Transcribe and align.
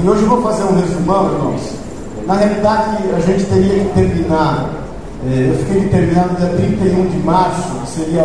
E 0.00 0.08
hoje 0.08 0.22
eu 0.22 0.28
vou 0.28 0.42
fazer 0.42 0.62
um 0.62 0.76
resumão, 0.76 1.32
irmãos. 1.32 1.60
Na 2.24 2.34
realidade, 2.34 3.02
a 3.16 3.18
gente 3.18 3.44
teria 3.46 3.84
que 3.84 3.94
terminar. 3.94 4.70
Eh, 5.26 5.50
eu 5.50 5.58
fiquei 5.58 5.80
determinado 5.82 6.36
dia 6.36 6.48
31 6.50 7.06
de 7.08 7.18
março, 7.18 7.68
que 7.80 7.90
seria 7.90 8.22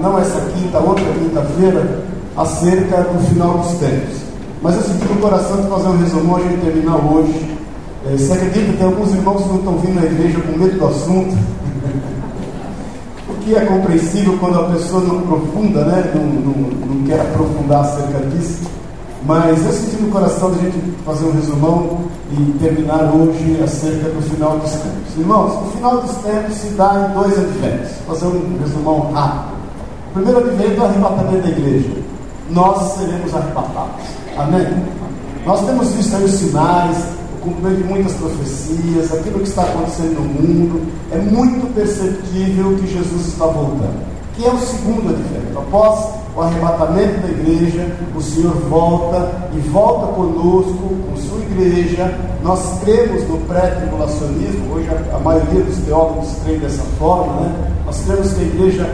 não 0.00 0.16
essa 0.16 0.40
quinta, 0.52 0.78
outra 0.78 1.04
quinta-feira, 1.04 2.04
acerca 2.36 3.02
do 3.02 3.18
final 3.28 3.58
dos 3.58 3.72
tempos. 3.78 4.14
Mas 4.62 4.76
eu 4.76 4.82
senti 4.82 5.12
no 5.12 5.20
coração 5.20 5.60
de 5.60 5.68
fazer 5.68 5.88
um 5.88 5.98
resumão, 5.98 6.36
a 6.36 6.40
gente 6.40 6.60
terminar 6.60 6.96
hoje. 6.96 7.58
Eh, 8.06 8.16
você 8.16 8.32
acredita 8.34 8.66
que 8.66 8.76
tem 8.76 8.86
alguns 8.86 9.12
irmãos 9.12 9.42
que 9.42 9.48
não 9.48 9.56
estão 9.56 9.78
vindo 9.78 9.94
na 9.96 10.06
igreja 10.06 10.38
com 10.40 10.56
medo 10.56 10.78
do 10.78 10.86
assunto? 10.86 11.36
o 13.28 13.34
que 13.40 13.56
é 13.56 13.60
compreensível 13.64 14.36
quando 14.38 14.60
a 14.60 14.64
pessoa 14.70 15.02
não 15.02 15.18
aprofunda, 15.18 15.84
né? 15.84 16.12
não, 16.14 16.22
não, 16.22 16.94
não 16.94 17.06
quer 17.08 17.20
aprofundar 17.20 17.80
acerca 17.80 18.24
disso. 18.26 18.78
Mas 19.24 19.64
eu 19.64 19.72
senti 19.72 20.02
no 20.02 20.10
coração 20.10 20.50
da 20.50 20.58
gente 20.58 20.78
fazer 21.04 21.24
um 21.24 21.32
resumão 21.32 22.00
e 22.30 22.58
terminar 22.58 23.12
hoje 23.14 23.60
acerca 23.62 24.08
do 24.10 24.22
final 24.22 24.58
dos 24.58 24.70
tempos. 24.70 25.16
Irmãos, 25.18 25.66
o 25.66 25.70
final 25.72 26.00
dos 26.00 26.16
tempos 26.16 26.54
se 26.54 26.68
dá 26.70 27.10
em 27.10 27.14
dois 27.14 27.38
adventos. 27.38 27.90
Vou 28.06 28.16
fazer 28.16 28.26
um 28.26 28.58
resumão 28.60 29.12
rápido. 29.12 29.58
O 30.10 30.12
primeiro 30.14 30.38
advento 30.38 30.80
é 30.80 30.80
o 30.80 30.84
arrebatamento 30.84 31.42
da 31.42 31.48
igreja. 31.48 31.90
Nós 32.50 32.92
seremos 32.92 33.34
arrebatados. 33.34 34.04
Amém? 34.36 34.66
Nós 35.44 35.64
temos 35.66 35.88
visto 35.92 36.16
aí 36.16 36.24
os 36.24 36.32
sinais, 36.32 36.96
o 37.36 37.40
cumprimento 37.40 37.82
de 37.82 37.84
muitas 37.84 38.12
profecias, 38.14 39.12
aquilo 39.12 39.40
que 39.40 39.48
está 39.48 39.62
acontecendo 39.62 40.14
no 40.14 40.24
mundo. 40.24 40.86
É 41.10 41.18
muito 41.18 41.74
perceptível 41.74 42.76
que 42.76 42.86
Jesus 42.86 43.28
está 43.28 43.46
voltando. 43.46 44.06
Que 44.34 44.46
é 44.46 44.50
o 44.50 44.58
segundo 44.58 45.10
advento. 45.10 45.58
Após 45.58 46.14
o 46.38 46.42
arrebatamento 46.42 47.20
da 47.20 47.28
igreja, 47.28 47.84
o 48.14 48.22
Senhor 48.22 48.54
volta 48.68 49.28
e 49.52 49.58
volta 49.70 50.12
conosco, 50.12 50.94
com 51.10 51.16
sua 51.16 51.40
igreja. 51.40 52.16
Nós 52.44 52.78
cremos 52.84 53.28
no 53.28 53.38
pré-tribulacionismo, 53.38 54.72
hoje 54.72 54.88
a, 54.88 55.16
a, 55.16 55.18
maioria 55.18 55.62
dos 55.62 55.76
teólogos 55.78 56.28
crê 56.44 56.56
dessa 56.58 56.84
forma, 56.96 57.40
né? 57.40 57.72
Nós 57.84 58.00
cremos 58.04 58.32
que 58.32 58.40
a 58.40 58.44
igreja, 58.44 58.88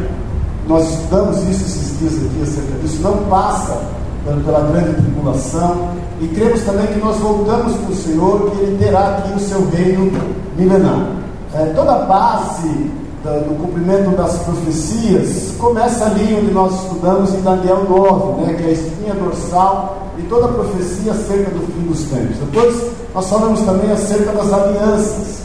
nós 0.66 0.88
estudamos 0.88 1.36
isso 1.42 1.64
esses 1.64 1.98
dias 1.98 2.14
aqui 2.14 2.42
acerca 2.42 2.78
disso, 2.80 3.02
não 3.02 3.16
passa 3.28 3.78
pela 4.24 4.60
grande 4.60 4.94
tribulação, 4.94 5.90
e 6.22 6.28
cremos 6.28 6.62
também 6.62 6.86
que 6.86 6.98
nós 6.98 7.18
voltamos 7.18 7.76
com 7.76 7.92
o 7.92 7.94
Senhor, 7.94 8.50
que 8.52 8.62
Ele 8.62 8.78
terá 8.78 9.18
aqui 9.18 9.34
o 9.34 9.40
seu 9.40 9.68
reino 9.68 10.10
milenar. 10.56 11.08
É, 11.52 11.66
toda 11.76 11.92
a 11.92 11.98
base 12.06 12.90
do 13.24 13.54
cumprimento 13.58 14.14
das 14.16 14.36
profecias, 14.40 15.54
começa 15.58 16.04
ali 16.04 16.34
onde 16.34 16.52
nós 16.52 16.74
estudamos 16.82 17.32
em 17.32 17.40
Daniel 17.40 17.84
9, 17.88 18.42
né, 18.42 18.52
que 18.52 18.64
é 18.64 18.66
a 18.66 18.72
espinha 18.72 19.14
dorsal 19.14 20.10
e 20.18 20.22
toda 20.24 20.44
a 20.44 20.48
profecia 20.48 21.12
acerca 21.12 21.50
do 21.50 21.66
fim 21.72 21.86
dos 21.88 22.02
tempos. 22.02 22.36
Depois 22.36 22.90
nós 23.14 23.26
falamos 23.28 23.60
também 23.62 23.90
acerca 23.90 24.30
das 24.32 24.52
alianças. 24.52 25.44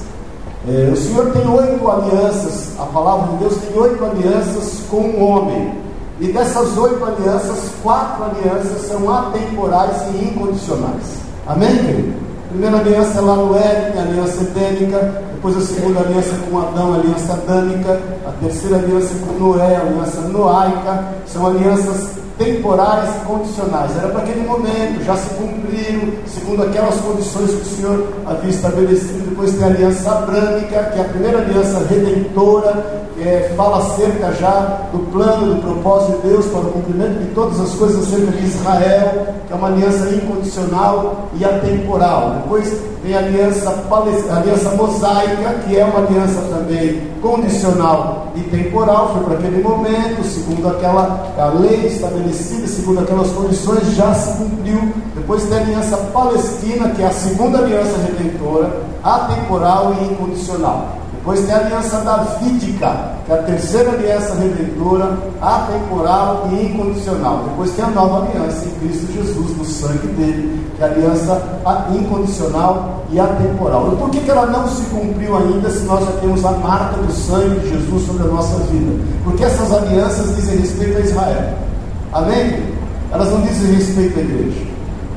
É, 0.68 0.92
o 0.92 0.98
Senhor 0.98 1.32
tem 1.32 1.50
oito 1.50 1.90
alianças, 1.90 2.78
a 2.78 2.86
palavra 2.86 3.32
de 3.32 3.38
Deus 3.38 3.56
tem 3.56 3.82
oito 3.82 4.04
alianças 4.04 4.82
com 4.90 4.98
o 4.98 5.24
homem. 5.24 5.74
E 6.20 6.34
dessas 6.34 6.78
oito 6.78 7.02
alianças, 7.06 7.72
quatro 7.82 8.26
alianças 8.26 8.88
são 8.90 9.10
atemporais 9.10 10.02
e 10.14 10.26
incondicionais. 10.26 11.20
Amém, 11.48 11.78
querido? 11.78 12.29
Primeira 12.50 12.78
aliança 12.78 13.22
lá 13.22 13.36
no 13.36 13.56
Éden, 13.56 14.00
a 14.00 14.02
aliança 14.02 14.42
edênica. 14.42 15.24
Depois 15.34 15.56
a 15.56 15.62
segunda 15.62 16.00
aliança 16.00 16.36
com 16.50 16.58
Adão, 16.58 16.96
aliança 16.96 17.34
adâmica. 17.34 18.00
A 18.28 18.32
terceira 18.44 18.78
aliança 18.78 19.14
com 19.24 19.34
Noé, 19.34 19.76
aliança 19.76 20.22
noaica. 20.22 21.06
São 21.28 21.46
alianças 21.46 22.18
temporais 22.40 23.10
e 23.18 23.26
condicionais. 23.26 23.96
Era 23.96 24.08
para 24.08 24.22
aquele 24.22 24.48
momento, 24.48 25.04
já 25.06 25.16
se 25.16 25.30
cumpriram, 25.36 26.12
segundo 26.26 26.64
aquelas 26.64 26.96
condições 26.96 27.52
que 27.52 27.62
o 27.62 27.66
Senhor 27.66 28.08
havia 28.26 28.50
estabelecido. 28.50 29.30
Depois 29.30 29.54
tem 29.54 29.64
a 29.64 29.68
aliança 29.68 30.10
abrâmica, 30.10 30.84
que 30.86 31.00
é 31.00 31.02
a 31.02 31.10
primeira 31.10 31.40
aliança 31.40 31.86
redentora, 31.88 33.04
é, 33.22 33.54
fala 33.56 33.78
acerca 33.78 34.32
já 34.34 34.88
do 34.92 35.00
plano, 35.12 35.56
do 35.56 35.62
propósito 35.62 36.22
de 36.22 36.30
Deus 36.30 36.46
para 36.48 36.62
o 36.62 36.72
cumprimento 36.72 37.20
de 37.20 37.34
todas 37.34 37.60
as 37.60 37.72
coisas 37.76 38.08
acerca 38.08 38.32
de 38.32 38.46
Israel, 38.46 39.28
que 39.48 39.54
é 39.54 39.56
uma 39.56 39.68
aliança 39.68 40.10
incondicional 40.10 41.30
e 41.36 41.46
atemporal. 41.46 42.42
Depois 42.44 42.72
tem 43.02 43.16
a 43.16 43.20
aliança, 43.20 43.70
a 43.70 44.36
aliança 44.38 44.70
mosaica, 44.72 45.54
que 45.66 45.78
é 45.78 45.86
uma 45.86 46.00
aliança 46.00 46.42
também 46.50 47.02
condicional 47.22 48.28
e 48.36 48.42
temporal, 48.42 49.14
foi 49.14 49.24
para 49.24 49.34
aquele 49.36 49.62
momento, 49.62 50.24
segundo 50.24 50.68
aquela 50.68 51.34
a 51.38 51.48
lei 51.60 51.88
estabelecida, 51.88 52.68
segundo 52.68 53.00
aquelas 53.00 53.32
condições, 53.32 53.96
já 53.96 54.14
se 54.14 54.38
cumpriu. 54.38 54.94
Depois 55.16 55.44
tem 55.44 55.58
a 55.58 55.62
aliança 55.62 55.98
palestina, 55.98 56.90
que 56.90 57.02
é 57.02 57.08
a 57.08 57.12
segunda 57.12 57.60
aliança 57.60 57.98
redentora, 57.98 58.70
atemporal 59.04 59.96
e 60.00 60.14
incondicional. 60.14 61.00
Depois 61.20 61.46
tem 61.46 61.54
a 61.54 61.58
aliança 61.58 61.98
davídica, 61.98 63.12
que 63.26 63.32
é 63.34 63.36
a 63.36 63.44
terceira 63.44 63.92
aliança 63.92 64.36
redentora, 64.36 65.18
atemporal 65.42 66.48
e 66.50 66.66
incondicional. 66.66 67.44
Depois 67.50 67.72
tem 67.72 67.84
a 67.84 67.90
nova 67.90 68.26
aliança 68.26 68.66
em 68.66 68.72
Cristo 68.80 69.12
Jesus, 69.14 69.58
no 69.58 69.66
sangue 69.66 70.08
dele, 70.08 70.66
que 70.78 70.82
é 70.82 70.86
a 70.86 70.90
aliança 70.90 71.42
incondicional 71.94 73.04
e 73.10 73.20
atemporal. 73.20 73.92
E 73.92 73.96
por 73.98 74.10
que, 74.10 74.22
que 74.22 74.32
ela 74.32 74.46
não 74.46 74.66
se 74.70 74.82
cumpriu 74.84 75.36
ainda 75.36 75.70
se 75.70 75.84
nós 75.84 76.06
já 76.06 76.12
temos 76.22 76.44
a 76.46 76.52
marca 76.52 76.96
do 77.02 77.12
sangue 77.12 77.60
de 77.60 77.70
Jesus 77.70 78.08
sobre 78.08 78.24
a 78.24 78.28
nossa 78.28 78.58
vida? 78.72 79.04
Porque 79.26 79.44
essas 79.44 79.74
alianças 79.74 80.36
dizem 80.38 80.60
respeito 80.60 80.98
a 80.98 81.02
Israel. 81.02 81.54
Amém? 82.14 82.64
Elas 83.12 83.30
não 83.30 83.42
dizem 83.42 83.76
respeito 83.76 84.18
à 84.18 84.22
igreja. 84.22 84.68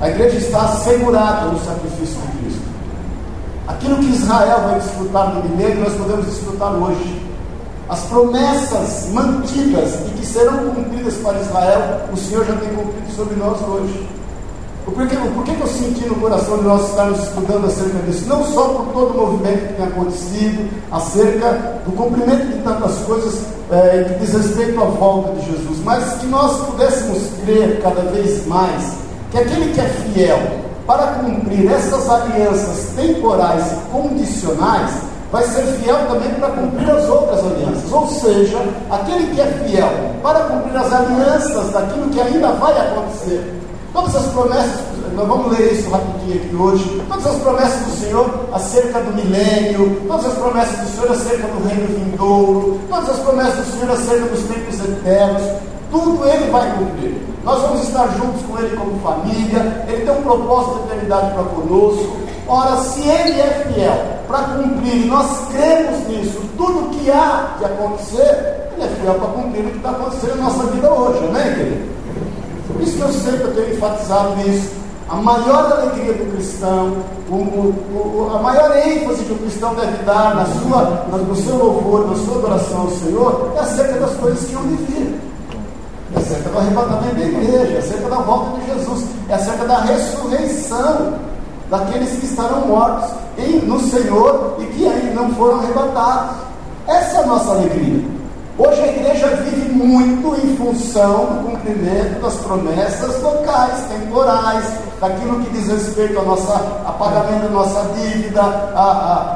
A 0.01 0.11
igreja 0.11 0.37
está 0.37 0.63
assegurada 0.63 1.47
no 1.47 1.61
sacrifício 1.61 2.21
de 2.21 2.39
Cristo. 2.39 2.72
Aquilo 3.69 3.97
que 3.97 4.07
Israel 4.07 4.61
vai 4.65 4.81
desfrutar 4.81 5.35
no 5.35 5.49
milênio, 5.49 5.85
nós 5.85 5.95
podemos 5.95 6.27
desfrutar 6.27 6.73
hoje. 6.75 7.23
As 7.89 8.01
promessas 8.01 9.09
mantidas 9.13 9.95
e 10.07 10.11
que 10.19 10.27
serão 10.27 10.71
cumpridas 10.71 11.15
para 11.17 11.41
Israel, 11.41 12.01
o 12.13 12.17
Senhor 12.17 12.45
já 12.45 12.55
tem 12.57 12.71
cumprido 12.71 13.13
sobre 13.15 13.37
nós 13.37 13.61
hoje. 13.63 14.09
Por 14.85 15.07
que, 15.07 15.55
que 15.55 15.61
eu 15.61 15.67
senti 15.69 16.09
no 16.09 16.17
coração 16.17 16.59
de 16.59 16.65
nós 16.65 16.89
estarmos 16.91 17.23
estudando 17.23 17.67
acerca 17.67 17.99
disso? 18.01 18.27
Não 18.27 18.45
só 18.45 18.69
por 18.69 18.87
todo 18.93 19.15
o 19.15 19.27
movimento 19.27 19.69
que 19.69 19.75
tem 19.75 19.87
acontecido, 19.87 20.69
acerca 20.91 21.81
do 21.87 21.93
cumprimento 21.93 22.47
de 22.47 22.63
tantas 22.63 22.99
coisas 22.99 23.43
é, 23.71 24.05
que 24.05 24.25
diz 24.25 24.35
respeito 24.35 24.81
à 24.81 24.85
volta 24.85 25.33
de 25.35 25.47
Jesus, 25.47 25.79
mas 25.85 26.15
que 26.15 26.27
nós 26.27 26.67
pudéssemos 26.67 27.23
crer 27.45 27.81
cada 27.81 28.03
vez 28.11 28.45
mais 28.47 28.93
que 29.31 29.39
aquele 29.39 29.73
que 29.73 29.81
é 29.81 29.85
fiel 29.85 30.39
para 30.87 31.07
cumprir 31.15 31.71
essas 31.71 32.09
alianças 32.09 32.95
temporais 32.97 33.73
e 33.73 33.77
condicionais, 33.91 34.91
vai 35.31 35.45
ser 35.45 35.63
fiel 35.79 35.97
também 36.09 36.31
para 36.35 36.51
cumprir 36.51 36.91
as 36.91 37.09
outras 37.09 37.41
alianças. 37.41 37.91
Ou 37.91 38.07
seja, 38.09 38.59
aquele 38.91 39.35
que 39.35 39.41
é 39.41 39.47
fiel 39.65 39.89
para 40.23 40.41
cumprir 40.41 40.77
as 40.77 40.93
alianças 40.93 41.73
daquilo 41.73 42.11
que 42.11 42.21
ainda 42.21 42.49
vai 42.53 42.79
acontecer. 42.79 43.61
Todas 43.93 44.17
as 44.17 44.27
promessas, 44.27 44.81
nós 45.15 45.29
vamos 45.29 45.59
ler 45.59 45.73
isso 45.73 45.91
rapidinho 45.91 46.37
aqui 46.37 46.57
hoje. 46.57 47.03
Todas 47.09 47.27
as 47.27 47.37
promessas 47.37 47.81
do 47.81 48.01
Senhor 48.01 48.49
acerca 48.53 49.01
do 49.01 49.13
milênio, 49.13 50.03
todas 50.09 50.27
as 50.27 50.35
promessas 50.35 50.79
do 50.79 50.97
Senhor 50.97 51.13
acerca 51.13 51.49
do 51.49 51.69
reino 51.69 51.87
vindouro, 51.89 52.81
todas 52.89 53.11
as 53.11 53.19
promessas 53.19 53.67
do 53.67 53.73
Senhor 53.73 53.93
acerca 53.93 54.27
dos 54.27 54.43
tempos 54.45 54.81
eternos, 54.81 55.43
tudo 55.91 56.27
Ele 56.27 56.51
vai 56.51 56.73
cumprir. 56.73 57.32
Nós 57.45 57.61
vamos 57.61 57.83
estar 57.83 58.07
juntos 58.17 58.41
com 58.43 58.59
Ele 58.59 58.77
como 58.77 59.01
família, 59.01 59.85
Ele 59.89 60.05
tem 60.05 60.15
um 60.15 60.23
propósito 60.23 60.79
de 60.79 60.93
eternidade 60.93 61.35
para 61.35 61.43
conosco. 61.45 62.17
Ora, 62.47 62.77
se 62.77 63.01
Ele 63.01 63.41
é 63.41 63.73
fiel 63.73 64.23
para 64.29 64.39
cumprir, 64.45 64.97
e 64.97 65.07
nós 65.07 65.49
cremos 65.51 66.07
nisso, 66.09 66.41
tudo 66.57 66.91
que 66.91 67.11
há 67.11 67.57
de 67.59 67.65
acontecer, 67.65 68.71
Ele 68.75 68.85
é 68.85 68.89
fiel 69.01 69.15
para 69.15 69.29
cumprir 69.29 69.65
o 69.65 69.71
que 69.71 69.77
está 69.77 69.91
acontecendo 69.91 70.37
na 70.37 70.45
nossa 70.45 70.65
vida 70.65 70.93
hoje, 70.93 71.19
amém, 71.29 71.55
querido? 71.55 71.93
Por 72.73 72.81
isso 72.81 72.97
que 72.97 73.03
eu 73.03 73.13
sempre 73.13 73.49
tenho 73.53 73.75
enfatizado 73.75 74.37
nisso. 74.37 74.83
A 75.09 75.17
maior 75.17 75.73
alegria 75.73 76.15
do 76.15 76.33
cristão, 76.33 76.97
o, 77.29 77.35
o, 77.35 78.29
o, 78.31 78.37
a 78.37 78.41
maior 78.41 78.75
ênfase 78.79 79.25
que 79.25 79.33
o 79.33 79.39
cristão 79.39 79.75
deve 79.75 80.03
dar 80.05 80.37
na 80.37 80.47
sua, 80.47 81.07
no 81.19 81.37
seu 81.37 81.57
louvor, 81.57 82.09
na 82.09 82.17
sua 82.25 82.39
adoração 82.39 82.83
ao 82.83 82.91
Senhor, 82.91 83.53
é 83.57 83.61
acerca 83.61 83.99
das 83.99 84.17
coisas 84.17 84.41
que 84.49 84.57
de 84.57 84.77
vir. 84.85 85.22
É 86.15 86.19
acerca 86.19 86.49
do 86.51 86.59
arrebatamento 86.59 87.15
da 87.15 87.25
igreja, 87.25 87.75
é 87.75 87.79
acerca 87.79 88.09
da 88.09 88.17
volta 88.17 88.61
de 88.61 88.67
Jesus, 88.67 89.05
é 89.29 89.35
acerca 89.35 89.65
da 89.65 89.81
ressurreição 89.81 91.15
daqueles 91.71 92.19
que 92.19 92.27
estarão 92.27 92.67
mortos 92.67 93.11
em, 93.39 93.61
no 93.61 93.81
Senhor 93.81 94.57
e 94.59 94.65
que 94.67 94.87
ainda 94.87 95.23
não 95.23 95.35
foram 95.35 95.61
arrebatados. 95.61 96.37
Essa 96.87 97.19
é 97.19 97.23
a 97.23 97.27
nossa 97.27 97.53
alegria. 97.53 98.22
Hoje 98.59 98.83
a 98.83 98.87
igreja 98.87 99.29
vive 99.37 99.73
muito 99.73 100.37
em 100.45 100.57
função 100.59 101.25
do 101.25 101.51
cumprimento 101.51 102.21
das 102.21 102.35
promessas 102.35 103.23
locais, 103.23 103.87
temporais, 103.89 104.65
daquilo 105.01 105.41
que 105.41 105.51
diz 105.53 105.69
respeito 105.69 106.19
ao 106.19 106.27
nosso, 106.27 106.53
pagamento 106.99 107.45
da 107.45 107.49
nossa 107.49 107.83
dívida, 107.95 108.43
a, 108.43 108.83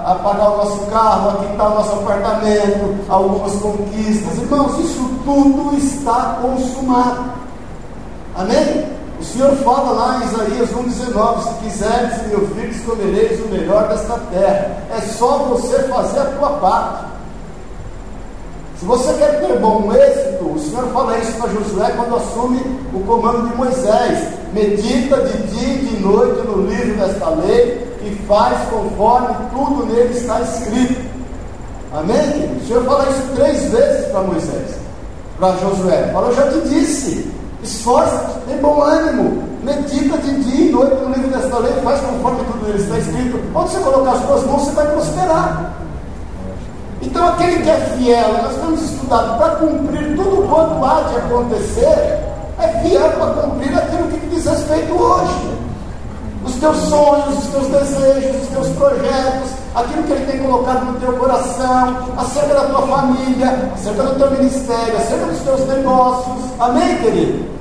a, 0.07 0.13
a 0.13 0.15
pagar 0.17 0.51
o 0.51 0.57
nosso 0.59 0.87
carro, 0.91 1.31
a 1.31 1.45
quitar 1.47 1.73
o 1.73 1.75
nosso 1.77 1.93
apartamento, 1.95 2.95
algumas 3.09 3.53
conquistas. 3.55 4.37
Irmãos, 4.37 4.79
isso 4.81 5.11
tudo 5.25 5.75
está 5.79 6.39
consumado. 6.43 7.25
Amém? 8.37 8.85
O 9.19 9.25
Senhor 9.25 9.51
fala 9.57 9.93
lá 9.93 10.19
em 10.19 10.27
Isaías 10.27 10.71
1,19: 10.73 11.43
Se 11.43 11.55
quiseres 11.65 12.27
me 12.27 12.35
ouvir, 12.35 12.85
comereis 12.85 13.41
o 13.47 13.49
melhor 13.49 13.89
desta 13.89 14.19
terra. 14.31 14.77
É 14.95 15.01
só 15.01 15.39
você 15.39 15.85
fazer 15.85 16.21
a 16.21 16.25
tua 16.27 16.51
parte. 16.51 17.16
Se 18.79 18.85
você 18.85 19.15
quer 19.15 19.41
ter 19.41 19.59
bom 19.59 19.91
êxito, 19.95 20.45
o 20.45 20.59
Senhor 20.59 20.87
fala 20.93 21.17
isso 21.19 21.33
para 21.39 21.49
Josué 21.49 21.95
quando 21.97 22.17
assume 22.17 22.61
o 22.93 23.01
comando 23.01 23.49
de 23.49 23.57
Moisés. 23.57 24.29
Medita 24.53 25.17
de 25.23 25.39
dia 25.49 25.75
e 25.75 25.87
de 25.87 26.03
noite 26.03 26.47
no 26.47 26.67
livro 26.67 26.95
desta 26.99 27.31
lei 27.31 27.87
e 28.03 28.15
faz 28.27 28.69
conforme 28.69 29.35
tudo 29.51 29.87
nele 29.87 30.15
está 30.15 30.43
escrito. 30.43 31.01
Amém? 31.93 32.59
O 32.61 32.67
Senhor 32.67 32.85
fala 32.85 33.09
isso 33.09 33.23
três 33.35 33.71
vezes 33.71 34.07
para 34.09 34.23
Moisés, 34.23 34.77
para 35.39 35.57
Josué. 35.57 36.11
Fala, 36.13 36.29
eu 36.29 36.35
já 36.35 36.51
te 36.51 36.69
disse, 36.69 37.31
esforça-te, 37.63 38.41
tem 38.47 38.59
bom 38.59 38.83
ânimo, 38.83 39.43
medita 39.63 40.19
de 40.19 40.43
dia 40.43 40.67
e 40.69 40.73
noite 40.73 40.97
no 40.97 41.15
livro 41.15 41.31
desta 41.31 41.59
lei, 41.59 41.73
faz 41.83 42.01
conforme 42.01 42.45
tudo 42.45 42.67
nele 42.67 42.83
está 42.83 42.99
escrito. 42.99 43.41
Onde 43.55 43.71
você 43.71 43.79
colocar 43.81 44.13
as 44.13 44.27
suas 44.27 44.45
mãos, 44.45 44.63
você 44.65 44.71
vai 44.73 44.87
prosperar. 44.87 45.73
Então, 47.07 47.29
aquele 47.29 47.63
que 47.63 47.71
é 47.71 47.77
fiel, 47.97 48.43
nós 48.43 48.57
temos 48.57 48.83
estudado 48.83 49.39
para 49.39 49.57
cumprir 49.57 50.17
tudo 50.17 50.49
quanto 50.49 50.85
há 50.85 51.03
de 51.03 51.17
acontecer, 51.19 52.19
é 52.59 52.69
fiel 52.83 53.11
para 53.13 53.43
cumprir 53.43 53.79
aquilo 53.79 54.09
que 54.09 54.27
diz 54.27 54.45
respeito 54.45 54.93
hoje. 54.93 55.57
Os 56.45 56.55
teus 56.57 56.77
sonhos, 56.77 57.39
os 57.39 57.47
teus 57.47 57.69
desejos, 57.69 58.43
os 58.43 58.49
teus 58.49 58.69
projetos, 58.77 59.51
aquilo 59.75 60.03
que 60.03 60.13
Ele 60.13 60.33
tem 60.33 60.43
colocado 60.43 60.85
no 60.85 61.01
teu 61.01 61.13
coração, 61.13 61.97
acerca 62.19 62.55
da 62.55 62.65
tua 62.65 62.83
família, 62.83 63.71
acerca 63.73 64.03
do 64.03 64.19
teu 64.19 64.31
ministério, 64.33 64.97
acerca 64.97 65.27
dos 65.27 65.41
teus 65.43 65.61
negócios. 65.69 66.45
Amém, 66.59 66.99
querido? 66.99 67.56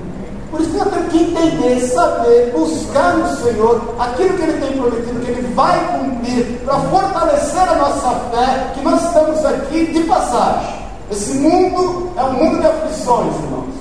Por 0.56 0.62
isso 0.62 0.72
temos 0.72 1.12
que 1.12 1.18
entender, 1.18 1.81
saber, 1.81 2.52
buscar 2.54 3.18
no 3.18 3.28
Senhor 3.36 3.94
aquilo 4.00 4.38
que 4.38 4.44
Ele 4.44 4.66
tem 4.66 4.78
prometido, 4.78 5.19
que 5.19 5.31
Ele 5.31 5.54
vai 5.54 5.78
cumprir, 5.92 6.62
para 6.63 6.80
fortalecer 6.80 7.69
a 7.69 7.75
nossa 7.75 8.10
fé, 8.31 8.72
que 8.74 8.81
nós 8.81 9.04
estamos 9.04 9.46
aqui 9.46 9.88
de 9.88 10.04
passagem. 10.06 10.75
Esse 11.12 11.34
mundo 11.34 12.10
é 12.16 12.24
um 12.24 12.31
mundo 12.31 12.62
de 12.62 12.68
aflições, 12.68 13.36
irmãos. 13.36 13.75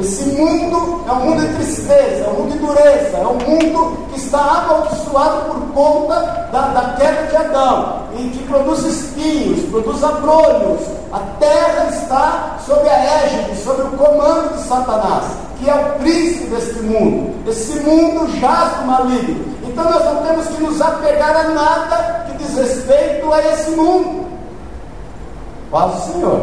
Esse 0.00 0.24
mundo 0.24 1.04
é 1.06 1.12
um 1.12 1.20
mundo 1.20 1.40
de 1.42 1.54
tristeza, 1.54 2.24
é 2.24 2.28
um 2.30 2.42
mundo 2.42 2.52
de 2.52 2.58
dureza, 2.60 3.16
é 3.18 3.26
um 3.26 3.50
mundo 3.50 3.98
que 4.10 4.18
está 4.18 4.40
amaldiçoado 4.40 5.52
por 5.52 5.60
conta 5.74 6.48
da, 6.50 6.60
da 6.68 6.94
queda 6.94 7.26
de 7.26 7.36
Adão, 7.36 8.02
e 8.18 8.28
que 8.30 8.42
produz 8.44 8.84
espinhos, 8.84 9.68
produz 9.70 10.02
abrolhos. 10.02 10.80
A 11.12 11.18
terra 11.38 11.88
está 11.90 12.56
sob 12.64 12.88
a 12.88 13.22
égide, 13.22 13.62
sob 13.62 13.82
o 13.82 13.90
comando 13.98 14.56
de 14.56 14.62
Satanás, 14.62 15.45
que 15.58 15.68
é 15.68 15.74
o 15.74 15.98
príncipe 16.00 16.46
deste 16.46 16.80
mundo. 16.80 17.34
Esse 17.48 17.80
mundo 17.80 18.28
jaz 18.38 18.78
do 18.78 18.86
maligno. 18.86 19.44
Então 19.64 19.84
nós 19.84 20.04
não 20.04 20.22
temos 20.22 20.46
que 20.48 20.62
nos 20.62 20.80
apegar 20.80 21.36
a 21.36 21.48
nada 21.50 22.26
que 22.26 22.44
diz 22.44 22.56
respeito 22.56 23.32
a 23.32 23.40
esse 23.52 23.70
mundo. 23.70 24.26
Paz 25.70 25.94
o 25.94 26.12
Senhor. 26.12 26.40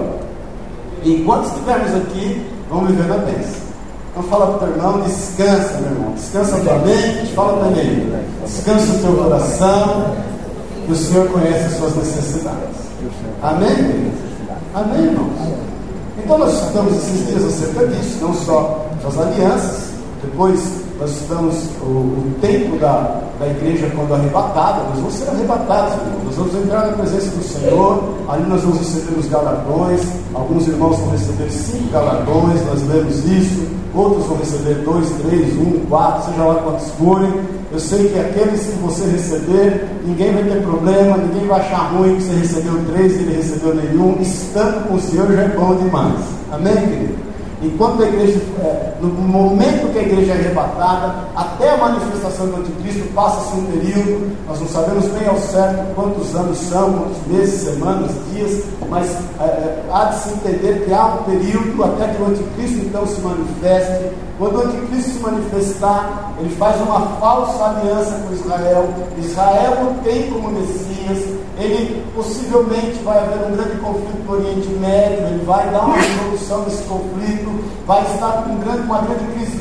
Enquanto 1.04 1.46
estivermos 1.48 1.96
aqui, 1.96 2.54
Vamos 2.74 2.90
viver 2.90 3.08
na 3.08 3.18
bênção. 3.18 3.62
Então 4.10 4.24
fala 4.24 4.48
para 4.48 4.56
o 4.56 4.60
teu 4.60 4.70
irmão, 4.70 5.02
descansa, 5.02 5.78
meu 5.80 5.92
irmão. 5.92 6.12
Descansa 6.14 6.56
a 6.56 6.60
tua 6.60 6.78
mente, 6.80 7.34
fala 7.36 7.68
ele. 7.78 8.26
Descansa 8.44 8.94
o 8.94 9.00
teu 9.00 9.24
coração, 9.24 10.16
que 10.84 10.92
o 10.92 10.96
Senhor 10.96 11.28
conhece 11.30 11.66
as 11.66 11.78
suas 11.78 11.96
necessidades. 11.96 12.78
Amém? 13.44 14.12
Amém, 14.74 15.06
irmãos? 15.06 15.34
Então 16.18 16.38
nós 16.40 16.54
estudamos 16.54 16.96
esses 16.96 17.28
dias 17.28 17.46
acerca 17.46 17.88
disso, 17.88 18.18
não 18.22 18.34
só 18.34 18.83
das 19.04 19.18
alianças, 19.18 19.90
depois 20.24 20.84
nós 21.00 21.12
estamos, 21.12 21.56
o, 21.82 21.86
o 21.86 22.36
tempo 22.40 22.78
da, 22.78 23.22
da 23.40 23.48
igreja 23.48 23.92
quando 23.96 24.14
arrebatada, 24.14 24.84
nós 24.90 25.00
vamos 25.00 25.14
ser 25.14 25.30
arrebatados, 25.30 25.94
irmão. 25.94 26.22
nós 26.26 26.36
vamos 26.36 26.56
entrar 26.56 26.88
na 26.88 26.94
presença 26.94 27.28
do 27.36 27.44
Senhor, 27.44 28.04
ali 28.30 28.44
nós 28.48 28.62
vamos 28.62 28.80
receber 28.80 29.20
os 29.20 29.28
galardões, 29.28 30.02
alguns 30.34 30.68
irmãos 30.68 30.98
vão 31.00 31.10
receber 31.10 31.52
cinco 31.52 31.92
galardões, 31.92 32.66
nós 32.66 32.88
lemos 32.88 33.26
isso, 33.26 33.68
outros 33.94 34.26
vão 34.28 34.38
receber 34.38 34.76
dois, 34.86 35.10
três, 35.28 35.54
um, 35.58 35.86
quatro, 35.90 36.32
seja 36.32 36.44
lá 36.44 36.56
quantos 36.56 36.90
forem. 36.92 37.34
Eu 37.72 37.80
sei 37.80 38.08
que 38.08 38.20
aqueles 38.20 38.62
que 38.62 38.76
você 38.84 39.04
receber, 39.06 39.90
ninguém 40.06 40.32
vai 40.32 40.44
ter 40.44 40.62
problema, 40.62 41.18
ninguém 41.18 41.48
vai 41.48 41.60
achar 41.60 41.92
ruim 41.92 42.16
que 42.16 42.24
você 42.24 42.36
recebeu 42.36 42.86
três 42.94 43.14
e 43.14 43.16
ele 43.16 43.36
recebeu 43.36 43.76
nenhum, 43.76 44.22
estando 44.22 44.88
com 44.88 44.94
o 44.94 45.02
Senhor 45.02 45.32
já 45.34 45.42
é 45.42 45.48
bom 45.50 45.76
demais. 45.76 46.20
Amém, 46.52 46.76
querido? 46.76 47.33
Enquanto 47.64 48.04
a 48.04 48.08
igreja, 48.08 48.42
é, 48.60 48.94
no 49.00 49.08
momento 49.08 49.92
que 49.94 50.00
a 50.00 50.02
igreja 50.02 50.34
é 50.34 50.36
arrebatada, 50.36 51.16
até 51.34 51.70
a 51.70 51.78
manifestação 51.78 52.48
do 52.48 52.58
anticristo, 52.58 53.08
passa-se 53.14 53.56
um 53.56 53.66
período, 53.68 54.36
nós 54.46 54.60
não 54.60 54.68
sabemos 54.68 55.06
bem 55.06 55.28
ao 55.28 55.38
certo 55.38 55.96
quantos 55.96 56.36
anos 56.36 56.58
são, 56.58 56.92
quantos 56.92 57.28
meses, 57.28 57.62
semanas, 57.62 58.12
dias, 58.32 58.64
mas 58.90 59.10
é, 59.40 59.44
é, 59.44 59.84
há 59.94 60.06
de 60.06 60.20
se 60.20 60.30
entender 60.34 60.84
que 60.86 60.94
há 60.94 61.06
um 61.06 61.24
período 61.24 61.84
até 61.86 62.14
que 62.14 62.22
o 62.22 62.26
anticristo 62.26 62.80
então 62.80 63.08
se 63.08 63.22
manifeste. 63.22 64.12
Quando 64.38 64.58
o 64.58 64.62
anticristo 64.64 65.12
se 65.12 65.20
manifestar, 65.20 66.34
ele 66.40 66.54
faz 66.56 66.82
uma 66.82 67.00
falsa 67.18 67.64
aliança 67.64 68.20
com 68.28 68.34
Israel. 68.34 68.90
Israel 69.18 69.74
o 69.90 70.04
tem 70.04 70.30
como 70.30 70.50
Messias, 70.50 71.33
ele 71.58 72.04
possivelmente 72.16 73.00
vai 73.04 73.20
haver 73.20 73.48
um 73.48 73.56
grande 73.56 73.78
conflito 73.78 74.24
no 74.26 74.34
Oriente 74.34 74.68
Médio, 74.70 75.28
ele 75.28 75.46
vai 75.46 75.70
dar 75.70 75.86
uma 75.86 75.96
resolução 75.96 76.64
desse 76.64 76.84
conflito, 76.84 77.64
vai 77.86 78.02
estar 78.14 78.44
com 78.44 78.58
grande, 78.58 78.82
uma 78.82 79.02
grande 79.02 79.26
crise, 79.34 79.58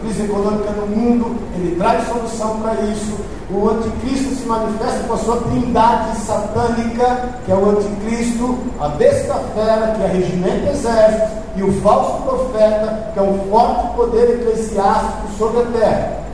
crise 0.00 0.22
econômica 0.22 0.70
no 0.72 0.86
mundo, 0.86 1.36
ele 1.54 1.76
traz 1.76 2.06
solução 2.08 2.60
para 2.60 2.74
isso. 2.82 3.16
O 3.48 3.68
anticristo 3.68 4.34
se 4.34 4.46
manifesta 4.46 5.04
com 5.06 5.14
a 5.14 5.18
sua 5.18 5.36
trindade 5.36 6.16
satânica, 6.18 7.34
que 7.44 7.52
é 7.52 7.54
o 7.54 7.70
anticristo, 7.70 8.58
a 8.80 8.88
besta 8.88 9.34
fera, 9.54 9.94
que 9.94 10.02
é 10.02 10.06
regimento 10.08 10.68
exército, 10.68 11.30
e 11.54 11.62
o 11.62 11.72
falso 11.80 12.22
profeta, 12.22 13.10
que 13.12 13.18
é 13.20 13.22
um 13.22 13.38
forte 13.48 13.94
poder 13.94 14.40
eclesiástico 14.40 15.28
sobre 15.38 15.62
a 15.62 15.66
terra. 15.66 16.25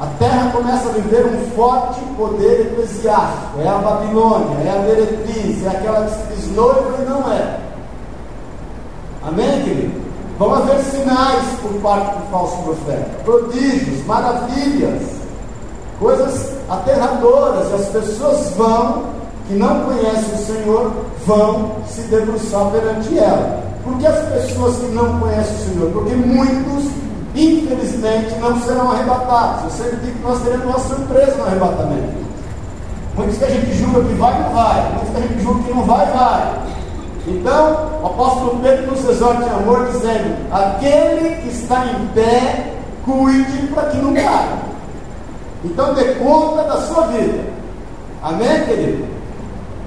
A 0.00 0.06
terra 0.18 0.50
começa 0.50 0.88
a 0.88 0.92
viver 0.92 1.26
um 1.26 1.50
forte 1.54 2.00
poder 2.16 2.72
eclesiástico. 2.72 3.60
É 3.60 3.68
a 3.68 3.78
Babilônia, 3.78 4.58
é 4.64 4.70
a 4.70 4.82
meretriz, 4.82 5.64
é 5.64 5.68
aquela 5.68 6.06
que 6.06 6.10
se 6.12 6.34
diz 6.34 6.56
noiva 6.56 6.96
e 7.00 7.04
não 7.08 7.32
é. 7.32 7.58
Amém, 9.26 9.62
querido? 9.62 10.02
Vão 10.38 10.54
haver 10.54 10.80
sinais 10.80 11.44
por 11.60 11.72
parte 11.82 12.18
do 12.18 12.30
falso 12.30 12.56
profeta, 12.62 13.10
prodígios, 13.24 14.04
maravilhas, 14.06 15.02
coisas 16.00 16.52
aterradoras, 16.68 17.70
e 17.70 17.74
as 17.74 17.88
pessoas 17.88 18.50
vão, 18.56 19.04
que 19.46 19.54
não 19.54 19.84
conhecem 19.84 20.34
o 20.34 20.46
Senhor, 20.46 20.92
vão 21.26 21.76
se 21.86 22.00
debruçar 22.02 22.70
perante 22.70 23.16
ela. 23.16 23.62
Por 23.84 23.96
que 23.98 24.06
as 24.06 24.28
pessoas 24.30 24.76
que 24.78 24.86
não 24.86 25.20
conhecem 25.20 25.54
o 25.54 25.72
Senhor? 25.72 25.90
Porque 25.92 26.14
muitos 26.14 26.90
infelizmente, 27.34 28.34
não 28.40 28.60
serão 28.62 28.90
arrebatados. 28.90 29.64
Eu 29.64 29.70
sempre 29.70 29.96
digo 30.04 30.18
que 30.18 30.24
nós 30.24 30.42
teremos 30.42 30.66
uma 30.66 30.78
surpresa 30.78 31.36
no 31.36 31.44
arrebatamento. 31.44 32.22
Muitos 33.16 33.38
que 33.38 33.44
a 33.44 33.50
gente 33.50 33.74
julga 33.74 34.02
que 34.04 34.14
vai, 34.14 34.42
não 34.42 34.50
vai. 34.50 34.92
Muitos 34.92 35.10
que 35.10 35.16
a 35.16 35.20
gente 35.20 35.42
julga 35.42 35.62
que 35.64 35.74
não 35.74 35.84
vai, 35.84 36.06
vai. 36.06 36.62
Então, 37.26 38.00
o 38.02 38.06
apóstolo 38.06 38.60
Pedro 38.62 38.90
nos 38.90 39.08
exorta 39.08 39.44
em 39.44 39.50
amor, 39.50 39.86
dizendo: 39.92 40.36
aquele 40.50 41.36
que 41.42 41.48
está 41.48 41.86
em 41.86 42.06
pé, 42.14 42.74
cuide 43.04 43.66
para 43.68 43.84
que 43.90 43.98
não 43.98 44.12
caia. 44.14 44.58
Então, 45.64 45.94
dê 45.94 46.04
conta 46.14 46.64
da 46.64 46.80
sua 46.82 47.06
vida. 47.08 47.44
Amém, 48.22 48.64
querido? 48.66 49.06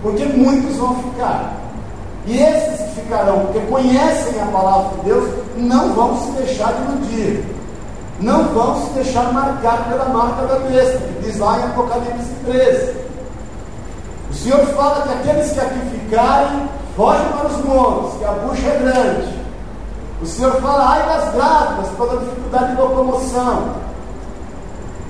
Porque 0.01 0.25
muitos 0.25 0.77
vão 0.77 0.95
ficar. 0.95 1.64
E 2.27 2.41
esses 2.41 2.81
que 2.81 3.01
ficarão, 3.01 3.45
porque 3.45 3.59
conhecem 3.67 4.41
a 4.41 4.45
palavra 4.47 4.97
de 4.97 5.05
Deus, 5.05 5.29
não 5.57 5.93
vão 5.93 6.17
se 6.17 6.31
deixar 6.31 6.73
de 6.73 6.81
iludir. 6.83 7.45
Não 8.19 8.45
vão 8.45 8.81
se 8.81 8.93
deixar 8.93 9.31
marcar 9.33 9.87
pela 9.89 10.05
marca 10.05 10.47
da 10.47 10.59
besta, 10.59 10.97
que 10.97 11.23
diz 11.23 11.37
lá 11.37 11.59
em 11.59 11.63
Apocalipse 11.63 12.33
13. 12.45 12.93
O 14.31 14.33
Senhor 14.33 14.65
fala 14.67 15.01
que 15.03 15.13
aqueles 15.13 15.51
que 15.51 15.59
aqui 15.59 15.79
ficarem, 15.91 16.69
fogem 16.95 17.27
para 17.29 17.47
os 17.47 17.65
montes, 17.65 18.17
que 18.17 18.25
a 18.25 18.31
bucha 18.31 18.67
é 18.67 18.79
grande. 18.79 19.45
O 20.21 20.25
Senhor 20.25 20.61
fala, 20.61 20.93
ai 20.93 21.05
das 21.05 21.33
grávidas, 21.33 21.89
pela 21.91 22.17
dificuldade 22.17 22.75
de 22.75 22.81
locomoção. 22.81 23.75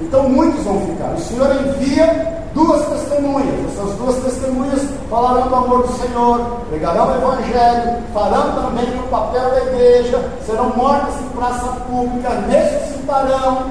Então 0.01 0.27
muitos 0.27 0.63
vão 0.65 0.81
ficar. 0.81 1.13
O 1.13 1.19
Senhor 1.19 1.55
envia 1.55 2.35
duas 2.56 2.86
testemunhas. 2.88 3.72
Essas 3.72 3.96
duas 3.98 4.16
testemunhas 4.24 4.82
falarão 5.10 5.48
do 5.48 5.56
amor 5.56 5.84
do 5.84 5.94
Senhor, 6.00 6.40
pregarão 6.70 7.10
o 7.10 7.16
Evangelho, 7.16 8.02
farão 8.14 8.64
também 8.64 9.00
o 9.00 9.08
papel 9.10 9.52
da 9.52 9.62
igreja, 9.66 10.32
serão 10.44 10.76
mortas 10.76 11.14
em 11.22 11.38
praça 11.38 11.68
pública, 11.88 12.30
ressuscitarão 12.50 13.66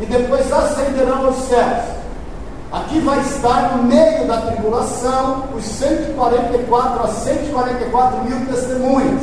e 0.00 0.06
depois 0.06 0.52
ascenderão 0.52 1.26
aos 1.26 1.36
céus. 1.44 1.94
Aqui 2.72 2.98
vai 3.00 3.20
estar 3.20 3.76
no 3.76 3.84
meio 3.84 4.26
da 4.26 4.40
tribulação 4.40 5.44
os 5.56 5.64
144 5.64 7.04
a 7.04 7.06
144 7.06 8.24
mil 8.24 8.46
testemunhas. 8.46 9.22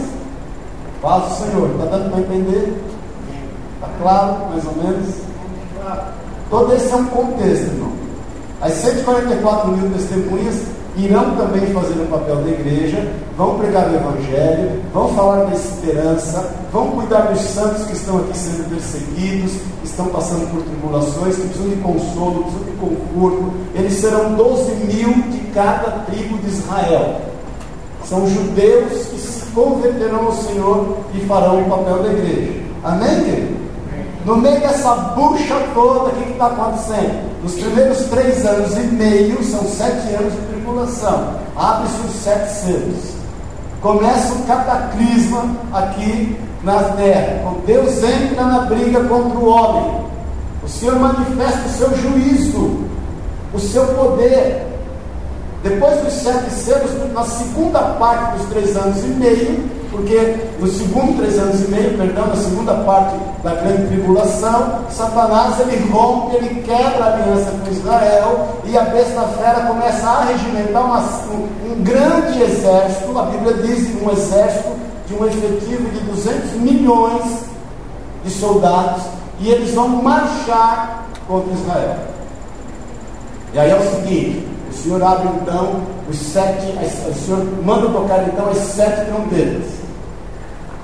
Faz 1.02 1.34
o 1.34 1.44
Senhor, 1.44 1.70
está 1.72 1.86
dando 1.86 2.12
para 2.12 2.20
entender? 2.22 2.82
Está 3.76 3.90
claro, 4.02 4.38
mais 4.50 4.66
ou 4.66 4.76
menos? 4.76 5.16
Todo 6.50 6.74
esse 6.74 6.94
é 6.94 6.96
um 6.96 7.06
contexto, 7.08 7.64
irmão. 7.64 8.01
As 8.62 8.74
144 8.74 9.72
mil 9.72 9.90
testemunhas 9.90 10.62
irão 10.96 11.36
também 11.36 11.74
fazer 11.74 12.00
o 12.00 12.06
papel 12.06 12.36
da 12.36 12.50
igreja, 12.50 13.12
vão 13.36 13.58
pregar 13.58 13.90
o 13.90 13.96
Evangelho, 13.96 14.82
vão 14.94 15.08
falar 15.16 15.46
da 15.46 15.56
esperança, 15.56 16.54
vão 16.72 16.92
cuidar 16.92 17.22
dos 17.22 17.42
santos 17.42 17.86
que 17.86 17.94
estão 17.94 18.20
aqui 18.20 18.38
sendo 18.38 18.70
perseguidos, 18.70 19.54
que 19.54 19.88
estão 19.88 20.08
passando 20.08 20.52
por 20.52 20.62
tribulações, 20.62 21.38
que 21.38 21.48
precisam 21.48 21.70
de 21.70 21.76
consolo, 21.78 22.44
precisam 22.44 22.66
de 22.66 22.78
conforto. 22.78 23.54
Eles 23.74 23.94
serão 23.94 24.36
12 24.36 24.72
mil 24.74 25.14
de 25.32 25.40
cada 25.56 26.04
tribo 26.06 26.38
de 26.38 26.50
Israel. 26.50 27.22
São 28.06 28.28
judeus 28.28 29.08
que 29.08 29.18
se 29.18 29.46
converterão 29.54 30.28
ao 30.28 30.34
Senhor 30.34 30.98
e 31.16 31.22
farão 31.22 31.62
o 31.62 31.70
papel 31.70 32.04
da 32.04 32.14
igreja. 32.14 32.62
Amém, 32.84 33.24
querido? 33.24 33.62
No 34.24 34.38
meio 34.38 34.60
dessa 34.60 34.94
bucha 34.94 35.56
toda, 35.74 36.10
o 36.10 36.12
que 36.12 36.32
está 36.32 36.46
acontecendo? 36.46 37.31
Nos 37.44 37.56
primeiros 37.56 37.98
três 38.06 38.46
anos 38.46 38.78
e 38.78 38.82
meio, 38.82 39.44
são 39.44 39.64
sete 39.68 40.14
anos 40.14 40.32
de 40.34 40.42
tribulação, 40.42 41.38
abre-se 41.56 42.08
os 42.08 42.24
sete 42.24 42.52
selos. 42.52 43.16
Começa 43.82 44.34
um 44.34 44.44
cataclisma 44.44 45.56
aqui 45.74 46.38
na 46.64 46.84
terra. 46.84 47.52
Deus 47.66 48.04
entra 48.04 48.46
na 48.46 48.60
briga 48.62 49.04
contra 49.06 49.40
o 49.40 49.50
homem. 49.50 50.06
O 50.64 50.70
Senhor 50.70 51.00
manifesta 51.00 51.68
o 51.68 51.72
seu 51.72 51.98
juízo, 51.98 52.82
o 53.52 53.60
seu 53.60 53.88
poder. 53.88 54.68
Depois 55.64 56.00
dos 56.02 56.14
sete 56.14 56.52
selos, 56.52 56.92
na 57.12 57.24
segunda 57.24 57.80
parte 57.80 58.38
dos 58.38 58.50
três 58.50 58.78
anos 58.78 59.04
e 59.04 59.08
meio, 59.08 59.81
porque 59.92 60.38
no 60.58 60.68
segundo 60.68 61.18
três 61.18 61.38
anos 61.38 61.62
e 61.66 61.68
meio, 61.68 61.98
perdão, 61.98 62.28
na 62.28 62.36
segunda 62.38 62.74
parte 62.76 63.14
da 63.44 63.56
grande 63.56 63.88
tribulação, 63.88 64.86
Satanás 64.90 65.60
ele 65.60 65.92
rompe, 65.92 66.38
ele 66.38 66.62
quebra 66.62 67.04
a 67.04 67.14
aliança 67.14 67.52
com 67.52 67.72
Israel 67.72 68.48
e 68.64 68.78
a 68.78 68.84
besta 68.84 69.22
fera 69.38 69.66
começa 69.68 70.08
a 70.08 70.24
regimentar 70.26 70.86
uma, 70.86 71.00
um, 71.00 71.72
um 71.72 71.84
grande 71.84 72.42
exército, 72.42 73.20
a 73.20 73.24
Bíblia 73.24 73.54
diz 73.56 74.02
um 74.02 74.10
exército 74.12 74.70
de 75.08 75.14
um 75.14 75.26
efetivo 75.26 75.90
de 75.90 76.00
200 76.00 76.52
milhões 76.54 77.52
de 78.24 78.32
soldados, 78.32 79.04
e 79.40 79.50
eles 79.50 79.74
vão 79.74 79.90
marchar 79.90 81.06
contra 81.28 81.52
Israel. 81.54 81.98
E 83.54 83.60
aí 83.60 83.72
é 83.72 83.76
o 83.76 83.96
seguinte: 83.96 84.48
o 84.70 84.74
Senhor 84.74 85.04
abre 85.04 85.28
então 85.42 85.82
os 86.10 86.18
sete, 86.18 86.68
o 87.10 87.14
Senhor 87.14 87.46
manda 87.66 87.90
tocar 87.90 88.26
então 88.28 88.50
as 88.50 88.58
sete 88.58 89.06
trombetas. 89.08 89.81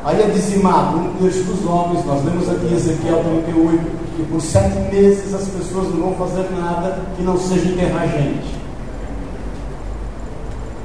Aí 0.07 0.21
é 0.21 0.27
dizimado 0.27 0.99
um 0.99 1.13
terço 1.19 1.43
dos 1.43 1.65
homens. 1.65 2.05
Nós 2.05 2.23
lemos 2.23 2.49
aqui 2.49 2.73
Ezequiel 2.73 3.21
38 3.43 4.07
que 4.15 4.23
por 4.23 4.41
sete 4.41 4.79
meses 4.89 5.33
as 5.33 5.49
pessoas 5.49 5.89
não 5.89 5.97
vão 5.97 6.13
fazer 6.13 6.49
nada 6.57 6.99
que 7.17 7.23
não 7.23 7.37
seja 7.37 7.67
enterrar 7.67 8.07
gente. 8.07 8.55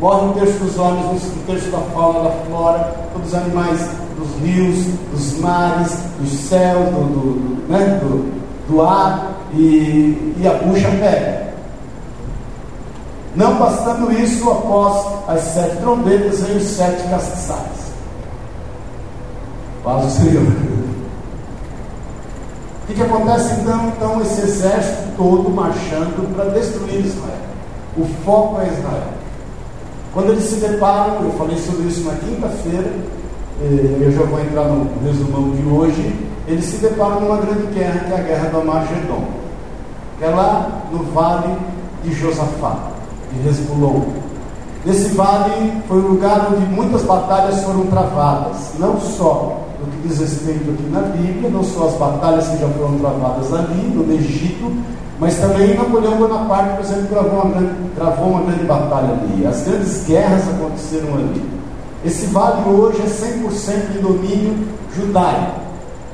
Morre 0.00 0.26
um 0.26 0.32
terço 0.32 0.58
dos 0.58 0.76
homens, 0.76 1.22
um 1.22 1.46
terço 1.46 1.70
da 1.70 1.78
fauna, 1.94 2.30
da 2.30 2.30
flora, 2.46 2.96
todos 3.12 3.28
os 3.28 3.34
animais 3.34 3.90
dos 4.18 4.44
rios, 4.44 4.86
dos 5.12 5.38
mares, 5.38 5.98
dos 6.18 6.32
céus, 6.32 6.86
do, 6.86 7.04
do, 7.04 7.32
do, 7.38 7.72
né, 7.72 8.00
do, 8.02 8.32
do 8.68 8.82
ar, 8.82 9.36
e, 9.54 10.34
e 10.36 10.48
a 10.48 10.54
bucha 10.54 10.88
pega. 10.98 11.52
Não 13.36 13.54
bastando 13.54 14.12
isso, 14.12 14.50
após 14.50 15.06
as 15.28 15.42
sete 15.42 15.76
trombetas, 15.76 16.40
vem 16.42 16.56
os 16.56 16.64
sete 16.64 17.08
castiçais. 17.08 17.71
Paz 19.82 20.04
do 20.04 20.10
Senhor. 20.12 20.44
O 22.82 22.86
que, 22.86 22.94
que 22.94 23.02
acontece 23.02 23.60
então? 23.60 23.88
Então, 23.88 24.22
esse 24.22 24.40
exército 24.42 25.08
todo 25.16 25.50
marchando 25.50 26.32
para 26.36 26.50
destruir 26.50 27.04
Israel. 27.04 27.32
O 27.96 28.04
foco 28.24 28.60
é 28.60 28.68
Israel. 28.68 29.08
Quando 30.14 30.30
eles 30.32 30.44
se 30.44 30.56
deparam, 30.56 31.24
eu 31.24 31.32
falei 31.32 31.56
sobre 31.58 31.88
isso 31.88 32.04
na 32.04 32.14
quinta-feira, 32.14 32.92
eh, 33.60 33.98
eu 34.02 34.12
já 34.12 34.22
vou 34.22 34.40
entrar 34.40 34.66
no 34.66 34.88
resumão 35.04 35.50
de 35.50 35.66
hoje. 35.68 36.28
Eles 36.46 36.64
se 36.64 36.76
deparam 36.76 37.20
numa 37.20 37.38
grande 37.38 37.66
guerra, 37.74 38.04
que 38.06 38.12
é 38.12 38.16
a 38.16 38.22
guerra 38.22 38.50
do 38.50 38.60
Amagedon, 38.60 39.24
que 40.18 40.24
é 40.24 40.28
lá 40.28 40.82
no 40.92 41.02
vale 41.12 41.56
de 42.04 42.12
Josafá, 42.12 42.90
de 43.32 43.40
Resbulon. 43.40 44.02
Nesse 44.84 45.08
vale 45.14 45.82
foi 45.88 45.98
o 45.98 46.08
lugar 46.08 46.52
onde 46.52 46.66
muitas 46.66 47.02
batalhas 47.02 47.64
foram 47.64 47.86
travadas, 47.86 48.72
não 48.78 49.00
só 49.00 49.61
diz 50.06 50.18
respeito 50.18 50.70
aqui 50.70 50.82
na 50.90 51.00
Bíblia, 51.00 51.50
não 51.50 51.62
só 51.62 51.88
as 51.88 51.94
batalhas 51.94 52.48
que 52.48 52.58
já 52.58 52.68
foram 52.68 52.98
travadas 52.98 53.52
ali, 53.52 53.92
no 53.94 54.12
Egito, 54.12 54.72
mas 55.18 55.36
também 55.38 55.76
Napoleão 55.76 56.16
Bonaparte, 56.16 56.76
por 56.76 56.84
exemplo, 56.84 57.08
gravou 57.10 57.40
uma 57.40 57.50
grande, 57.50 57.74
gravou 57.96 58.28
uma 58.28 58.42
grande 58.42 58.64
batalha 58.64 59.10
ali. 59.12 59.46
As 59.46 59.62
grandes 59.62 60.04
guerras 60.04 60.48
aconteceram 60.48 61.14
ali. 61.14 61.42
Esse 62.04 62.26
vale 62.26 62.68
hoje 62.68 63.00
é 63.00 63.06
100% 63.06 63.96
em 63.96 64.02
domínio 64.02 64.68
judaico. 64.96 65.60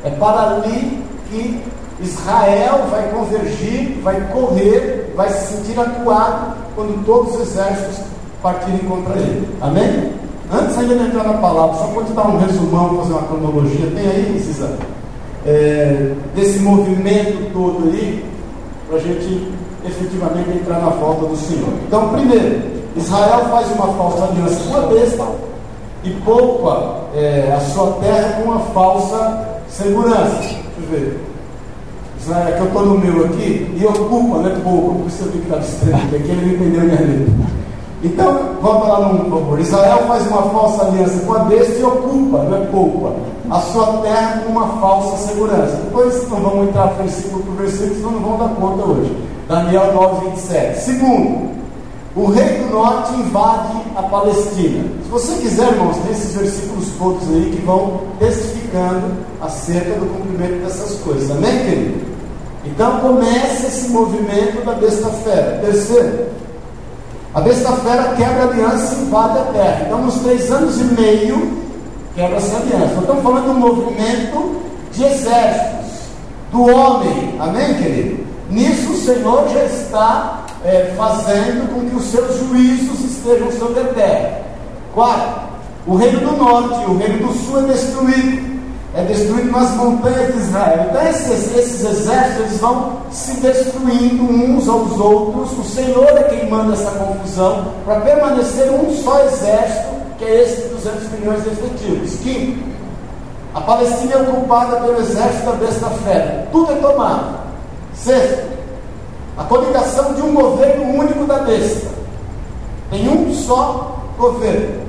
É 0.05 0.11
para 0.11 0.57
ali 0.57 1.03
que 1.31 1.63
Israel 2.01 2.87
vai 2.91 3.11
convergir, 3.11 3.99
vai 4.03 4.21
correr, 4.33 5.13
vai 5.17 5.31
se 5.31 5.57
sentir 5.57 5.81
acuado 5.81 6.57
quando 6.75 7.05
todos 7.05 7.35
os 7.35 7.41
exércitos 7.49 8.01
partirem 8.43 8.81
contra 8.81 9.15
ele. 9.17 9.49
Amém? 9.61 10.13
Antes 10.51 10.79
ainda 10.79 10.95
de 10.95 11.05
entrar 11.05 11.25
na 11.25 11.35
palavra, 11.35 11.77
só 11.77 11.89
pode 11.89 12.13
dar 12.13 12.27
um 12.27 12.39
resumão, 12.39 12.99
fazer 12.99 13.13
uma 13.13 13.23
cronologia. 13.23 13.91
Tem 13.95 14.07
aí, 14.07 14.31
precisa, 14.33 14.79
é, 15.47 16.15
desse 16.35 16.59
movimento 16.61 17.53
todo 17.53 17.91
aí, 17.91 18.25
para 18.89 18.97
a 18.97 19.01
gente 19.01 19.53
efetivamente 19.85 20.51
entrar 20.51 20.81
na 20.81 20.89
volta 20.91 21.27
do 21.27 21.37
Senhor. 21.37 21.69
Então, 21.87 22.09
primeiro, 22.09 22.63
Israel 22.97 23.47
faz 23.51 23.71
uma 23.73 23.89
falsa 23.89 24.25
aliança 24.25 24.61
com 24.69 24.77
a 24.77 24.81
besta 24.87 25.27
e 26.03 26.11
poupa 26.25 27.01
é, 27.15 27.55
a 27.55 27.61
sua 27.61 27.93
terra 28.01 28.41
com 28.41 28.51
uma 28.51 28.61
falsa 28.61 29.47
segurança. 29.69 30.41
Deixa 30.41 30.61
eu 30.81 30.91
ver. 30.91 31.21
Israel, 32.21 32.55
que 32.57 32.61
eu 32.61 32.67
estou 32.67 32.87
no 32.87 32.99
meu 32.99 33.27
aqui, 33.27 33.75
e 33.77 33.87
ocupa, 33.87 34.39
não 34.39 34.47
é 34.47 34.55
poupa, 34.61 34.95
por 34.95 35.07
isso 35.07 35.25
eu 35.25 35.33
que 35.33 35.39
estava 35.39 35.61
estranho, 35.61 35.97
aqui 35.97 36.31
ele 36.31 36.47
me 36.47 36.55
entendeu 36.55 36.83
minha 36.83 37.01
letra. 37.01 37.59
Então, 38.03 38.57
volta 38.63 38.87
lá 38.87 39.13
no 39.13 39.31
favor. 39.31 39.59
Israel 39.59 39.99
faz 40.07 40.27
uma 40.29 40.43
falsa 40.43 40.85
aliança 40.85 41.19
com 41.27 41.35
a 41.35 41.39
besta 41.41 41.73
e 41.73 41.83
ocupa, 41.83 42.39
não 42.45 42.57
é 42.57 42.67
poupa, 42.67 43.13
a 43.51 43.61
sua 43.61 43.87
terra 44.03 44.43
com 44.45 44.53
uma 44.53 44.69
falsa 44.81 45.17
segurança. 45.29 45.77
Depois 45.85 46.29
não 46.29 46.41
vamos 46.41 46.69
entrar 46.69 46.87
versículo 46.95 47.43
por 47.43 47.55
versículo, 47.57 47.95
senão 47.97 48.11
não 48.13 48.21
vão 48.21 48.39
dar 48.39 48.55
conta 48.55 48.85
hoje. 48.85 49.17
Daniel 49.49 49.95
9, 49.95 50.31
27. 50.31 50.79
Segundo, 50.81 51.49
o 52.15 52.27
rei 52.27 52.59
do 52.59 52.71
norte 52.75 53.15
invade 53.15 53.83
a 53.97 54.03
Palestina. 54.03 54.85
Se 55.03 55.09
você 55.11 55.35
quiser, 55.41 55.69
irmãos, 55.73 55.97
tem 55.99 56.13
esses 56.13 56.35
versículos 56.35 56.89
todos 56.99 57.29
aí 57.29 57.51
que 57.55 57.65
vão 57.65 58.01
testificando 58.19 59.07
acerca 59.41 59.99
do 59.99 60.07
cumprimento 60.07 60.65
dessas 60.65 60.99
coisas. 61.01 61.31
Amém, 61.31 61.59
querido? 61.65 62.09
Então 62.65 63.01
começa 63.01 63.67
esse 63.67 63.89
movimento 63.89 64.65
da 64.65 64.73
besta 64.75 65.09
fera. 65.09 65.61
Terceiro, 65.65 66.27
a 67.35 67.41
besta 67.41 67.73
fera 67.73 68.15
quebra 68.17 68.45
a 68.45 68.49
aliança 68.49 68.95
e 68.95 69.03
invade 69.03 69.39
a 69.39 69.45
terra. 69.53 69.83
Então, 69.87 70.03
nos 70.03 70.15
três 70.17 70.51
anos 70.51 70.81
e 70.81 70.85
meio, 70.85 71.63
quebra-se 72.15 72.55
a 72.55 72.59
aliança. 72.59 73.01
Estamos 73.01 73.23
falando 73.23 73.45
de 73.45 73.51
um 73.51 73.55
movimento 73.55 74.63
de 74.93 75.05
exércitos, 75.05 75.93
do 76.51 76.63
homem. 76.63 77.35
Amém, 77.39 77.75
querido? 77.75 78.27
Nisso 78.51 78.93
o 78.93 78.97
Senhor 78.97 79.49
já 79.51 79.65
está 79.65 80.47
é, 80.65 80.95
fazendo 80.97 81.73
com 81.73 81.89
que 81.89 81.97
os 81.97 82.05
seus 82.05 82.39
juízos 82.39 83.01
estejam 83.05 83.53
sobre 83.53 83.81
a 83.81 83.85
terra. 83.85 84.41
Quarto, 84.95 85.41
o 85.87 85.97
reino 85.97 86.21
do 86.21 86.37
norte 86.37 86.83
e 86.83 86.87
o 86.87 86.97
reino 86.97 87.27
do 87.27 87.35
sul 87.35 87.61
é 87.61 87.63
destruído 87.73 88.58
é 88.95 89.03
destruído 89.03 89.51
nas 89.51 89.71
montanhas 89.73 90.33
de 90.33 90.41
Israel. 90.41 90.87
Então 90.89 91.03
esses, 91.03 91.57
esses 91.57 91.85
exércitos 91.85 92.47
eles 92.47 92.59
vão 92.59 93.03
se 93.11 93.35
destruindo 93.41 94.25
uns 94.25 94.69
aos 94.69 94.99
outros. 94.99 95.59
O 95.59 95.65
Senhor 95.65 96.09
é 96.17 96.23
quem 96.25 96.49
manda 96.49 96.73
essa 96.73 96.91
confusão 96.93 97.75
para 97.85 98.01
permanecer 98.01 98.71
um 98.71 98.91
só 98.97 99.25
exército, 99.25 99.89
que 100.17 100.25
é 100.25 100.43
esse 100.43 100.63
de 100.63 100.69
200 100.69 101.11
milhões 101.13 101.43
de 101.43 101.51
efetivos. 101.51 102.15
Quinto, 102.21 102.65
a 103.55 103.61
Palestina 103.61 104.15
é 104.15 104.23
ocupada 104.23 104.77
pelo 104.77 105.01
exército 105.01 105.47
da 105.47 105.53
besta 105.53 105.91
fera. 105.91 106.49
Tudo 106.51 106.73
é 106.73 106.77
tomado. 106.77 107.39
Sexto, 107.95 108.49
a 109.37 109.45
coligação 109.45 110.15
de 110.15 110.23
um 110.23 110.33
governo 110.33 110.99
único 110.99 111.25
da 111.27 111.39
besta. 111.39 111.89
Tem 112.91 113.09
um 113.09 113.35
só 113.35 113.99
governo. 114.17 114.89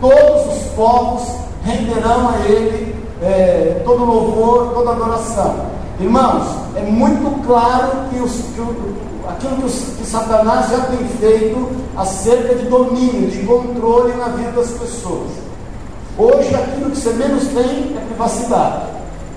Todos 0.00 0.56
os 0.56 0.62
povos 0.72 1.40
renderão 1.62 2.28
a 2.30 2.38
Ele 2.46 2.94
é, 3.22 3.82
todo 3.84 4.04
louvor, 4.04 4.72
toda 4.74 4.92
adoração. 4.92 5.66
Irmãos, 5.98 6.46
é 6.76 6.82
muito 6.82 7.44
claro 7.46 8.08
que, 8.10 8.20
os, 8.20 8.32
que 8.32 8.60
aquilo 9.28 9.56
que, 9.56 9.66
os, 9.66 9.74
que 9.98 10.06
Satanás 10.06 10.70
já 10.70 10.80
tem 10.86 11.06
feito 11.18 11.70
acerca 11.96 12.54
de 12.54 12.66
domínio, 12.66 13.30
de 13.30 13.44
controle 13.44 14.14
na 14.14 14.28
vida 14.28 14.52
das 14.52 14.70
pessoas. 14.70 15.30
Hoje, 16.16 16.54
aquilo 16.54 16.90
que 16.90 16.96
você 16.96 17.12
menos 17.12 17.44
tem 17.48 17.96
é 17.96 18.04
privacidade. 18.06 18.84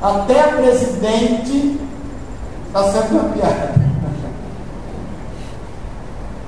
até 0.02 0.44
presidente 0.48 1.80
está 2.68 2.84
sendo 2.92 3.14
mapeado. 3.24 3.84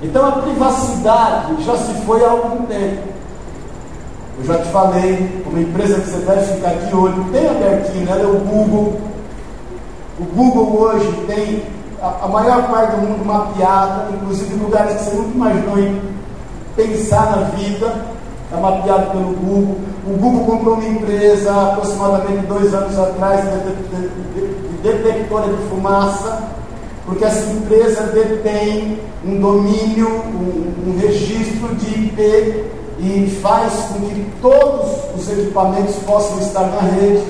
Então 0.02 0.26
a 0.26 0.32
privacidade 0.32 1.62
já 1.64 1.76
se 1.76 1.94
foi 2.04 2.22
há 2.24 2.30
algum 2.30 2.66
tempo. 2.66 3.16
Eu 4.38 4.44
já 4.44 4.58
te 4.58 4.68
falei, 4.68 5.42
uma 5.46 5.60
empresa 5.60 5.98
que 5.98 6.10
você 6.10 6.18
deve 6.18 6.54
ficar 6.54 6.74
de 6.74 6.94
olho, 6.94 7.24
tem 7.32 7.48
abertinho, 7.48 8.06
ela 8.06 8.20
é 8.20 8.26
o 8.26 8.38
Google. 8.40 9.00
O 10.20 10.24
Google 10.24 10.78
hoje 10.78 11.10
tem 11.26 11.62
a, 12.02 12.24
a 12.24 12.28
maior 12.28 12.68
parte 12.68 12.96
do 12.96 13.02
mundo 13.02 13.24
mapeado, 13.24 14.14
inclusive 14.14 14.54
lugares 14.56 14.96
que 14.96 15.04
você 15.04 15.16
nunca 15.16 15.34
imaginou 15.34 15.78
em 15.78 16.02
pensar 16.76 17.34
na 17.34 17.42
vida, 17.56 18.04
é 18.52 18.60
mapeado 18.60 19.10
pelo 19.12 19.32
Google. 19.32 19.78
O 20.06 20.18
Google 20.18 20.44
comprou 20.44 20.74
uma 20.74 20.86
empresa 20.86 21.50
aproximadamente 21.72 22.46
dois 22.46 22.74
anos 22.74 22.98
atrás 22.98 23.42
de 23.42 24.10
detectora 24.82 25.48
de 25.48 25.62
fumaça, 25.68 26.42
porque 27.06 27.24
essa 27.24 27.50
empresa 27.52 28.02
detém 28.12 28.98
um 29.24 29.40
domínio, 29.40 30.08
um, 30.08 30.90
um 30.90 30.98
registro 30.98 31.74
de 31.76 31.86
IP 31.86 32.75
e 32.98 33.38
faz 33.42 33.72
com 33.88 34.00
que 34.08 34.26
todos 34.40 34.90
os 35.14 35.28
equipamentos 35.30 35.96
possam 36.06 36.38
estar 36.40 36.66
na 36.66 36.80
rede. 36.80 37.24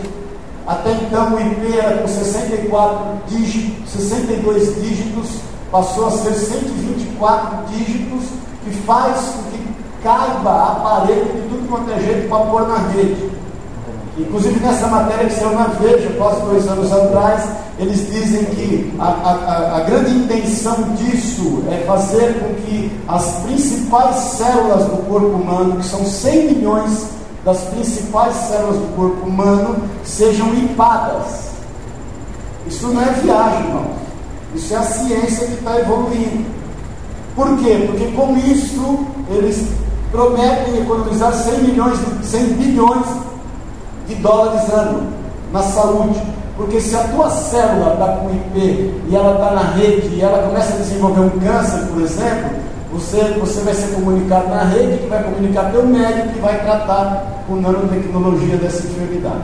Até 0.67 0.93
então 0.93 1.35
o 1.35 1.41
IP 1.41 1.79
era 1.79 1.99
com 1.99 2.09
64 2.09 3.21
dígitos, 3.29 3.91
62 3.91 4.83
dígitos, 4.83 5.31
passou 5.71 6.07
a 6.07 6.11
ser 6.11 6.35
124 6.35 7.67
dígitos, 7.69 8.25
que 8.65 8.71
faz 8.83 9.17
com 9.17 9.43
que 9.51 9.67
caiba 10.03 10.73
aparelho 10.73 11.25
de 11.25 11.49
tudo 11.49 11.69
quanto 11.69 11.91
é 11.93 12.01
jeito 12.01 12.29
para 12.29 12.47
pôr 12.47 12.67
na 12.67 12.79
rede. 12.79 13.36
Inclusive 14.19 14.59
nessa 14.61 14.87
matéria 14.87 15.27
que 15.27 15.35
saiu 15.35 15.53
na 15.53 15.65
Veja, 15.65 16.09
quase 16.17 16.41
dois 16.41 16.67
anos 16.67 16.91
atrás, 16.91 17.49
eles 17.79 18.11
dizem 18.11 18.45
que 18.47 18.95
a, 18.99 19.05
a, 19.05 19.77
a, 19.77 19.81
grande 19.81 20.11
intenção 20.11 20.95
disso 20.95 21.63
é 21.71 21.85
fazer 21.87 22.41
com 22.41 22.55
que 22.63 22.91
as 23.07 23.27
principais 23.43 24.17
células 24.17 24.87
do 24.87 24.97
corpo 25.07 25.37
humano, 25.37 25.77
que 25.77 25.85
são 25.85 26.03
100 26.03 26.55
milhões 26.55 27.09
das 27.45 27.61
principais 27.65 28.35
células 28.35 28.77
do 28.79 28.97
corpo 28.97 29.27
humano, 29.27 29.77
sejam 30.03 30.51
limpadas. 30.51 31.51
Isso 32.67 32.87
não 32.89 33.03
é 33.03 33.13
viagem, 33.13 33.67
irmão. 33.67 33.87
Isso 34.55 34.73
é 34.73 34.79
a 34.79 34.83
ciência 34.83 35.47
que 35.47 35.55
está 35.55 35.79
evoluindo. 35.79 36.47
Por 37.35 37.59
quê? 37.59 37.85
Porque 37.87 38.07
com 38.13 38.35
isso 38.39 39.07
eles 39.29 39.69
prometem 40.11 40.79
economizar 40.81 41.35
100 41.35 41.59
milhões, 41.65 41.99
100 42.23 42.45
bilhões 42.55 43.07
de 44.07 44.15
dólares 44.17 44.69
ano 44.71 45.09
na 45.53 45.63
saúde. 45.63 46.21
Porque 46.57 46.81
se 46.81 46.97
a 46.97 47.05
tua 47.09 47.29
célula 47.29 47.93
está 47.93 48.07
com 48.17 48.31
IP 48.31 48.95
e 49.09 49.15
ela 49.15 49.35
está 49.35 49.51
na 49.51 49.73
rede 49.73 50.15
e 50.15 50.23
ela 50.23 50.47
começa 50.47 50.73
a 50.73 50.77
desenvolver 50.79 51.21
um 51.21 51.31
câncer, 51.39 51.87
por 51.93 52.01
exemplo, 52.01 52.51
você, 52.93 53.37
você 53.39 53.61
vai 53.61 53.75
ser 53.75 53.95
comunicado 53.95 54.49
na 54.49 54.65
rede, 54.65 54.99
que 54.99 55.07
vai 55.07 55.23
comunicar 55.23 55.71
teu 55.71 55.85
médico 55.87 56.29
que 56.29 56.41
vai 56.41 56.59
tratar 56.61 57.45
com 57.47 57.57
nanotecnologia 57.57 58.57
dessa 58.57 58.87
enfermidade. 58.87 59.43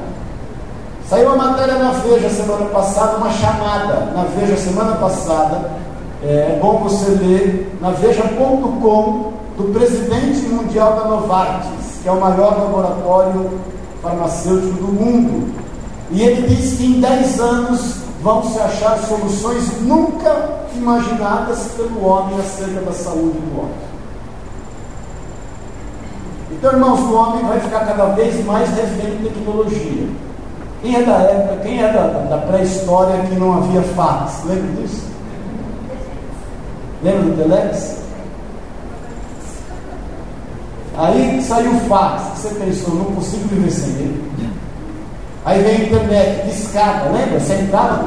Saiu 1.06 1.34
uma 1.34 1.50
matéria 1.50 1.74
na 1.74 1.90
Veja 1.90 2.30
semana 2.30 2.64
passada, 2.66 3.18
uma 3.18 3.30
chamada 3.30 4.12
na 4.14 4.24
Veja 4.34 4.56
semana 4.56 4.96
passada. 4.96 5.70
É, 6.24 6.54
é 6.56 6.58
bom 6.62 6.78
você 6.78 7.10
ler 7.10 7.76
na 7.80 7.90
Veja.com 7.90 9.32
do 9.58 9.64
presidente 9.74 10.48
mundial 10.48 10.94
da 10.94 11.04
Novartis, 11.04 12.00
que 12.02 12.08
é 12.08 12.12
o 12.12 12.18
maior 12.18 12.56
laboratório 12.58 13.50
farmacêutico 14.02 14.74
do 14.74 14.92
mundo. 14.92 15.54
E 16.10 16.20
ele 16.20 16.46
diz 16.48 16.74
que 16.76 16.84
em 16.84 17.00
10 17.00 17.40
anos 17.40 17.96
vão 18.22 18.42
se 18.42 18.58
achar 18.58 18.98
soluções 18.98 19.80
nunca 19.80 20.60
imaginadas 20.74 21.68
pelo 21.76 22.04
homem 22.04 22.38
acerca 22.38 22.80
da 22.80 22.92
saúde 22.92 23.38
do 23.38 23.58
homem. 23.58 23.92
Então, 26.50 26.72
irmãos, 26.72 27.00
o 27.00 27.14
homem 27.14 27.44
vai 27.44 27.60
ficar 27.60 27.86
cada 27.86 28.06
vez 28.14 28.44
mais 28.44 28.68
refém 28.70 29.16
de 29.16 29.28
tecnologia. 29.30 30.08
Quem 30.82 30.96
é 30.96 31.02
da 31.02 31.12
época, 31.12 31.56
quem 31.62 31.82
é 31.82 31.92
da, 31.92 32.06
da 32.28 32.38
pré-história 32.38 33.22
que 33.22 33.34
não 33.36 33.58
havia 33.58 33.82
fax? 33.82 34.44
Lembra 34.44 34.82
disso? 34.82 35.06
Lembra 37.02 37.22
do 37.22 37.36
Telex? 37.36 38.01
Aí 40.96 41.42
saiu 41.42 41.72
o 41.72 41.80
fax, 41.88 42.22
você 42.36 42.54
pensou, 42.54 42.94
não 42.94 43.04
consigo 43.06 43.48
viver 43.48 43.70
sem 43.70 43.90
ele. 43.90 44.32
Aí 45.44 45.62
vem 45.62 45.76
a 45.76 45.84
internet, 45.86 46.46
discada, 46.46 47.10
lembra? 47.10 47.40
Você 47.40 47.54
entrava, 47.54 48.04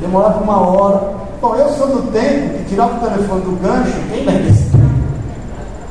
demorava 0.00 0.42
uma 0.42 0.60
hora. 0.60 1.16
Bom, 1.40 1.54
eu 1.56 1.68
sou 1.70 1.88
do 1.88 2.12
tempo 2.12 2.58
que 2.58 2.64
tirava 2.70 2.96
o 2.96 3.10
telefone 3.10 3.40
do 3.42 3.60
gancho, 3.60 3.92
quem 4.10 4.24
lembra 4.24 4.52
tempo? 4.52 4.76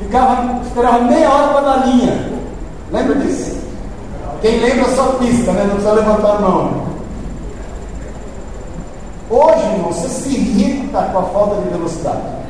Ficava, 0.00 0.60
esperava 0.64 1.04
meia 1.04 1.30
hora 1.30 1.52
para 1.52 1.60
dar 1.60 1.86
linha. 1.86 2.32
Lembra 2.92 3.14
disso? 3.16 3.56
Quem 4.40 4.60
lembra 4.60 4.88
só 4.94 5.04
pista, 5.18 5.52
né? 5.52 5.62
Não 5.64 5.70
precisa 5.70 5.92
levantar 5.92 6.36
a 6.36 6.40
mão. 6.40 6.86
Hoje, 9.28 9.62
irmão, 9.72 9.92
você 9.92 10.08
se 10.08 10.28
irrita 10.28 11.02
com 11.12 11.18
a 11.18 11.22
falta 11.22 11.62
de 11.62 11.68
velocidade. 11.68 12.45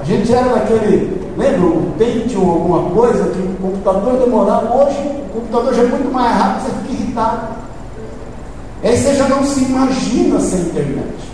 A 0.00 0.04
gente 0.04 0.32
era 0.32 0.54
naquele, 0.54 1.20
lembra 1.36 1.66
o 1.66 1.92
Pentium 1.98 2.50
alguma 2.50 2.90
coisa, 2.90 3.30
que 3.30 3.38
o 3.38 3.56
computador 3.60 4.18
demorava. 4.18 4.82
Hoje 4.82 4.96
o 4.98 5.32
computador 5.34 5.74
já 5.74 5.82
é 5.82 5.86
muito 5.86 6.10
mais 6.12 6.36
rápido, 6.36 6.62
você 6.64 6.70
fica 6.80 6.92
irritado. 6.92 7.48
Aí 8.82 8.96
você 8.96 9.14
já 9.14 9.28
não 9.28 9.44
se 9.44 9.64
imagina 9.64 10.40
sem 10.40 10.60
internet. 10.60 11.30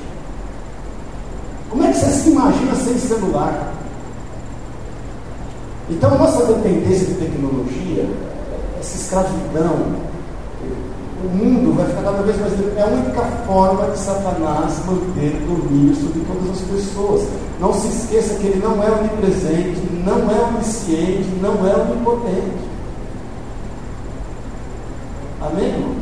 Como 1.70 1.84
é 1.84 1.92
que 1.92 1.98
você 1.98 2.06
se 2.06 2.30
imagina 2.30 2.74
sem 2.74 2.98
celular? 2.98 3.72
Então 5.88 6.18
nossa 6.18 6.44
dependência 6.46 7.06
de 7.06 7.14
tecnologia, 7.14 8.10
essa 8.80 8.96
escravidão, 8.96 9.76
o 11.26 11.36
mundo 11.36 11.76
vai 11.76 11.86
ficar 11.86 12.02
cada 12.02 12.22
vez 12.22 12.38
mais. 12.40 12.52
É 12.76 12.82
a 12.82 12.86
única 12.86 13.22
forma 13.46 13.90
de 13.90 13.98
Satanás 13.98 14.80
manter 14.86 15.32
domínio 15.46 15.94
sobre 15.96 16.20
todas 16.20 16.50
as 16.50 16.60
pessoas. 16.68 17.28
Não 17.60 17.72
se 17.72 17.88
esqueça 17.88 18.34
que 18.34 18.46
ele 18.46 18.62
não 18.62 18.82
é 18.82 18.90
onipresente, 18.90 19.80
não 20.04 20.30
é 20.30 20.48
onisciente, 20.54 21.28
não 21.42 21.66
é 21.66 21.74
onipotente. 21.76 22.66
Amém, 25.40 25.66
irmão? 25.66 25.94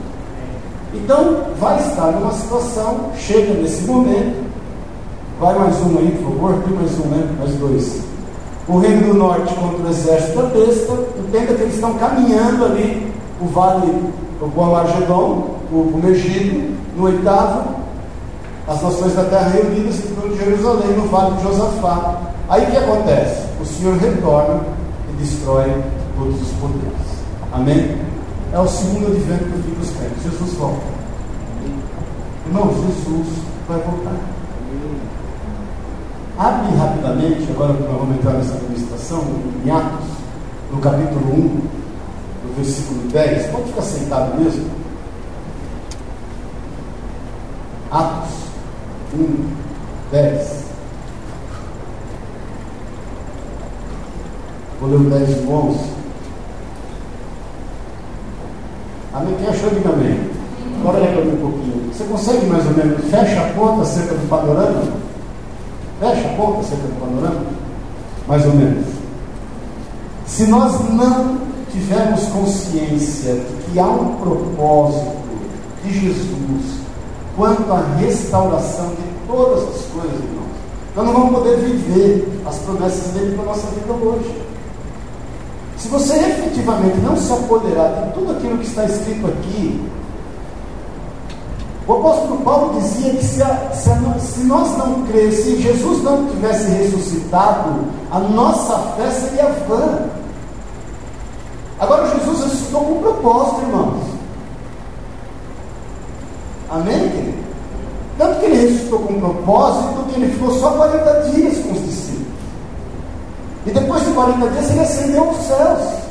Então, 0.94 1.42
vai 1.58 1.80
estar 1.80 2.12
numa 2.12 2.32
situação, 2.32 3.10
chega 3.16 3.54
nesse 3.54 3.82
momento. 3.84 4.44
Vai 5.40 5.58
mais 5.58 5.76
um 5.80 5.98
aí, 5.98 6.10
por 6.22 6.32
favor. 6.32 6.62
Tem 6.62 6.74
mais 6.74 6.98
um, 7.00 7.08
né? 7.08 7.36
Mais 7.38 7.54
dois. 7.54 8.00
O 8.68 8.78
Reino 8.78 9.08
do 9.08 9.14
Norte 9.14 9.52
contra 9.54 9.86
o 9.86 9.90
exército 9.90 10.36
da 10.36 10.48
besta. 10.48 10.92
Entenda 11.18 11.54
que 11.54 11.62
eles 11.62 11.74
estão 11.74 11.94
caminhando 11.94 12.64
ali 12.64 13.12
o 13.40 13.46
vale 13.46 14.12
o 14.40 14.74
Argedon, 14.74 15.58
o, 15.72 15.76
o 15.76 16.00
Megido, 16.02 16.74
no 16.96 17.04
oitavo, 17.04 17.74
as 18.66 18.82
nações 18.82 19.14
da 19.14 19.24
terra 19.24 19.48
reunidas 19.48 20.04
em 20.04 20.14
torno 20.14 20.34
de 20.34 20.44
Jerusalém, 20.44 20.96
no 20.96 21.08
vale 21.08 21.36
de 21.36 21.42
Josafá. 21.42 22.20
Aí 22.48 22.64
o 22.64 22.70
que 22.70 22.76
acontece? 22.76 23.46
O 23.60 23.66
Senhor 23.66 23.96
retorna 23.96 24.60
e 25.10 25.12
destrói 25.22 25.82
todos 26.16 26.40
os 26.40 26.48
poderes. 26.60 26.94
Amém? 27.52 27.96
É 28.52 28.58
o 28.58 28.68
segundo 28.68 29.08
advento 29.08 29.44
do 29.44 29.62
fim 29.62 29.74
dos 29.78 29.90
crentes. 29.90 30.22
Jesus 30.22 30.54
volta. 30.54 30.82
Irmão, 32.46 32.68
Jesus 32.68 33.38
vai 33.68 33.78
voltar. 33.78 34.16
Abre 36.36 36.76
rapidamente, 36.76 37.46
agora 37.50 37.72
nós 37.74 37.98
vamos 37.98 38.16
entrar 38.16 38.32
nessa 38.32 38.54
administração, 38.54 39.24
em 39.64 39.70
Atos, 39.70 40.06
no 40.72 40.80
capítulo 40.80 41.32
1, 41.32 41.60
versículo 42.56 43.08
10. 43.08 43.46
Pode 43.48 43.68
ficar 43.68 43.82
sentado 43.82 44.40
mesmo? 44.40 44.70
Atos 47.90 48.34
1, 49.14 49.46
10. 50.10 50.64
Vou 54.80 54.90
ler 54.90 54.96
o 54.96 55.10
10 55.10 55.30
e 55.30 55.40
o 55.40 55.52
11. 55.52 55.78
Amém? 59.14 59.34
Quem 59.38 59.48
achou, 59.48 59.70
diga 59.70 59.90
amém. 59.90 60.30
Agora 60.80 60.98
olha 60.98 61.12
para 61.12 61.24
mim 61.24 61.32
um 61.32 61.40
pouquinho. 61.40 61.92
Você 61.92 62.04
consegue 62.04 62.46
mais 62.46 62.66
ou 62.66 62.72
menos, 62.72 63.04
fecha 63.08 63.40
a 63.40 63.52
conta 63.52 63.82
acerca 63.82 64.14
do 64.14 64.28
panorama? 64.28 64.82
Fecha 66.00 66.28
a 66.28 66.36
conta 66.36 66.60
acerca 66.60 66.86
do 66.88 67.00
panorama? 67.00 67.46
Mais 68.26 68.44
ou 68.44 68.54
menos. 68.54 68.86
Se 70.26 70.46
nós 70.46 70.72
não 70.90 71.43
tivermos 71.74 72.24
consciência 72.26 73.34
de 73.34 73.72
que 73.72 73.78
há 73.80 73.86
um 73.86 74.14
propósito 74.14 75.16
de 75.84 76.00
Jesus 76.00 76.84
quanto 77.36 77.70
à 77.72 77.80
restauração 77.98 78.90
de 78.90 79.02
todas 79.26 79.62
as 79.64 79.82
coisas, 79.86 80.20
irmãos, 80.20 80.54
nós 80.94 81.04
não 81.04 81.12
vamos 81.12 81.38
poder 81.38 81.56
viver 81.56 82.42
as 82.46 82.58
promessas 82.58 83.12
dele 83.12 83.34
para 83.34 83.42
a 83.42 83.46
nossa 83.48 83.66
vida 83.66 83.92
hoje. 83.92 84.44
Se 85.76 85.88
você 85.88 86.14
efetivamente 86.14 86.98
não 86.98 87.16
se 87.16 87.32
apoderar 87.32 88.06
de 88.06 88.12
tudo 88.12 88.32
aquilo 88.32 88.58
que 88.58 88.66
está 88.66 88.84
escrito 88.84 89.26
aqui, 89.26 89.82
o 91.88 91.92
apóstolo 91.92 92.40
Paulo 92.42 92.80
dizia 92.80 93.10
que 93.10 93.24
se, 93.24 93.42
a, 93.42 93.70
se, 93.74 93.90
a, 93.90 94.18
se 94.18 94.40
nós 94.44 94.78
não 94.78 95.02
crêssemos, 95.02 95.44
se 95.44 95.62
Jesus 95.62 96.02
não 96.04 96.26
tivesse 96.28 96.70
ressuscitado, 96.70 97.80
a 98.10 98.20
nossa 98.20 98.78
fé 98.96 99.10
seria 99.10 99.50
vã. 99.68 100.23
Agora 101.78 102.08
Jesus 102.08 102.44
ressuscitou 102.44 102.80
com 102.82 102.92
um 102.92 103.02
propósito, 103.02 103.62
irmãos. 103.62 104.02
Amém, 106.70 107.08
querido? 107.10 107.44
Tanto 108.16 108.40
que 108.40 108.46
ele 108.46 108.66
ressuscitou 108.66 108.98
com 109.00 109.12
um 109.14 109.20
propósito 109.20 110.04
que 110.08 110.20
ele 110.20 110.32
ficou 110.32 110.52
só 110.58 110.70
40 110.70 111.30
dias 111.30 111.58
com 111.58 111.72
os 111.72 111.84
discípulos. 111.84 112.26
E 113.66 113.70
depois 113.70 114.04
de 114.04 114.12
40 114.12 114.48
dias 114.48 114.70
ele 114.70 114.80
ascendeu 114.80 115.28
aos 115.28 115.36
céus. 115.38 116.04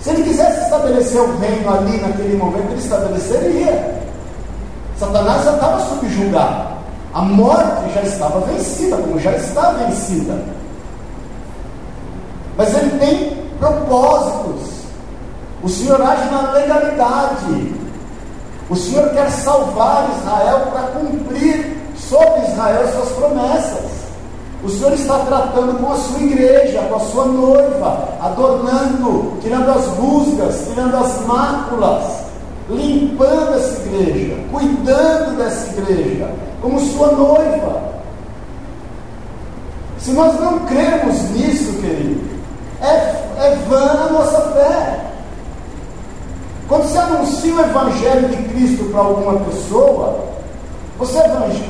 Se 0.00 0.10
ele 0.10 0.22
quisesse 0.22 0.62
estabelecer 0.62 1.20
o 1.20 1.38
reino 1.38 1.72
ali 1.72 1.98
naquele 1.98 2.36
momento, 2.36 2.70
ele 2.70 2.80
estabeleceria. 2.80 4.00
Satanás 4.98 5.44
já 5.44 5.54
estava 5.54 5.80
subjugado. 5.86 6.70
A 7.12 7.22
morte 7.22 7.92
já 7.94 8.02
estava 8.02 8.40
vencida, 8.40 8.96
como 8.96 9.18
já 9.18 9.32
está 9.32 9.72
vencida. 9.72 10.38
Mas 12.56 12.74
ele 12.74 12.98
tem 12.98 13.39
propósitos. 13.60 14.80
O 15.62 15.68
Senhor 15.68 16.00
age 16.02 16.30
na 16.30 16.52
legalidade. 16.52 17.74
O 18.68 18.74
Senhor 18.74 19.10
quer 19.10 19.30
salvar 19.30 20.08
Israel 20.18 20.68
para 20.72 20.82
cumprir 20.88 21.76
sobre 21.96 22.50
Israel 22.50 22.88
suas 22.92 23.08
promessas. 23.10 24.00
O 24.62 24.68
Senhor 24.68 24.92
está 24.92 25.18
tratando 25.20 25.78
com 25.78 25.92
a 25.92 25.96
sua 25.96 26.20
igreja, 26.20 26.82
com 26.82 26.96
a 26.96 27.00
sua 27.00 27.24
noiva, 27.26 28.08
adornando, 28.20 29.38
tirando 29.40 29.70
as 29.70 29.86
rusgas, 29.86 30.66
tirando 30.68 30.96
as 30.96 31.20
máculas, 31.26 32.04
limpando 32.68 33.54
essa 33.54 33.80
igreja, 33.86 34.36
cuidando 34.52 35.38
dessa 35.38 35.80
igreja, 35.80 36.30
como 36.60 36.78
sua 36.78 37.12
noiva. 37.12 37.90
Se 39.98 40.12
nós 40.12 40.38
não 40.40 40.60
cremos 40.60 41.22
nisso, 41.30 41.72
querido, 41.80 42.20
é, 42.82 43.29
é 43.40 43.54
vã 43.68 44.06
a 44.06 44.12
nossa 44.12 44.40
fé. 44.52 45.00
Quando 46.68 46.84
você 46.84 46.98
anuncia 46.98 47.54
o 47.54 47.60
Evangelho 47.60 48.28
de 48.28 48.36
Cristo 48.50 48.84
para 48.90 49.00
alguma 49.00 49.40
pessoa, 49.40 50.30
você, 50.98 51.18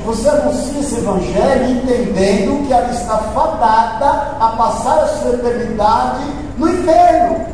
você 0.05 0.29
anuncia 0.29 0.81
esse 0.81 0.95
Evangelho 0.97 1.71
entendendo 1.71 2.67
que 2.67 2.73
ela 2.73 2.91
está 2.91 3.17
fadada 3.17 4.35
a 4.39 4.53
passar 4.57 4.99
a 4.99 5.07
sua 5.07 5.31
eternidade 5.31 6.25
no 6.57 6.69
inferno. 6.69 7.45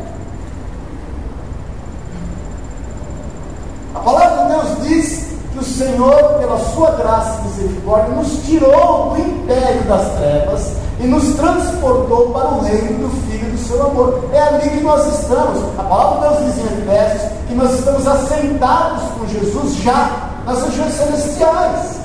A 3.94 4.00
palavra 4.00 4.44
de 4.44 4.54
Deus 4.54 4.88
diz 4.88 5.28
que 5.54 5.60
o 5.60 5.64
Senhor, 5.64 6.40
pela 6.40 6.60
sua 6.74 6.92
graça 6.92 7.40
e 7.40 7.48
misericórdia, 7.48 8.16
nos 8.16 8.44
tirou 8.44 9.12
do 9.12 9.22
império 9.22 9.84
das 9.84 10.10
trevas 10.16 10.87
e 11.00 11.08
nos 11.08 11.36
transportou 11.36 12.32
para 12.32 12.56
o 12.56 12.62
reino 12.62 13.08
do 13.08 13.10
Filho 13.28 13.52
do 13.52 13.58
seu 13.58 13.86
amor. 13.86 14.30
É 14.34 14.40
ali 14.40 14.70
que 14.70 14.84
nós 14.84 15.06
estamos. 15.20 15.64
A 15.78 15.84
palavra 15.84 16.30
de 16.30 16.44
Deus 16.44 16.56
diz 16.56 16.64
em 16.64 16.82
Efésios 16.82 17.32
que 17.48 17.56
nós 17.56 17.74
estamos 17.74 18.08
assentados 18.08 19.04
com 19.18 19.28
Jesus 19.28 19.76
já 19.84 20.30
nas 20.46 20.64
regiões 20.64 20.94
celestiais. 20.94 21.98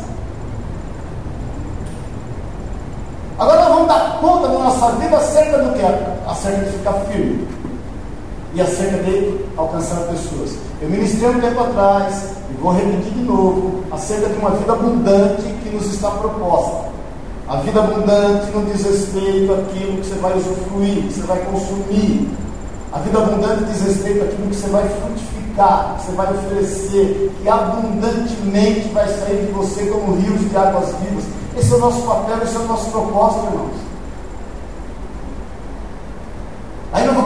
Agora 3.38 3.60
nós 3.60 3.68
vamos 3.68 3.88
dar 3.88 4.18
conta 4.20 4.48
da 4.48 4.58
nossa 4.58 4.92
vida 4.92 5.16
acerca 5.16 5.58
do 5.58 5.72
que? 5.72 6.30
Acerca 6.30 6.64
de 6.64 6.72
ficar 6.72 6.92
firme 7.10 7.48
e 8.54 8.60
acerca 8.60 8.98
de 8.98 9.40
alcançar 9.56 9.96
pessoas. 10.02 10.56
Eu 10.80 10.90
ministrei 10.90 11.30
um 11.30 11.40
tempo 11.40 11.60
atrás 11.60 12.24
e 12.50 12.60
vou 12.60 12.72
repetir 12.72 13.12
de 13.12 13.22
novo 13.22 13.82
acerca 13.90 14.28
de 14.28 14.38
uma 14.38 14.50
vida 14.50 14.72
abundante 14.72 15.42
que 15.62 15.70
nos 15.70 15.86
está 15.86 16.10
proposta. 16.10 16.92
A 17.48 17.56
vida 17.56 17.80
abundante 17.80 18.50
não 18.52 18.64
diz 18.64 18.84
respeito 18.84 19.52
àquilo 19.52 19.98
que 19.98 20.06
você 20.06 20.14
vai 20.14 20.36
usufruir, 20.36 21.02
que 21.02 21.12
você 21.12 21.22
vai 21.22 21.38
consumir. 21.40 22.30
A 22.92 22.98
vida 22.98 23.18
abundante 23.18 23.64
diz 23.64 23.82
respeito 23.82 24.24
àquilo 24.24 24.48
que 24.48 24.56
você 24.56 24.68
vai 24.68 24.88
frutificar, 24.88 25.96
que 25.96 26.04
você 26.04 26.12
vai 26.12 26.32
oferecer, 26.32 27.32
que 27.42 27.48
abundantemente 27.48 28.88
vai 28.88 29.08
sair 29.08 29.46
de 29.46 29.52
você 29.52 29.86
como 29.86 30.14
rios 30.16 30.48
de 30.48 30.56
águas 30.56 30.94
vivas. 31.00 31.24
Esse 31.58 31.72
é 31.72 31.76
o 31.76 31.78
nosso 31.80 32.02
papel, 32.02 32.38
esse 32.42 32.56
é 32.56 32.58
o 32.60 32.66
nosso 32.66 32.90
propósito, 32.90 33.46
irmãos. 33.46 33.91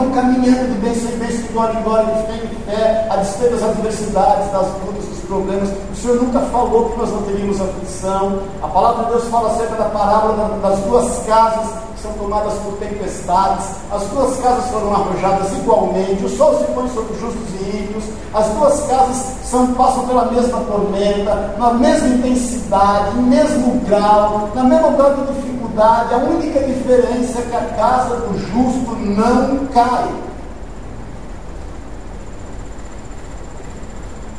Vamos 0.07 0.21
caminhando 0.21 0.73
de 0.73 0.79
bênção 0.79 1.09
em 1.11 1.17
bênção, 1.17 1.41
de 1.41 1.53
glória 1.53 1.79
em 1.79 1.83
glória, 1.83 2.05
de 2.05 2.27
fé 2.27 2.33
em 2.35 2.65
fé, 2.65 3.07
a 3.09 3.15
despeito 3.17 3.55
das 3.55 3.63
adversidades, 3.63 4.51
das 4.53 4.67
lutas, 4.85 5.05
dos 5.05 5.19
problemas. 5.27 5.69
O 5.91 5.95
Senhor 5.95 6.23
nunca 6.23 6.39
falou 6.39 6.89
que 6.89 6.97
nós 6.97 7.11
não 7.11 7.23
teríamos 7.23 7.59
aflição. 7.59 8.39
A 8.61 8.67
palavra 8.67 9.03
de 9.03 9.11
Deus 9.11 9.25
fala 9.25 9.51
acerca 9.51 9.75
da 9.75 9.89
parábola 9.89 10.59
das 10.61 10.79
duas 10.79 11.25
casas 11.25 11.71
que 11.93 12.01
são 12.01 12.13
tomadas 12.13 12.53
por 12.53 12.77
tempestades. 12.77 13.65
As 13.91 14.03
duas 14.03 14.37
casas 14.37 14.65
foram 14.71 14.93
arrojadas 14.93 15.51
igualmente. 15.51 16.23
O 16.23 16.29
sol 16.29 16.57
se 16.57 16.63
põe 16.71 16.87
sobre 16.87 17.13
justos 17.19 17.49
e 17.59 17.77
ímpios. 17.77 18.05
As 18.33 18.47
duas 18.47 18.79
casas 18.87 19.25
são, 19.43 19.73
passam 19.73 20.07
pela 20.07 20.25
mesma 20.31 20.59
tormenta, 20.61 21.53
na 21.57 21.73
mesma 21.73 22.07
intensidade, 22.07 23.13
no 23.13 23.23
mesmo 23.23 23.81
grau, 23.81 24.49
na 24.55 24.63
mesma 24.63 24.89
grau 24.91 25.13
de 25.15 25.33
dificuldade. 25.33 25.66
A 25.79 26.17
única 26.17 26.59
diferença 26.61 27.39
é 27.39 27.41
que 27.43 27.55
a 27.55 27.65
casa 27.75 28.15
do 28.15 28.39
justo 28.39 28.95
não 28.95 29.67
cai. 29.67 30.11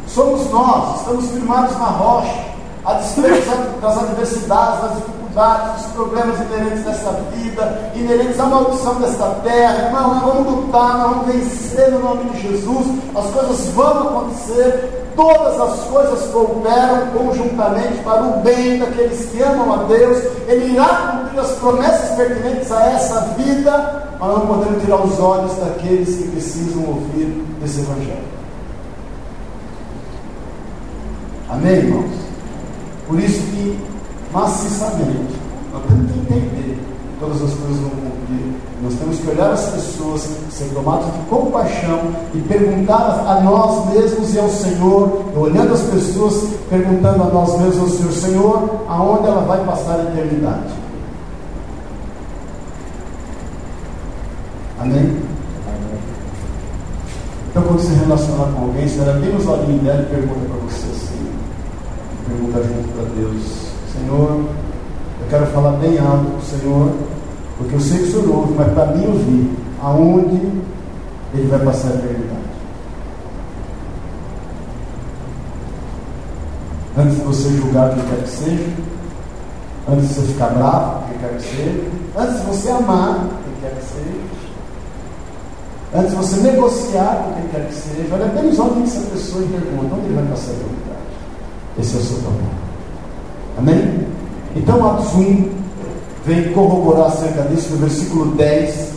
Somos 0.09 0.51
nós, 0.51 0.99
estamos 0.99 1.31
firmados 1.31 1.79
na 1.79 1.87
rocha, 1.87 2.45
a 2.85 2.95
despeito 2.95 3.81
das 3.81 3.99
adversidades, 3.99 4.81
das 4.81 4.97
dificuldades, 4.97 5.18
dos 5.39 5.87
problemas 5.93 6.41
inerentes 6.41 6.85
dessa 6.85 7.13
vida, 7.33 7.93
inerentes 7.95 8.41
à 8.41 8.47
maldição 8.47 8.97
desta 8.97 9.27
terra. 9.45 9.87
Irmão, 9.87 10.15
nós 10.15 10.23
vamos 10.23 10.53
lutar, 10.53 10.99
nós 10.99 11.11
vamos 11.11 11.35
vencer 11.35 11.91
no 11.93 12.01
nome 12.01 12.31
de 12.31 12.43
Jesus, 12.43 12.87
as 13.15 13.27
coisas 13.31 13.67
vão 13.69 14.09
acontecer, 14.09 15.13
todas 15.15 15.61
as 15.61 15.81
coisas 15.85 16.29
cooperam 16.31 17.07
conjuntamente 17.17 17.99
para 18.03 18.23
o 18.23 18.41
bem 18.41 18.79
daqueles 18.79 19.31
que 19.31 19.41
amam 19.41 19.73
a 19.75 19.85
Deus, 19.85 20.25
Ele 20.49 20.73
irá 20.73 21.23
cumprir 21.23 21.41
as 21.41 21.53
promessas 21.53 22.17
pertinentes 22.17 22.73
a 22.73 22.83
essa 22.91 23.21
vida, 23.37 24.09
mas 24.19 24.29
não 24.29 24.47
podemos 24.47 24.83
tirar 24.83 24.97
os 24.97 25.21
olhos 25.21 25.55
daqueles 25.55 26.17
que 26.17 26.29
precisam 26.31 26.83
ouvir 26.85 27.45
esse 27.65 27.81
Evangelho. 27.81 28.39
Amém, 31.49 31.77
irmãos? 31.77 32.11
Por 33.07 33.19
isso 33.21 33.41
que, 33.41 33.79
maciçamente, 34.33 35.35
nós 35.73 35.83
temos 35.87 36.13
que 36.13 36.19
entender 36.19 36.79
todas 37.21 37.43
as 37.43 37.55
coisas 37.55 37.79
vão 37.79 37.91
cumprir. 37.91 38.55
Nós 38.83 38.95
temos 38.95 39.19
que 39.19 39.31
olhar 39.31 39.51
as 39.51 39.71
pessoas, 39.71 40.29
ser 40.51 40.67
tomados 40.73 41.07
de 41.07 41.19
compaixão 41.29 42.15
e 42.33 42.39
perguntar 42.41 43.25
a 43.27 43.41
nós 43.41 43.93
mesmos 43.93 44.35
e 44.35 44.39
ao 44.39 44.49
Senhor, 44.49 45.25
olhando 45.37 45.75
as 45.75 45.83
pessoas, 45.83 46.49
perguntando 46.71 47.25
a 47.25 47.27
nós 47.27 47.59
mesmos 47.61 47.79
ao 47.81 47.89
Senhor, 47.89 48.13
Senhor, 48.13 48.71
aonde 48.89 49.27
ela 49.27 49.43
vai 49.43 49.65
passar 49.65 49.99
a 49.99 50.05
eternidade? 50.05 50.73
Amém? 54.81 55.17
Então, 57.51 57.63
quando 57.63 57.81
se 57.81 57.93
relacionar 57.95 58.53
com 58.53 58.67
alguém, 58.67 58.87
você 58.87 59.01
olha 59.01 59.15
bem 59.15 59.33
nos 59.33 59.47
olhinhos 59.47 59.83
dela 59.83 60.03
e 60.03 60.15
pergunta 60.15 60.41
para 60.47 60.59
você 60.69 60.87
assim: 60.87 61.31
pergunta 62.29 62.63
junto 62.63 62.89
para 62.95 63.05
Deus, 63.17 63.68
Senhor, 63.99 64.31
eu 65.21 65.27
quero 65.29 65.47
falar 65.47 65.73
bem 65.73 65.99
alto 65.99 66.37
o 66.37 66.43
Senhor, 66.43 66.93
porque 67.57 67.75
eu 67.75 67.81
sei 67.81 67.99
que 67.99 68.05
o 68.05 68.11
Senhor 68.11 68.37
ouve, 68.37 68.55
mas 68.55 68.73
para 68.73 68.87
mim 68.87 69.07
ouvir, 69.07 69.57
aonde 69.83 70.37
ele 71.35 71.49
vai 71.49 71.59
passar 71.61 71.89
a 71.89 71.95
eternidade. 71.95 72.39
Antes 76.97 77.17
de 77.17 77.23
você 77.23 77.49
julgar 77.51 77.95
quem 77.95 78.05
quer 78.05 78.23
que 78.23 78.31
seja, 78.31 78.73
antes 79.89 80.09
de 80.09 80.15
você 80.15 80.33
ficar 80.33 80.49
bravo, 80.49 81.05
quem 81.09 81.19
quer 81.19 81.37
que 81.37 81.43
seja, 81.43 81.91
antes 82.17 82.41
de 82.41 82.47
você 82.47 82.71
amar 82.71 83.29
quem 83.45 83.55
quer 83.61 83.77
que 83.77 83.85
seja, 83.85 84.39
Antes 85.95 86.11
de 86.11 86.17
você 86.17 86.37
negociar 86.43 87.25
com 87.25 87.33
quem 87.33 87.49
quer 87.49 87.67
que 87.67 87.75
seja, 87.75 88.15
olha 88.15 88.27
bem 88.27 88.45
nos 88.45 88.59
olhos 88.59 88.79
dessa 88.81 89.11
pessoa 89.11 89.43
e 89.43 89.49
pergunta: 89.49 89.95
onde 89.95 90.05
ele 90.05 90.17
vai 90.17 90.25
passar 90.27 90.51
a 90.51 90.55
eternidade? 90.55 90.99
Esse 91.79 91.97
é 91.97 91.99
o 91.99 92.03
seu 92.03 92.17
papel. 92.19 92.68
Amém? 93.59 94.07
Então, 94.55 94.89
Atos 94.89 95.13
1 95.15 95.51
vem 96.25 96.53
corroborar 96.53 97.09
acerca 97.09 97.43
disso 97.43 97.71
no 97.73 97.79
versículo 97.79 98.27
10. 98.37 98.89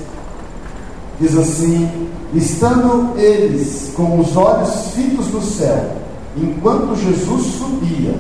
Diz 1.20 1.38
assim: 1.38 2.10
Estando 2.34 3.18
eles 3.18 3.92
com 3.96 4.20
os 4.20 4.36
olhos 4.38 4.92
fitos 4.94 5.28
no 5.28 5.42
céu, 5.42 5.92
enquanto 6.38 6.96
Jesus 6.96 7.56
subia, 7.58 8.16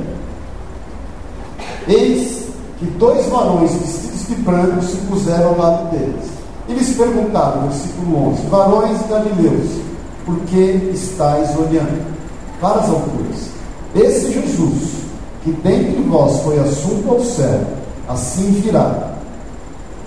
eis 1.87 2.45
que 2.79 2.85
dois 2.85 3.25
varões 3.27 3.73
vestidos 3.73 4.27
de 4.27 4.35
branco 4.35 4.83
se 4.83 4.97
puseram 4.97 5.49
ao 5.49 5.57
lado 5.57 5.91
deles 5.91 6.31
E 6.67 6.73
lhes 6.73 6.95
perguntaram, 6.95 7.67
versículo 7.67 8.29
11: 8.29 8.47
Varões 8.47 8.97
galileus, 9.07 9.69
por 10.25 10.37
que 10.41 10.91
estáis 10.93 11.49
olhando 11.55 12.03
para 12.59 12.79
as 12.79 12.89
alturas? 12.89 13.51
Esse 13.95 14.31
Jesus, 14.31 15.00
que 15.43 15.51
dentre 15.51 16.01
vós 16.03 16.41
foi 16.41 16.59
assunto 16.59 17.09
ao 17.09 17.21
céu, 17.21 17.61
assim 18.07 18.51
virá, 18.51 19.15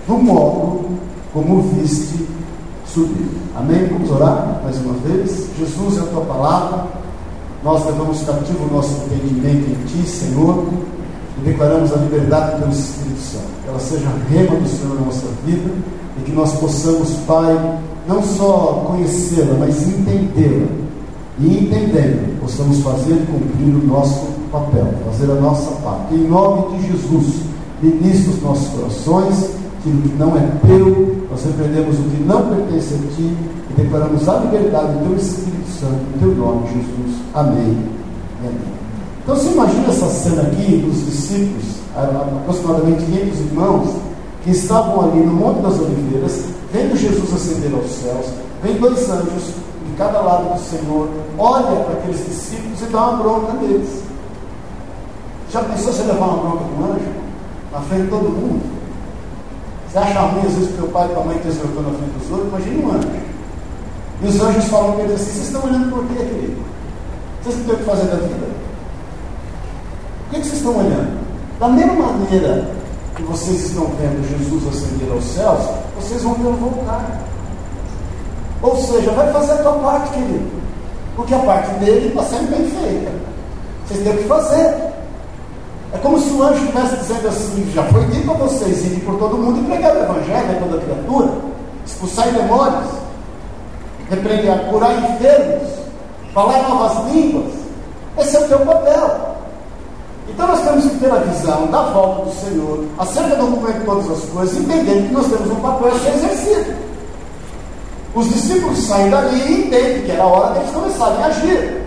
do 0.06 0.14
modo 0.14 0.84
como 1.32 1.62
viste 1.62 2.26
subir. 2.86 3.28
Amém? 3.56 3.86
Vamos 3.86 4.10
orar 4.10 4.60
mais 4.62 4.76
uma 4.78 4.94
vez. 4.94 5.48
Jesus 5.58 5.98
é 5.98 6.00
a 6.00 6.04
tua 6.04 6.20
palavra. 6.22 6.86
Nós 7.64 7.84
levamos 7.86 8.22
cativo 8.22 8.64
o 8.64 8.74
nosso 8.74 8.92
entendimento 9.06 9.70
em 9.70 9.86
Ti, 9.86 10.08
Senhor, 10.08 10.66
e 11.38 11.40
declaramos 11.44 11.92
a 11.92 11.96
liberdade 11.96 12.62
do 12.62 12.70
Espírito 12.70 13.20
Santo. 13.20 13.46
Que 13.62 13.68
ela 13.68 13.80
seja 13.80 14.06
a 14.08 14.30
rema 14.30 14.56
do 14.56 14.68
Senhor 14.68 14.94
na 14.94 15.06
nossa 15.06 15.26
vida 15.44 15.70
e 16.18 16.22
que 16.22 16.32
nós 16.32 16.52
possamos, 16.54 17.10
Pai, 17.26 17.78
não 18.06 18.22
só 18.22 18.84
conhecê-la, 18.86 19.56
mas 19.58 19.82
entendê-la. 19.82 20.68
E 21.40 21.58
entendendo, 21.64 22.38
possamos 22.40 22.80
fazer 22.80 23.26
cumprir 23.26 23.74
o 23.74 23.86
nosso 23.86 24.33
papel, 24.54 24.86
fazer 25.10 25.32
a 25.32 25.34
nossa 25.34 25.72
parte. 25.82 26.14
Em 26.14 26.28
nome 26.28 26.76
de 26.76 26.92
Jesus, 26.92 27.40
ministra 27.82 28.32
os 28.32 28.42
nossos 28.42 28.68
corações, 28.68 29.50
aquilo 29.78 30.02
que 30.02 30.14
não 30.16 30.36
é 30.36 30.48
teu, 30.64 31.26
nós 31.28 31.44
repreendemos 31.44 31.98
o 31.98 32.02
que 32.02 32.22
não 32.22 32.48
pertence 32.48 32.94
a 32.94 33.16
ti 33.16 33.36
e 33.70 33.74
declaramos 33.76 34.28
a 34.28 34.36
liberdade 34.38 34.92
do 34.92 35.08
teu 35.08 35.16
Espírito 35.16 35.70
Santo, 35.80 35.98
em 36.14 36.18
teu 36.20 36.34
nome, 36.36 36.66
Jesus. 36.68 37.20
Amém. 37.34 37.78
Amém. 38.40 38.74
Então 39.22 39.34
você 39.34 39.50
imagina 39.50 39.88
essa 39.88 40.06
cena 40.06 40.42
aqui 40.42 40.76
dos 40.76 41.04
discípulos, 41.06 41.64
aproximadamente 41.96 43.04
500 43.06 43.40
irmãos, 43.40 43.88
que 44.44 44.50
estavam 44.50 45.00
ali 45.00 45.20
no 45.20 45.32
Monte 45.32 45.62
das 45.62 45.80
Oliveiras, 45.80 46.44
vendo 46.72 46.96
Jesus 46.96 47.32
ascender 47.32 47.74
aos 47.74 47.90
céus, 47.90 48.26
vem 48.62 48.76
dois 48.76 49.08
anjos 49.10 49.54
de 49.86 49.96
cada 49.96 50.20
lado 50.20 50.54
do 50.54 50.60
Senhor, 50.60 51.08
olha 51.38 51.84
para 51.84 51.94
aqueles 51.94 52.24
discípulos 52.26 52.82
e 52.82 52.92
dá 52.92 53.08
uma 53.08 53.22
bronca 53.22 53.52
neles. 53.54 54.03
Já 55.54 55.62
pensou 55.62 55.92
você 55.92 56.02
levar 56.02 56.26
uma 56.26 56.36
bronca 56.38 56.64
de 56.64 56.82
um 56.82 56.84
anjo? 56.84 57.12
Na 57.70 57.78
frente 57.82 58.02
de 58.02 58.08
todo 58.08 58.24
mundo? 58.24 58.60
Você 59.86 59.98
acha 59.98 60.20
ruim 60.22 60.46
às 60.46 60.52
vezes 60.52 60.70
que 60.70 60.74
teu 60.74 60.88
pai 60.88 61.06
e 61.06 61.14
tua 61.14 61.22
mãe 61.22 61.38
te 61.38 61.46
exortou 61.46 61.80
na 61.80 61.90
frente 61.90 62.18
dos 62.18 62.30
outros? 62.32 62.48
Imagine 62.48 62.82
um 62.82 62.90
anjo. 62.90 63.08
E 64.20 64.26
os 64.26 64.40
anjos 64.40 64.64
falam 64.64 64.92
para 64.94 65.04
eles 65.04 65.14
assim: 65.14 65.30
vocês 65.30 65.46
estão 65.46 65.62
olhando 65.62 65.94
por 65.94 66.04
quê, 66.08 66.14
querido? 66.24 66.56
Vocês 67.40 67.56
não 67.56 67.64
têm 67.66 67.74
o 67.74 67.78
que 67.78 67.84
fazer 67.84 68.06
da 68.06 68.16
vida? 68.16 68.46
Por 70.24 70.30
que, 70.30 70.40
que 70.40 70.46
vocês 70.48 70.58
estão 70.58 70.76
olhando? 70.76 71.20
Da 71.60 71.68
mesma 71.68 71.94
maneira 71.94 72.70
que 73.14 73.22
vocês 73.22 73.64
estão 73.64 73.84
vendo 74.00 74.28
Jesus 74.28 74.66
ascender 74.66 75.12
aos 75.12 75.24
céus, 75.24 75.70
vocês 75.94 76.20
vão 76.24 76.34
vê-lo 76.34 76.54
voltar. 76.54 77.20
Ou 78.60 78.76
seja, 78.76 79.12
vai 79.12 79.32
fazer 79.32 79.52
a 79.52 79.56
tua 79.58 79.74
parte, 79.74 80.14
querido. 80.14 80.50
Porque 81.14 81.32
a 81.32 81.38
parte 81.38 81.72
dele 81.74 82.08
está 82.08 82.24
sendo 82.24 82.50
bem 82.50 82.68
feita. 82.68 83.12
Vocês 83.86 84.02
têm 84.02 84.14
o 84.14 84.16
que 84.16 84.24
fazer. 84.24 84.93
É 85.94 85.98
como 85.98 86.18
se 86.18 86.28
o 86.30 86.42
anjo 86.42 86.64
estivesse 86.64 86.96
dizendo 86.96 87.28
assim: 87.28 87.70
já 87.72 87.84
foi 87.84 88.04
dito 88.06 88.30
a 88.30 88.34
vocês 88.34 88.84
irem 88.84 89.00
por 89.00 89.16
todo 89.16 89.38
mundo 89.38 89.60
e 89.60 89.64
pregar 89.64 89.96
o 89.96 90.02
evangelho 90.02 90.50
a 90.50 90.60
toda 90.60 90.82
criatura, 90.82 91.28
expulsar 91.86 92.28
demônios, 92.32 92.90
repreender, 94.10 94.58
curar 94.70 94.92
enfermos, 94.98 95.70
falar 96.34 96.68
novas 96.68 97.12
línguas. 97.12 97.52
Esse 98.18 98.36
é 98.36 98.40
o 98.40 98.48
teu 98.48 98.58
papel. 98.60 99.34
Então 100.28 100.48
nós 100.48 100.62
temos 100.62 100.84
que 100.84 100.98
ter 100.98 101.12
a 101.12 101.16
visão 101.16 101.66
da 101.68 101.82
volta 101.82 102.24
do 102.24 102.34
Senhor 102.34 102.84
acerca 102.98 103.36
do 103.36 103.46
cumprimento 103.46 103.78
de 103.78 103.84
todas 103.84 104.10
as 104.10 104.24
coisas, 104.30 104.58
entendendo 104.58 105.08
que 105.08 105.14
nós 105.14 105.26
temos 105.26 105.50
um 105.50 105.60
papel 105.60 105.88
a 105.88 105.98
ser 106.00 106.14
exercido. 106.14 106.74
Os 108.14 108.28
discípulos 108.32 108.78
saem 108.78 109.10
dali 109.10 109.36
e 109.36 109.66
entendem 109.66 110.02
que 110.02 110.10
era 110.10 110.24
hora 110.24 110.54
deles 110.54 110.70
começarem 110.70 111.22
a 111.22 111.26
agir. 111.26 111.83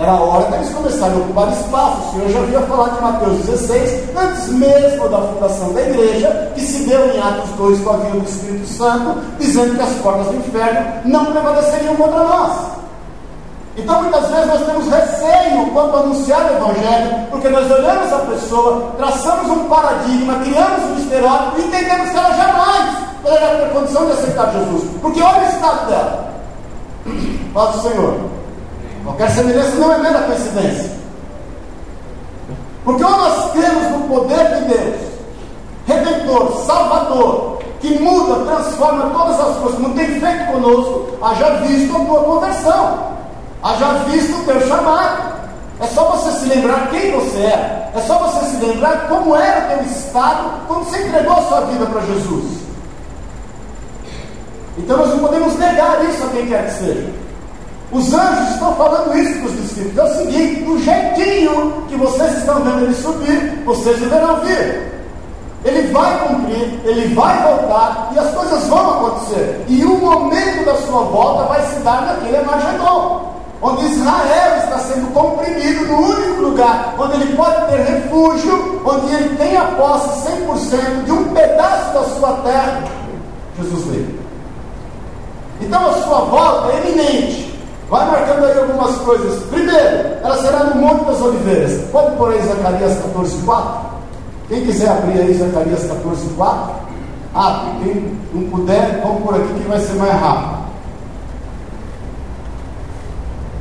Era 0.00 0.14
hora 0.14 0.46
deles 0.46 0.72
começarem 0.72 1.14
a 1.14 1.18
ocupar 1.18 1.52
espaço. 1.52 1.98
O 1.98 2.12
Senhor 2.12 2.30
já 2.30 2.38
havia 2.38 2.60
falado 2.62 2.98
em 2.98 3.02
Mateus 3.02 3.44
16, 3.44 4.16
antes 4.16 4.48
mesmo 4.48 5.08
da 5.10 5.18
fundação 5.18 5.74
da 5.74 5.82
igreja, 5.82 6.52
que 6.54 6.62
se 6.62 6.84
deu 6.88 7.14
em 7.14 7.20
Atos 7.20 7.50
2 7.50 7.80
com 7.82 7.90
a 7.90 7.96
vinda 7.98 8.20
do 8.20 8.24
Espírito 8.24 8.66
Santo, 8.66 9.20
dizendo 9.38 9.76
que 9.76 9.82
as 9.82 9.92
portas 9.96 10.28
do 10.28 10.36
inferno 10.36 11.02
não 11.04 11.26
prevaleceriam 11.26 11.94
contra 11.96 12.24
nós. 12.24 12.52
Então, 13.76 14.02
muitas 14.02 14.26
vezes, 14.28 14.46
nós 14.46 14.64
temos 14.64 14.88
receio 14.88 15.66
quando 15.74 15.96
anunciar 15.98 16.50
o 16.50 16.56
Evangelho, 16.56 17.26
porque 17.30 17.48
nós 17.50 17.70
olhamos 17.70 18.10
a 18.10 18.18
pessoa, 18.20 18.92
traçamos 18.96 19.50
um 19.50 19.68
paradigma, 19.68 20.40
criamos 20.40 20.82
um 20.92 21.02
estereótipo 21.02 21.58
e 21.58 21.64
entendemos 21.66 22.08
que 22.08 22.16
ela 22.16 22.32
jamais 22.36 22.96
poderá 23.22 23.48
ter 23.48 23.70
condição 23.74 24.06
de 24.06 24.12
aceitar 24.12 24.50
Jesus. 24.50 24.82
Porque 25.02 25.20
olha 25.20 25.42
o 25.42 25.50
estado 25.50 25.88
dela. 25.88 26.30
Fala 27.52 27.70
o 27.76 27.82
Senhor. 27.82 28.39
Qualquer 29.16 29.30
semelhança 29.30 29.76
não 29.76 29.92
é 29.92 29.98
mera 29.98 30.20
coincidência. 30.22 30.90
Porque 32.84 33.04
ou 33.04 33.10
nós 33.10 33.52
cremos 33.52 33.90
no 33.92 34.08
poder 34.08 34.44
de 34.56 34.74
Deus, 34.74 35.00
Redentor, 35.86 36.64
Salvador, 36.64 37.58
que 37.80 37.98
muda, 37.98 38.44
transforma 38.44 39.10
todas 39.10 39.40
as 39.40 39.56
coisas, 39.56 39.80
como 39.80 39.94
tem 39.94 40.20
feito 40.20 40.52
conosco, 40.52 41.18
haja 41.22 41.50
visto 41.66 41.96
a 41.96 42.04
tua 42.04 42.24
conversão 42.24 43.10
haja 43.62 43.92
visto 44.08 44.36
o 44.36 44.44
teu 44.44 44.60
chamado. 44.66 45.40
É 45.80 45.86
só 45.86 46.04
você 46.10 46.32
se 46.32 46.46
lembrar 46.46 46.90
quem 46.90 47.12
você 47.12 47.38
é. 47.38 47.90
É 47.94 48.00
só 48.00 48.18
você 48.18 48.46
se 48.46 48.64
lembrar 48.64 49.08
como 49.08 49.34
era 49.34 49.66
o 49.66 49.78
teu 49.78 49.86
estado 49.86 50.66
quando 50.66 50.84
você 50.84 50.98
entregou 50.98 51.32
a 51.32 51.42
sua 51.42 51.60
vida 51.62 51.86
para 51.86 52.00
Jesus. 52.02 52.60
Então 54.78 54.96
nós 54.96 55.08
não 55.10 55.18
podemos 55.20 55.58
negar 55.58 56.04
isso 56.04 56.24
a 56.24 56.28
quem 56.28 56.46
quer 56.46 56.66
que 56.66 56.72
seja. 56.72 57.10
Os 57.92 58.14
anjos 58.14 58.54
estão 58.54 58.74
falando 58.76 59.16
isso 59.18 59.38
para 59.40 59.48
os 59.48 59.62
discípulos. 59.62 59.98
É 59.98 60.04
o 60.04 60.16
seguinte: 60.16 60.62
do 60.62 60.78
jeitinho 60.78 61.84
que 61.88 61.96
vocês 61.96 62.38
estão 62.38 62.62
vendo 62.62 62.84
ele 62.84 62.94
subir, 62.94 63.62
vocês 63.64 63.98
deverão 63.98 64.40
vir. 64.40 64.90
Ele 65.62 65.92
vai 65.92 66.18
cumprir, 66.26 66.80
ele 66.84 67.14
vai 67.14 67.42
voltar 67.42 68.10
e 68.14 68.18
as 68.18 68.34
coisas 68.34 68.66
vão 68.68 68.90
acontecer. 68.92 69.62
E 69.68 69.84
o 69.84 69.98
momento 69.98 70.64
da 70.64 70.74
sua 70.76 71.02
volta 71.02 71.44
vai 71.44 71.60
se 71.66 71.80
dar 71.80 72.06
naquele 72.06 72.38
Armagedon 72.38 73.30
onde 73.62 73.84
Israel 73.84 74.56
está 74.56 74.78
sendo 74.78 75.12
comprimido 75.12 75.86
no 75.86 75.98
único 75.98 76.42
lugar 76.42 76.94
onde 76.98 77.14
ele 77.14 77.36
pode 77.36 77.66
ter 77.66 77.76
refúgio, 77.76 78.80
onde 78.86 79.14
ele 79.14 79.36
tem 79.36 79.56
a 79.56 79.64
posse 79.64 80.30
100% 80.30 81.04
de 81.04 81.12
um 81.12 81.24
pedaço 81.34 81.92
da 81.92 82.04
sua 82.04 82.32
terra, 82.38 82.84
Jesus 83.58 83.84
veio. 83.84 84.20
Então 85.60 85.90
a 85.90 85.92
sua 85.92 86.20
volta 86.20 86.72
é 86.72 86.88
iminente. 86.88 87.49
Vai 87.90 88.08
marcando 88.08 88.44
aí 88.44 88.56
algumas 88.56 88.96
coisas. 88.98 89.42
Primeiro, 89.50 89.96
ela 90.22 90.36
será 90.40 90.62
no 90.62 90.76
Monte 90.76 91.06
das 91.06 91.20
Oliveiras. 91.20 91.90
Pode 91.90 92.14
pôr 92.16 92.32
aí 92.32 92.40
Zacarias 92.40 92.98
14, 93.02 93.36
4? 93.38 93.90
Quem 94.48 94.64
quiser 94.64 94.88
abrir 94.90 95.20
aí 95.20 95.34
Zacarias 95.34 95.84
14, 95.84 96.28
4, 96.36 96.74
abre. 97.34 97.70
Quem 97.82 98.18
não 98.32 98.48
puder, 98.48 99.00
vamos 99.02 99.22
por 99.24 99.34
aqui 99.34 99.54
que 99.54 99.68
vai 99.68 99.80
ser 99.80 99.94
mais 99.94 100.12
rápido. 100.12 100.60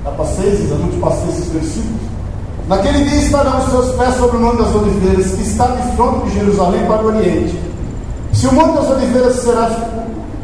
Já 0.03 0.11
passei, 0.11 0.67
já 0.67 0.75
não 0.75 0.89
te 0.89 0.97
passei 0.97 1.29
esses 1.29 1.47
versículos. 1.49 2.01
Naquele 2.67 3.03
dia 3.05 3.21
estarão 3.21 3.57
os 3.57 3.71
seus 3.71 3.95
pés 3.95 4.13
sobre 4.13 4.37
o 4.37 4.41
Monte 4.41 4.57
das 4.57 4.75
Oliveiras, 4.75 5.31
que 5.31 5.41
está 5.41 5.65
de 5.65 5.95
fronte 5.95 6.27
de 6.27 6.35
Jerusalém 6.35 6.85
para 6.85 7.01
o 7.01 7.07
Oriente. 7.07 7.59
Se 8.31 8.45
o 8.45 8.53
Monte 8.53 8.75
das 8.75 8.91
Oliveiras 8.91 9.35
será 9.37 9.71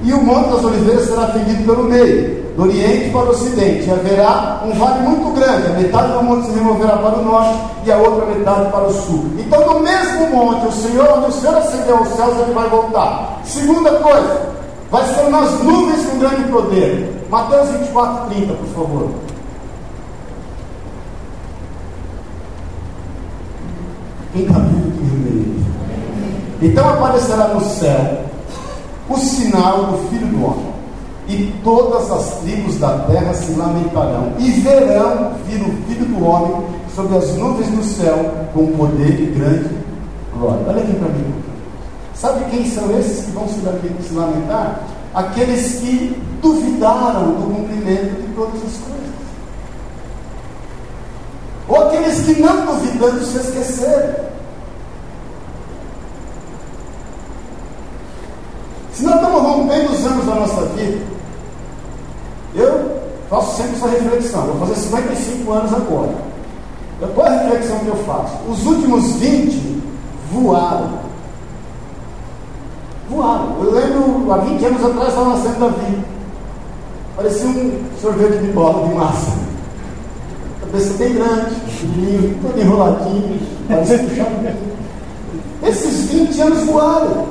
e 0.02 0.12
o 0.12 0.24
Monte 0.24 0.50
das 0.50 0.64
Oliveiras 0.64 1.06
será 1.06 1.28
fendido 1.28 1.64
pelo 1.66 1.84
meio, 1.84 2.45
do 2.56 2.64
Oriente 2.64 3.10
para 3.10 3.26
o 3.26 3.30
Ocidente, 3.30 3.88
e 3.88 3.92
haverá 3.92 4.62
um 4.66 4.72
vale 4.74 5.08
muito 5.08 5.34
grande, 5.34 5.68
a 5.68 5.74
metade 5.74 6.14
do 6.14 6.24
monte 6.24 6.48
se 6.48 6.54
removerá 6.54 6.98
para 6.98 7.20
o 7.20 7.24
norte 7.24 7.60
e 7.86 7.92
a 7.92 7.98
outra 7.98 8.26
metade 8.26 8.72
para 8.72 8.88
o 8.88 8.94
sul. 8.94 9.26
Então, 9.38 9.74
no 9.74 9.80
mesmo 9.82 10.28
monte, 10.28 10.68
o 10.68 10.72
Senhor, 10.72 11.18
onde 11.18 11.28
o 11.28 11.32
Senhor 11.32 11.58
acendeu 11.58 11.98
aos 11.98 12.08
céus, 12.10 12.38
ele 12.40 12.54
vai 12.54 12.70
voltar. 12.70 13.42
Segunda 13.44 13.92
coisa, 13.92 14.42
vai 14.90 15.04
ser 15.14 15.30
nas 15.30 15.62
nuvens 15.62 16.06
com 16.06 16.20
grande 16.20 16.44
poder. 16.50 17.26
Mateus 17.30 17.70
24, 17.70 18.30
30, 18.30 18.54
por 18.54 18.68
favor. 18.68 19.12
Quem 24.32 24.44
está 24.44 24.60
vivo 24.60 24.92
que 24.92 25.08
jumeie. 25.08 25.66
Então 26.62 26.90
aparecerá 26.90 27.48
no 27.50 27.62
céu 27.62 28.26
o 29.10 29.18
sinal 29.18 29.84
do 29.86 30.10
Filho 30.10 30.28
do 30.28 30.46
Homem, 30.46 30.75
e 31.28 31.54
todas 31.64 32.12
as 32.12 32.40
tribos 32.42 32.78
da 32.78 33.00
terra 33.00 33.34
se 33.34 33.54
lamentarão, 33.54 34.34
e 34.40 34.52
verão 34.52 35.32
vir 35.48 35.62
o 35.62 35.72
Filho 35.88 36.06
do 36.06 36.26
Homem 36.26 36.68
sobre 36.94 37.18
as 37.18 37.36
nuvens 37.36 37.68
do 37.68 37.84
céu, 37.84 38.48
com 38.54 38.68
poder 38.68 39.20
e 39.20 39.26
grande 39.38 39.70
glória. 40.34 40.66
Olha 40.68 40.82
aqui 40.82 40.94
para 40.94 41.10
mim. 41.10 41.34
Sabe 42.14 42.46
quem 42.50 42.70
são 42.70 42.98
esses 42.98 43.26
que 43.26 43.32
vão 43.32 43.48
se 43.48 44.14
lamentar? 44.14 44.82
Aqueles 45.14 45.80
que 45.80 46.22
duvidaram 46.42 47.34
do 47.34 47.56
cumprimento 47.56 48.22
de 48.22 48.34
todas 48.36 48.56
as 48.56 48.62
coisas. 48.62 48.96
Ou 51.68 51.88
aqueles 51.88 52.20
que 52.22 52.42
não 52.42 52.66
duvidando 52.66 53.26
se 53.26 53.38
esqueceram. 53.38 54.26
Se 58.94 59.04
nós 59.04 59.16
estamos 59.16 59.42
no 59.42 59.64
meio 59.66 59.90
dos 59.90 60.06
anos 60.06 60.26
da 60.26 60.36
nossa 60.36 60.62
vida, 60.68 61.15
eu 62.56 63.02
faço 63.30 63.58
sempre 63.58 63.76
essa 63.76 63.88
reflexão. 63.88 64.42
Vou 64.48 64.68
fazer 64.68 64.80
55 64.82 65.52
anos 65.52 65.74
agora. 65.74 66.16
Qual 67.14 67.28
é 67.28 67.30
a 67.30 67.44
reflexão 67.44 67.80
que 67.80 67.88
eu 67.88 67.98
faço? 67.98 68.38
Os 68.50 68.66
últimos 68.66 69.16
20 69.18 69.84
voaram. 70.32 71.06
Voaram. 73.10 73.58
Eu 73.62 73.72
lembro, 73.72 74.32
há 74.32 74.38
20 74.38 74.66
anos 74.66 74.86
atrás, 74.86 75.10
estava 75.10 75.30
nascendo 75.30 75.60
Davi. 75.60 75.98
Parecia 77.16 77.48
um 77.48 77.84
sorvete 78.02 78.40
de 78.40 78.52
bola 78.52 78.88
de 78.88 78.96
massa. 78.96 79.32
Cabeça 80.62 80.94
bem 80.98 81.14
grande, 81.14 81.56
pequenininho, 81.56 82.40
todo 82.42 82.62
enroladinho, 82.62 83.40
parecia 83.68 84.00
puxado. 84.00 84.76
Esses 85.64 86.10
20 86.10 86.42
anos 86.42 86.64
voaram. 86.66 87.26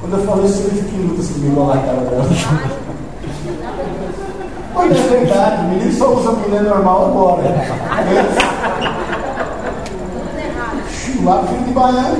Quando 0.00 0.12
eu 0.12 0.26
falei 0.26 0.46
isso, 0.46 0.62
eu 0.62 0.70
fiquei 0.70 0.98
em 0.98 1.06
luta 1.06 1.32
comigo 1.32 1.66
lá 1.66 1.74
a 1.74 1.78
cara 1.78 2.00
dela. 2.00 2.77
Mas 4.78 4.92
é 4.92 5.08
verdade, 5.08 5.64
o 5.64 5.68
menino 5.70 5.92
só 5.92 6.14
usa 6.14 6.30
mulher 6.30 6.62
normal 6.62 7.06
agora. 7.06 7.42
Lá 11.24 11.42
filho 11.48 11.64
de 11.64 11.72
baiano. 11.72 12.16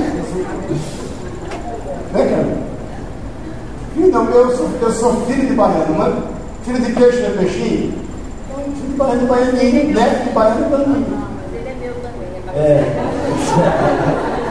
Né, 2.11 2.25
cara? 2.25 2.57
Filho, 3.93 4.11
não, 4.11 4.29
eu 4.29 4.57
sou, 4.57 4.69
eu 4.81 4.91
sou 4.91 5.13
filho 5.25 5.47
de 5.47 5.53
baiano, 5.53 5.95
mas 5.97 6.13
filho 6.65 6.85
de 6.85 6.91
peixe 6.91 7.21
não 7.21 7.29
é 7.29 7.31
peixinho? 7.37 7.93
Então, 8.49 8.61
filho 8.75 8.89
de 8.89 8.95
baiano, 8.97 9.27
baianinho, 9.27 9.93
neto 9.95 10.23
de 10.25 10.29
baiano 10.31 10.69
também. 10.69 11.05
Ele 11.53 11.69
é 11.69 11.75
meu 11.81 11.93
também. 11.93 12.27
É. 12.55 12.83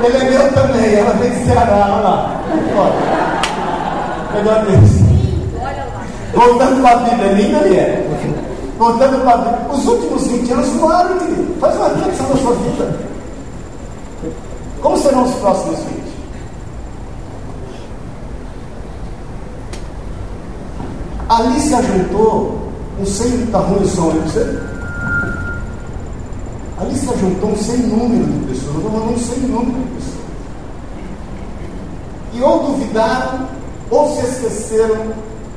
Ele 0.02 0.16
é 0.16 0.30
meu 0.30 0.52
também, 0.54 0.94
ela 0.94 1.12
vem 1.12 1.30
de 1.30 1.44
Ceará, 1.44 1.90
olha 1.92 1.96
lá. 2.08 2.40
Olha. 2.78 2.94
Melhor 4.34 4.64
Deus. 4.64 5.08
Voltando 6.34 6.82
para 6.82 6.92
a 6.92 6.96
Bíblia, 7.02 7.32
linda 7.32 7.58
ali 7.58 7.76
é. 7.76 7.97
Voltando 8.78 9.24
para. 9.24 9.68
Os 9.74 9.86
últimos 9.86 10.26
20 10.28 10.52
anos 10.52 10.68
voaram, 10.68 11.18
querido. 11.18 11.60
Faz 11.60 11.74
uma 11.74 11.88
reflexão 11.88 12.28
na 12.28 12.36
sua 12.36 12.54
vida. 12.54 12.96
Como 14.80 14.96
serão 14.96 15.24
os 15.24 15.34
próximos 15.34 15.78
20? 15.80 16.08
Ali 21.28 21.60
se 21.60 21.74
ajuntou 21.74 22.58
um 23.00 23.04
sem 23.04 23.42
está 23.44 23.58
ruim 23.58 23.82
o 23.82 23.86
som 23.86 24.10
aí 24.12 24.18
você? 24.20 24.58
Ali 26.80 26.96
se 26.96 27.10
ajuntou 27.10 27.50
um 27.50 27.56
sem 27.56 27.78
número 27.78 28.24
de 28.24 28.46
pessoas. 28.46 28.74
Eu 28.74 28.76
estou 28.76 28.90
falando 28.92 29.12
um 29.12 29.18
sem 29.18 29.38
número 29.40 29.78
de 29.78 29.88
pessoas. 29.96 30.18
E 32.32 32.42
ou 32.42 32.62
duvidaram, 32.62 33.48
ou 33.90 34.14
se 34.14 34.24
esqueceram 34.24 35.12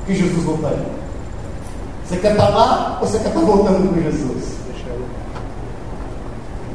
que 0.07 0.15
Jesus 0.15 0.43
voltaria. 0.43 1.00
Você 2.11 2.17
quer 2.17 2.31
estar 2.33 2.49
lá 2.49 2.97
ou 2.99 3.07
você 3.07 3.19
quer 3.19 3.29
estar 3.29 3.39
voltando 3.39 3.87
com 3.87 4.01
Jesus? 4.01 4.51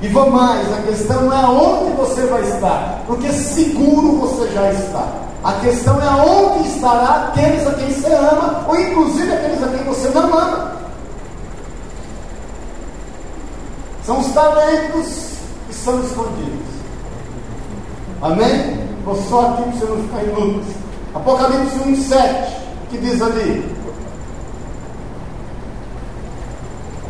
E 0.01 0.09
vou 0.09 0.31
mais, 0.31 0.67
a 0.73 0.81
questão 0.81 1.31
é 1.31 1.47
onde 1.47 1.95
você 1.95 2.23
vai 2.23 2.41
estar, 2.41 3.03
porque 3.07 3.31
seguro 3.31 4.17
você 4.17 4.51
já 4.53 4.73
está. 4.73 5.07
A 5.45 5.53
questão 5.61 6.01
é 6.01 6.09
onde 6.23 6.69
estará 6.71 7.29
aqueles 7.29 7.67
a 7.67 7.75
quem 7.75 7.93
você 7.93 8.15
ama, 8.15 8.65
ou 8.67 8.81
inclusive 8.81 9.31
aqueles 9.31 9.63
a 9.63 9.69
quem 9.69 9.85
você 9.85 10.09
não 10.09 10.39
ama. 10.39 10.73
São 14.07 14.21
os 14.21 14.33
talentos 14.33 15.33
que 15.69 15.75
são 15.75 16.01
escondidos. 16.01 16.67
Amém? 18.23 18.89
Vou 19.05 19.17
só 19.29 19.51
aqui 19.51 19.65
para 19.65 19.73
você 19.73 19.85
não 19.85 20.03
ficar 20.03 20.25
em 20.25 20.31
lutas. 20.31 20.73
Apocalipse 21.15 21.79
1, 21.87 21.97
7 22.05 22.57
que 22.89 22.99
diz 22.99 23.21
ali? 23.21 23.76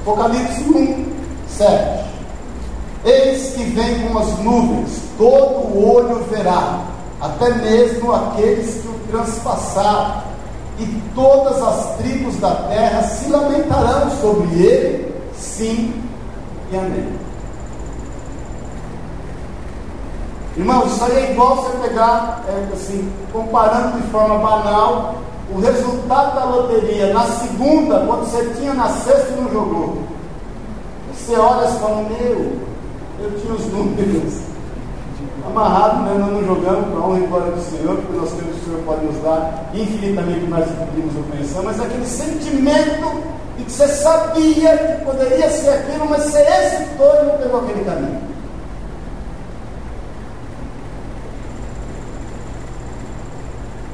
Apocalipse 0.06 0.62
1, 0.62 1.04
7. 1.48 2.04
Eis 3.04 3.54
que 3.54 3.64
vem 3.64 4.06
com 4.06 4.16
as 4.16 4.38
nuvens, 4.38 5.02
todo 5.18 5.84
olho 5.84 6.22
verá, 6.30 6.84
até 7.20 7.52
mesmo 7.54 8.12
aqueles 8.12 8.82
que 8.82 8.86
o 8.86 9.00
transpassaram, 9.10 10.22
e 10.78 10.86
todas 11.12 11.60
as 11.60 11.96
tribos 11.96 12.36
da 12.36 12.54
terra 12.54 13.02
se 13.02 13.28
lamentarão 13.28 14.08
sobre 14.20 14.62
ele, 14.62 15.14
sim 15.36 15.92
e 16.70 16.76
amém. 16.76 17.08
Irmãos, 20.56 20.92
isso 20.92 21.04
aí 21.04 21.16
é 21.16 21.32
igual 21.32 21.56
você 21.56 21.76
pegar, 21.78 22.44
é, 22.48 22.72
assim, 22.72 23.12
comparando 23.32 24.00
de 24.00 24.06
forma 24.08 24.38
banal, 24.38 25.16
o 25.54 25.60
resultado 25.60 26.34
da 26.34 26.44
loteria 26.44 27.12
na 27.12 27.24
segunda, 27.24 28.00
quando 28.00 28.24
você 28.24 28.44
tinha 28.58 28.74
na 28.74 28.88
sexta 28.88 29.32
e 29.32 29.40
não 29.40 29.52
jogou. 29.52 29.98
Você 31.14 31.36
olha 31.36 31.68
e 31.68 31.78
fala, 31.78 32.02
meu, 32.02 32.52
eu 33.20 33.40
tinha 33.40 33.54
os 33.54 33.66
números 33.66 34.46
amarrados, 35.46 36.00
né? 36.00 36.14
nós 36.18 36.32
não 36.32 36.44
jogamos 36.44 36.88
para 36.88 37.00
honra 37.00 37.18
e 37.18 37.26
glória 37.26 37.52
do 37.52 37.60
Senhor, 37.62 37.96
porque 37.96 38.16
nós 38.16 38.32
temos 38.32 38.56
o 38.56 38.64
Senhor 38.64 38.80
pode 38.84 39.06
nos 39.06 39.22
dar 39.22 39.70
infinitamente 39.72 40.46
mais 40.46 40.66
do 40.66 40.74
que 40.74 40.86
pedimos 40.86 41.16
ou 41.16 41.22
pensamos, 41.24 41.64
mas 41.64 41.80
aquele 41.80 42.06
sentimento 42.06 43.22
de 43.56 43.64
que 43.64 43.72
você 43.72 43.88
sabia 43.88 44.76
que 44.76 45.04
poderia 45.04 45.48
ser 45.50 45.70
aquilo, 45.70 46.06
mas 46.10 46.24
você 46.24 46.40
hesitou 46.40 47.14
e 47.22 47.26
não 47.26 47.38
pegou 47.38 47.60
aquele 47.60 47.84
caminho. 47.84 48.20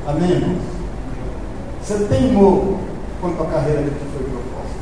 Amém, 0.09 0.31
irmãos? 0.31 0.72
Você 1.93 2.05
teimou 2.05 2.79
quanto 3.21 3.43
à 3.43 3.47
carreira 3.47 3.83
que 3.83 3.91
foi 4.17 4.25
proposta. 4.25 4.81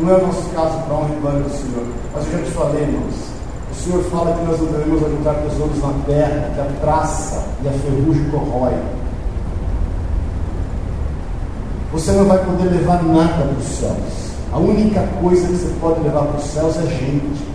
Não 0.00 0.10
é 0.10 0.14
o 0.16 0.26
nosso 0.26 0.48
caso 0.50 0.76
para 0.82 0.94
honra 0.94 1.14
e 1.16 1.20
glória 1.20 1.38
do 1.38 1.50
Senhor. 1.50 1.86
Mas 2.12 2.26
eu 2.26 2.38
já 2.38 2.44
te 2.44 2.50
falei, 2.50 2.82
irmãos. 2.82 3.14
O 3.70 3.74
Senhor 3.74 4.02
fala 4.10 4.36
que 4.36 4.44
nós 4.44 4.58
não 4.58 4.66
devemos 4.66 5.04
ajuntar 5.04 5.36
tesouros 5.36 5.78
na 5.80 5.92
terra, 6.04 6.50
que 6.52 6.60
a 6.60 6.80
traça 6.80 7.44
e 7.62 7.68
a 7.68 7.70
ferrugem 7.70 8.28
corrói. 8.30 8.74
Você 11.92 12.10
não 12.10 12.24
vai 12.24 12.44
poder 12.44 12.64
levar 12.64 13.04
nada 13.04 13.44
para 13.44 13.58
os 13.58 13.64
céus. 13.64 14.32
A 14.52 14.58
única 14.58 15.06
coisa 15.20 15.46
que 15.46 15.52
você 15.52 15.72
pode 15.80 16.00
levar 16.00 16.24
para 16.24 16.38
os 16.38 16.44
céus 16.44 16.76
é 16.76 16.86
gente. 16.86 17.46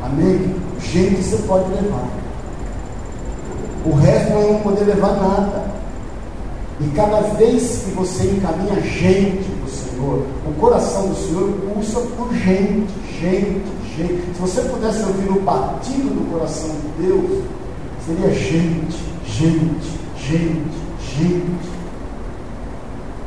Amém? 0.00 0.54
Gente 0.78 1.22
você 1.24 1.38
pode 1.38 1.68
levar. 1.70 2.06
O 3.84 3.94
resto 3.96 4.32
não 4.32 4.42
vão 4.42 4.60
poder 4.60 4.84
levar 4.84 5.12
nada. 5.16 5.75
E 6.78 6.88
cada 6.94 7.20
vez 7.36 7.84
que 7.84 7.90
você 7.92 8.24
encaminha 8.24 8.80
gente 8.82 9.48
para 9.50 9.66
o 9.66 9.70
Senhor, 9.70 10.26
o 10.46 10.52
coração 10.60 11.08
do 11.08 11.14
Senhor 11.14 11.50
pulsa 11.52 12.00
por 12.16 12.32
gente, 12.34 12.92
gente, 13.18 13.64
gente. 13.96 14.34
Se 14.34 14.40
você 14.40 14.60
pudesse 14.62 15.02
ouvir 15.04 15.30
o 15.30 15.40
batido 15.40 16.10
do 16.10 16.30
coração 16.30 16.68
de 16.68 17.06
Deus, 17.06 17.44
seria 18.04 18.30
gente, 18.30 18.96
gente, 19.24 19.98
gente, 20.18 20.76
gente. 21.16 21.76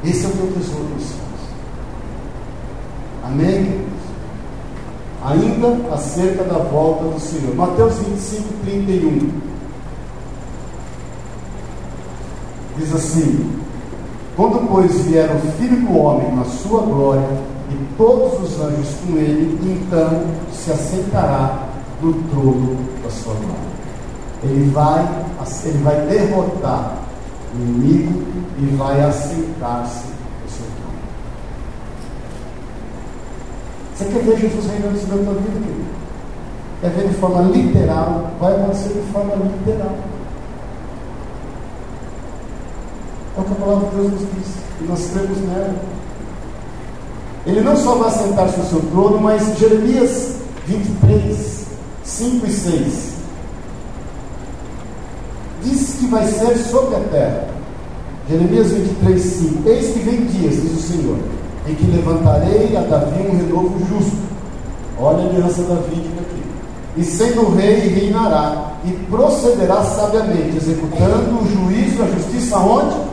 Esse 0.06 0.26
é 0.26 0.28
o 0.30 0.32
teu 0.32 0.48
tesouro 0.54 0.84
nos 0.94 1.04
céus. 1.04 1.20
Amém? 3.24 3.82
Ainda 5.26 5.94
acerca 5.94 6.44
da 6.44 6.60
volta 6.60 7.06
do 7.06 7.20
Senhor. 7.20 7.56
Mateus 7.56 7.96
25, 7.96 8.44
31. 8.64 9.49
Diz 12.80 12.96
assim: 12.96 13.52
Quando, 14.36 14.68
pois, 14.70 15.02
vier 15.02 15.30
o 15.36 15.52
Filho 15.58 15.86
do 15.86 15.98
Homem 15.98 16.34
na 16.34 16.46
sua 16.46 16.82
glória, 16.82 17.28
e 17.70 17.96
todos 17.98 18.40
os 18.42 18.60
anjos 18.62 18.96
com 19.06 19.18
ele, 19.18 19.60
então 19.64 20.24
se 20.52 20.72
assentará 20.72 21.68
no 22.02 22.14
trono 22.14 22.78
da 23.04 23.10
sua 23.10 23.34
glória. 23.34 23.70
Ele 24.44 24.72
vai, 24.72 25.06
ele 25.66 25.78
vai 25.84 26.08
derrotar 26.08 26.98
o 27.54 27.58
inimigo 27.58 28.24
e 28.58 28.66
vai 28.78 29.02
assentar-se 29.02 30.08
no 30.08 30.50
seu 30.50 30.66
trono. 30.78 31.00
Você 33.94 34.06
quer 34.06 34.24
ver 34.24 34.40
Jesus 34.40 34.66
reinando 34.66 34.98
sobre 34.98 35.20
a 35.20 35.24
tua 35.26 35.34
vida, 35.34 35.60
querido? 35.60 36.00
Quer 36.82 36.92
ver 36.92 37.10
de 37.10 37.16
forma 37.16 37.42
literal? 37.42 38.32
Vai 38.40 38.56
acontecer 38.56 38.94
de 38.94 39.12
forma 39.12 39.36
literal. 39.36 39.96
É 43.40 43.42
o 43.42 43.46
que 43.46 43.52
a 43.54 43.66
palavra 43.66 43.90
de 43.90 43.96
Deus 43.96 44.12
nos 44.12 44.20
diz. 44.20 44.54
E 44.82 44.84
nós 44.84 45.10
cremos 45.14 45.38
nela. 45.38 45.76
Ele 47.46 47.62
não 47.62 47.78
só 47.78 47.96
vai 47.96 48.12
sentar-se 48.12 48.60
no 48.60 48.66
seu 48.66 48.82
trono, 48.92 49.20
mas 49.22 49.58
Jeremias 49.58 50.36
23, 50.68 51.66
5 52.04 52.46
e 52.46 52.52
6 52.52 53.10
diz 55.64 55.96
que 56.00 56.08
vai 56.08 56.28
ser 56.28 56.58
sobre 56.58 56.96
a 56.96 57.00
terra. 57.00 57.48
Jeremias 58.30 58.72
23, 58.72 59.22
5 59.22 59.70
Eis 59.70 59.94
que 59.94 60.00
vem 60.00 60.26
dias, 60.26 60.62
diz 60.62 60.74
o 60.74 60.82
Senhor, 60.82 61.18
em 61.68 61.76
que 61.76 61.86
levantarei 61.88 62.76
a 62.76 62.82
Davi 62.82 63.26
um 63.26 63.38
renovo 63.38 63.80
justo. 63.88 64.18
Olha 65.00 65.24
a 65.24 65.30
aliança 65.30 65.64
davídica 65.64 66.22
aqui. 66.22 66.44
e 66.98 67.04
sendo 67.06 67.56
rei, 67.56 67.88
reinará, 67.88 68.74
e 68.84 68.92
procederá 69.10 69.82
sabiamente, 69.84 70.58
executando 70.58 71.40
o 71.42 71.48
juízo 71.48 72.04
a 72.04 72.08
justiça 72.08 72.58
onde? 72.58 73.09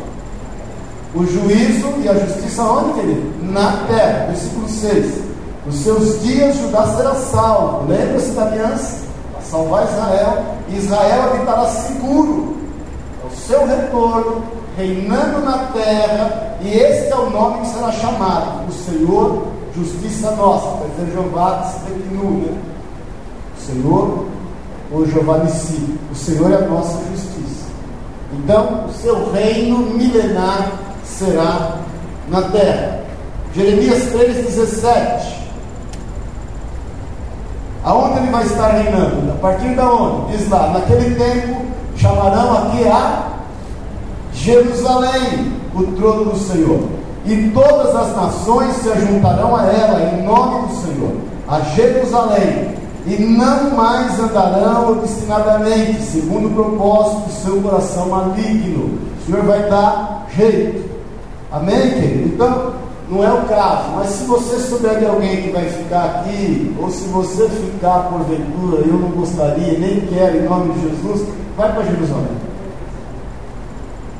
O 1.14 1.24
juízo 1.24 1.94
e 2.02 2.08
a 2.08 2.14
justiça 2.14 2.62
onde, 2.62 3.00
querido? 3.00 3.52
Na 3.52 3.84
terra. 3.86 4.26
Versículo 4.26 4.68
6. 4.68 5.26
Os 5.68 5.74
seus 5.76 6.22
dias 6.22 6.56
Judá 6.56 6.86
será 6.96 7.14
salvo. 7.14 7.88
Lembra-se 7.88 8.30
da 8.30 8.42
aliança? 8.42 9.06
A 9.38 9.42
salvar 9.42 9.84
Israel. 9.84 10.44
Israel 10.68 11.22
habitará 11.32 11.66
seguro. 11.66 12.56
É 13.24 13.26
o 13.26 13.36
seu 13.36 13.66
retorno, 13.66 14.42
reinando 14.76 15.40
na 15.40 15.58
terra. 15.72 16.56
E 16.60 16.68
este 16.68 17.12
é 17.12 17.16
o 17.16 17.30
nome 17.30 17.60
que 17.60 17.68
será 17.68 17.90
chamado: 17.92 18.68
O 18.68 18.72
Senhor, 18.72 19.46
justiça 19.74 20.30
nossa. 20.32 20.78
Quer 20.78 21.04
dizer, 21.04 21.12
Jeová 21.12 21.62
se 21.64 21.90
declinou, 21.90 22.30
né? 22.30 22.58
O 23.56 23.60
Senhor, 23.60 24.26
ou 24.92 25.06
Jeová 25.06 25.38
Nissi. 25.38 25.98
O 26.12 26.14
Senhor 26.14 26.52
é 26.52 26.56
a 26.56 26.68
nossa 26.68 26.98
justiça. 27.10 27.66
Então, 28.32 28.86
o 28.86 28.92
seu 28.92 29.32
reino 29.32 29.78
milenar 29.78 30.85
será 31.06 31.78
na 32.28 32.42
terra. 32.42 33.00
Jeremias 33.54 34.02
3,17. 34.12 35.36
Aonde 37.84 38.18
ele 38.18 38.30
vai 38.32 38.44
estar 38.44 38.68
reinando? 38.68 39.30
A 39.30 39.36
partir 39.36 39.74
de 39.74 39.80
onde? 39.80 40.36
Diz 40.36 40.48
lá, 40.50 40.70
naquele 40.70 41.14
tempo 41.14 41.64
chamarão 41.96 42.58
aqui 42.58 42.86
a 42.88 43.28
Jerusalém, 44.32 45.52
o 45.74 45.82
trono 45.92 46.32
do 46.32 46.38
Senhor. 46.38 46.80
E 47.24 47.50
todas 47.54 47.94
as 47.94 48.16
nações 48.16 48.76
se 48.76 48.88
ajuntarão 48.90 49.56
a 49.56 49.64
ela 49.64 50.12
em 50.12 50.22
nome 50.22 50.68
do 50.68 50.74
Senhor, 50.74 51.12
a 51.48 51.60
Jerusalém, 51.60 52.74
e 53.06 53.16
não 53.22 53.70
mais 53.70 54.18
andarão 54.18 54.92
obstinadamente, 54.92 56.02
segundo 56.02 56.48
o 56.48 56.54
propósito 56.54 57.26
do 57.26 57.32
seu 57.32 57.62
coração 57.62 58.08
maligno. 58.08 58.98
O 59.20 59.26
Senhor 59.26 59.44
vai 59.44 59.68
dar 59.68 60.26
jeito. 60.36 60.85
Amém, 61.56 61.90
querido? 61.90 62.34
Então, 62.34 62.72
não 63.10 63.24
é 63.24 63.32
o 63.32 63.42
caso, 63.44 63.90
mas 63.94 64.08
se 64.10 64.24
você 64.24 64.58
souber 64.58 64.98
de 64.98 65.06
alguém 65.06 65.42
que 65.42 65.50
vai 65.50 65.64
ficar 65.64 66.04
aqui, 66.04 66.74
ou 66.78 66.90
se 66.90 67.04
você 67.04 67.48
ficar 67.48 68.10
porventura, 68.10 68.82
eu 68.82 68.94
não 68.94 69.08
gostaria, 69.10 69.78
nem 69.78 70.00
quero, 70.00 70.38
em 70.38 70.42
nome 70.42 70.74
de 70.74 70.80
Jesus, 70.82 71.26
vai 71.56 71.72
para 71.72 71.84
Jerusalém. 71.84 72.36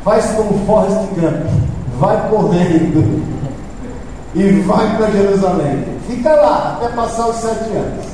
Faz 0.02 0.30
como 0.30 0.64
Forrest 0.66 1.08
Gump, 1.14 1.46
vai 1.98 2.28
correndo 2.30 3.22
e 4.34 4.60
vai 4.60 4.96
para 4.96 5.10
Jerusalém. 5.10 5.84
Fica 6.06 6.32
lá 6.32 6.76
até 6.76 6.88
passar 6.94 7.28
os 7.28 7.36
sete 7.36 7.70
anos. 7.70 8.06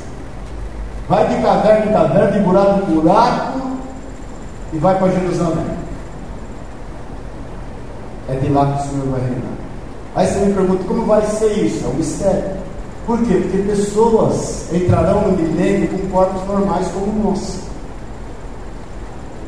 Vai 1.08 1.28
de 1.28 1.42
caverna 1.42 1.86
em 1.86 1.92
caverna, 1.92 2.32
de 2.32 2.38
buraco 2.40 2.90
em 2.90 2.94
buraco, 2.94 3.60
e 4.72 4.78
vai 4.78 4.98
para 4.98 5.08
Jerusalém. 5.08 5.82
É 8.28 8.34
de 8.36 8.48
lá 8.48 8.66
que 8.66 8.82
o 8.82 8.90
Senhor 8.90 9.06
vai 9.06 9.20
reinar. 9.20 9.52
Aí 10.14 10.26
você 10.26 10.38
me 10.40 10.52
pergunta 10.52 10.84
como 10.84 11.06
vai 11.06 11.22
ser 11.26 11.52
isso? 11.52 11.84
É 11.84 11.88
um 11.88 11.94
mistério. 11.94 12.62
Por 13.06 13.18
quê? 13.22 13.34
Porque 13.34 13.58
pessoas 13.68 14.72
entrarão 14.72 15.22
no 15.22 15.32
milênio 15.36 15.88
com 15.88 16.08
corpos 16.10 16.46
normais 16.46 16.86
como 16.88 17.30
nosso. 17.30 17.60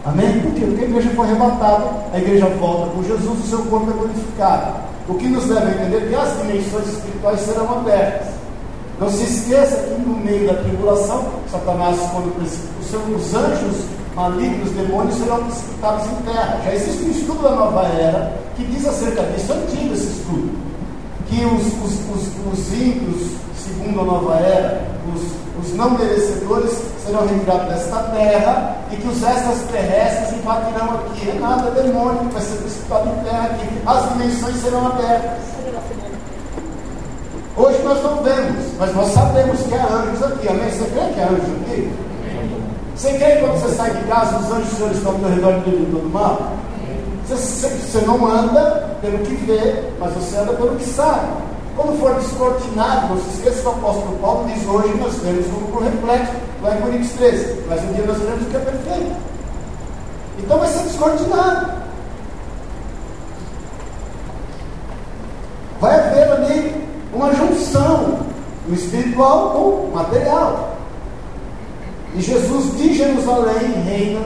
Amém? 0.04 0.40
Por 0.40 0.52
quê? 0.52 0.66
Porque 0.66 0.84
a 0.84 0.88
igreja 0.88 1.10
foi 1.10 1.26
arrebatada, 1.26 1.84
a 2.12 2.18
igreja 2.18 2.46
volta 2.46 2.90
com 2.90 3.02
Jesus, 3.04 3.38
o 3.44 3.48
seu 3.48 3.58
corpo 3.60 3.90
é 3.90 3.94
glorificado. 3.94 4.74
O 5.08 5.14
que 5.14 5.28
nos 5.28 5.46
leva 5.46 5.66
a 5.66 5.70
entender 5.70 6.08
que 6.08 6.14
as 6.14 6.36
dimensões 6.38 6.88
espirituais 6.88 7.40
serão 7.40 7.78
abertas. 7.78 8.28
Não 8.98 9.10
se 9.10 9.24
esqueça 9.24 9.76
que 9.76 10.00
no 10.00 10.16
meio 10.16 10.46
da 10.46 10.54
tribulação, 10.54 11.24
Satanás, 11.50 11.98
quando 12.12 12.32
os 13.16 13.34
anjos 13.34 13.84
malignos, 14.14 14.70
demônios 14.70 15.16
serão 15.16 15.44
precipitados 15.44 16.06
em 16.06 16.32
terra. 16.32 16.60
Já 16.64 16.74
existe 16.74 17.04
um 17.04 17.10
estudo 17.10 17.42
da 17.42 17.50
nova 17.50 17.82
era 17.86 18.44
que 18.56 18.64
diz 18.64 18.86
acerca 18.86 19.22
disso, 19.22 19.52
antigo 19.52 19.94
esse 19.94 20.06
estudo, 20.06 20.50
que 21.28 21.44
os, 21.44 21.66
os, 21.82 21.92
os, 22.14 22.52
os 22.52 22.72
ímpios, 22.72 23.32
segundo 23.56 24.00
a 24.00 24.04
nova 24.04 24.34
era, 24.36 24.86
os, 25.12 25.22
os 25.60 25.76
não 25.76 25.90
merecedores 25.90 26.70
serão 27.04 27.26
retirados 27.26 27.68
desta 27.68 27.98
terra 28.14 28.76
e 28.90 28.96
que 28.96 29.08
os 29.08 29.16
extraterrestres 29.16 30.38
invadirão 30.38 30.94
aqui. 30.94 31.30
É 31.30 31.34
nada, 31.40 31.68
é 31.68 31.82
demônio 31.82 32.30
vai 32.30 32.42
ser 32.42 32.56
precipitado 32.56 33.08
em 33.08 33.24
terra 33.24 33.44
aqui. 33.46 33.68
As 33.86 34.12
dimensões 34.12 34.56
serão 34.62 34.86
abertas. 34.86 35.54
Hoje 37.56 37.82
nós 37.84 38.02
não 38.02 38.22
vemos, 38.22 38.64
mas 38.78 38.94
nós 38.94 39.12
sabemos 39.12 39.60
que 39.60 39.74
há 39.74 39.86
anjos 39.86 40.22
aqui. 40.24 40.48
Amém? 40.48 40.70
Você 40.70 40.84
crê 40.86 41.12
que 41.14 41.20
há 41.20 41.26
anjos 41.26 41.62
aqui? 41.62 41.92
Você 42.97 43.12
crê 43.14 43.32
que 43.32 43.40
quando 43.40 43.61
você 43.61 43.74
sai 43.74 43.90
de 43.90 44.05
casa, 44.05 44.38
os 44.38 44.53
anjos 44.53 44.68
do 44.68 44.76
Senhor 44.76 44.92
estão 44.92 45.12
ao 45.12 45.30
redor 45.30 45.53
de 45.64 45.86
todo 45.86 46.12
mal? 46.12 46.53
Você, 47.26 47.68
você, 47.68 48.01
não 48.07 48.26
anda 48.26 48.97
pelo 49.01 49.18
que 49.18 49.34
vê, 49.34 49.82
mas 49.99 50.12
você 50.12 50.36
anda 50.36 50.53
pelo 50.53 50.76
que 50.76 50.84
sabe. 50.84 51.26
Quando 51.76 51.99
for 51.99 52.14
descortinado, 52.14 53.09
não 53.09 53.20
se 53.20 53.30
esqueça 53.30 53.62
que 53.62 53.66
o 53.66 53.70
apóstolo 53.70 54.18
Paulo 54.18 54.49
diz 54.49 54.64
hoje 54.66 54.95
nós 54.95 55.14
vemos 55.16 55.47
como 55.47 55.66
por 55.72 55.82
reflexo, 55.82 56.32
lá 56.62 56.76
em 56.76 56.80
Coríntios 56.82 57.12
13, 57.14 57.64
mas 57.68 57.82
um 57.82 57.92
dia 57.95 58.05
nós 58.07 58.18
veremos 58.18 58.42
o 58.42 58.51
que 58.51 58.57
é 58.57 58.61
perfeito. 58.61 59.16
Então 60.38 60.59
vai 60.59 60.68
ser 60.68 60.82
descortinado. 60.84 61.72
Vai 65.80 65.99
haver 65.99 66.30
ali 66.30 66.88
uma 67.12 67.34
junção 67.34 68.18
do 68.68 68.74
espiritual 68.74 69.51
com 69.51 69.59
o 69.59 69.92
material. 69.92 70.73
E 72.14 72.20
Jesus 72.20 72.76
de 72.76 72.94
Jerusalém 72.94 73.72
reina 73.84 74.20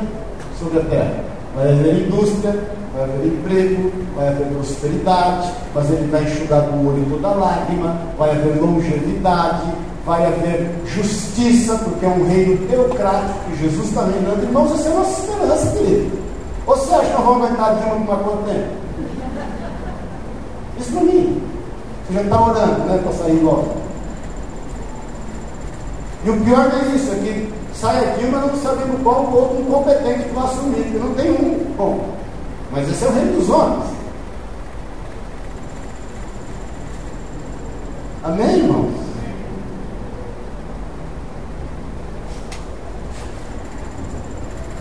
sobre 0.58 0.78
a 0.80 0.82
terra. 0.82 1.24
Vai 1.56 1.72
haver 1.72 2.06
indústria, 2.06 2.54
vai 2.94 3.04
haver 3.04 3.26
emprego, 3.26 3.92
vai 4.14 4.28
haver 4.28 4.46
prosperidade, 4.48 5.52
mas 5.74 5.90
ele 5.90 6.06
vai 6.10 6.22
enxugar 6.22 6.62
do 6.62 6.86
olho 6.86 7.06
toda 7.10 7.28
lágrima, 7.28 7.96
vai 8.18 8.30
haver 8.30 8.60
longevidade, 8.60 9.72
vai 10.04 10.26
haver 10.26 10.70
justiça, 10.86 11.76
porque 11.78 12.04
é 12.04 12.08
um 12.08 12.26
reino 12.26 12.66
teocrático 12.68 13.38
que 13.50 13.62
Jesus 13.62 13.88
está 13.88 14.04
reinando. 14.04 14.42
Irmãos, 14.42 14.72
essa 14.72 14.88
é 14.88 14.92
a 14.92 14.94
nossa 14.96 15.20
esperança, 15.20 15.76
querido. 15.76 16.18
Você 16.66 16.94
acha 16.94 17.04
que 17.06 17.12
nós 17.12 17.24
vamos 17.24 17.46
aguentar 17.46 17.74
de 17.74 17.84
uma 17.84 18.16
por 18.16 18.24
quanto 18.24 18.44
tempo? 18.44 18.68
Isso 20.78 20.92
para 20.92 21.00
mim. 21.02 21.42
Você 22.06 22.14
já 22.14 22.22
está 22.22 22.40
orando, 22.42 22.80
né, 22.84 23.00
para 23.02 23.12
sair 23.12 23.40
logo. 23.42 23.77
E 26.24 26.30
o 26.30 26.40
pior 26.40 26.68
não 26.68 26.80
é 26.80 26.96
isso, 26.96 27.12
é 27.12 27.14
que 27.16 27.52
sai 27.74 28.04
aqui, 28.04 28.26
mas 28.26 28.46
não 28.46 28.56
sabemos 28.56 29.00
qual 29.02 29.24
o 29.24 29.36
outro 29.36 29.60
incompetente 29.60 30.24
que 30.24 30.34
vai 30.34 30.44
assumir, 30.44 30.82
porque 30.82 30.98
não 30.98 31.14
tem 31.14 31.30
um 31.30 31.74
bom. 31.76 32.18
Mas 32.72 32.88
esse 32.88 33.04
é 33.04 33.08
o 33.08 33.12
reino 33.12 33.38
dos 33.38 33.48
homens. 33.48 33.84
Amém, 38.24 38.58
irmãos? 38.58 39.08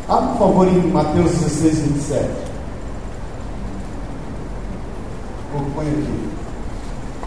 Abra, 0.10 0.30
por 0.30 0.38
favor, 0.40 0.68
em 0.68 0.88
Mateus 0.88 1.32
16, 1.32 1.80
27. 1.80 2.30
Vou 5.54 5.62
pôr 5.76 5.82
aqui. 5.82 6.30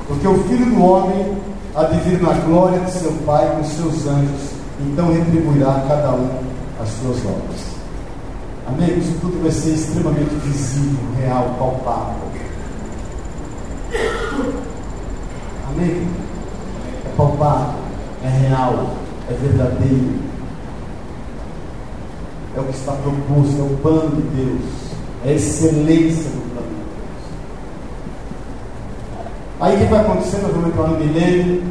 Porque 0.09 0.27
o 0.27 0.45
Filho 0.45 0.67
do 0.67 0.83
Homem 0.83 1.37
há 1.75 1.85
de 1.85 2.01
vir 2.01 2.21
na 2.21 2.33
glória 2.33 2.81
de 2.81 2.91
seu 2.91 3.12
Pai 3.27 3.57
com 3.57 3.64
seus 3.64 4.07
anjos, 4.07 4.51
então 4.81 5.12
retribuirá 5.12 5.85
cada 5.89 6.12
um 6.12 6.29
as 6.81 6.89
suas 6.89 7.18
obras. 7.25 7.71
Isso 8.99 9.18
tudo 9.21 9.43
vai 9.43 9.51
ser 9.51 9.71
extremamente 9.71 10.35
visível, 10.45 11.01
real, 11.18 11.55
palpável. 11.59 12.31
Amém? 15.68 16.09
É 17.05 17.16
palpável, 17.16 17.81
é 18.25 18.29
real, 18.29 18.95
é 19.29 19.35
verdadeiro. 19.35 20.21
É 22.57 22.61
o 22.61 22.64
que 22.64 22.77
está 22.77 22.93
proposto, 22.93 23.59
é 23.59 23.62
o 23.62 23.77
plano 23.83 24.16
de 24.16 24.23
Deus, 24.37 24.61
é 25.25 25.31
a 25.31 25.33
excelência 25.33 26.31
do 26.31 26.53
plano 26.53 26.68
de 26.68 26.75
Deus. 26.75 27.11
Aí 29.61 29.77
o 29.77 29.79
que 29.79 29.85
vai 29.85 30.01
acontecer? 30.01 30.39
Nós 30.39 30.53
vamos 30.53 30.69
entrar 30.69 30.89
no 30.89 30.99
milênio, 30.99 31.63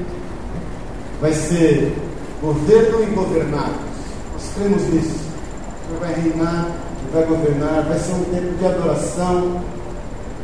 vai 1.22 1.34
ser 1.34 1.96
governo 2.42 3.04
e 3.04 3.06
governados. 3.08 3.90
Nós 4.34 4.52
cremos 4.56 4.84
nisso. 4.94 5.16
O 5.16 5.88
Senhor 5.88 6.00
vai 6.00 6.14
reinar 6.14 6.68
vai 7.12 7.24
governar, 7.24 7.86
vai 7.88 7.98
ser 7.98 8.14
um 8.14 8.24
tempo 8.26 8.58
de 8.58 8.66
adoração 8.66 9.62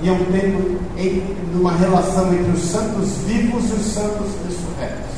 e 0.02 0.10
é 0.10 0.12
um 0.12 0.26
tempo 0.26 0.80
em 0.98 1.24
uma 1.54 1.74
relação 1.74 2.34
entre 2.34 2.52
os 2.52 2.62
santos 2.62 3.10
vivos 3.26 3.70
e 3.70 3.74
os 3.74 3.86
santos 3.86 4.28
ressurretos. 4.46 5.16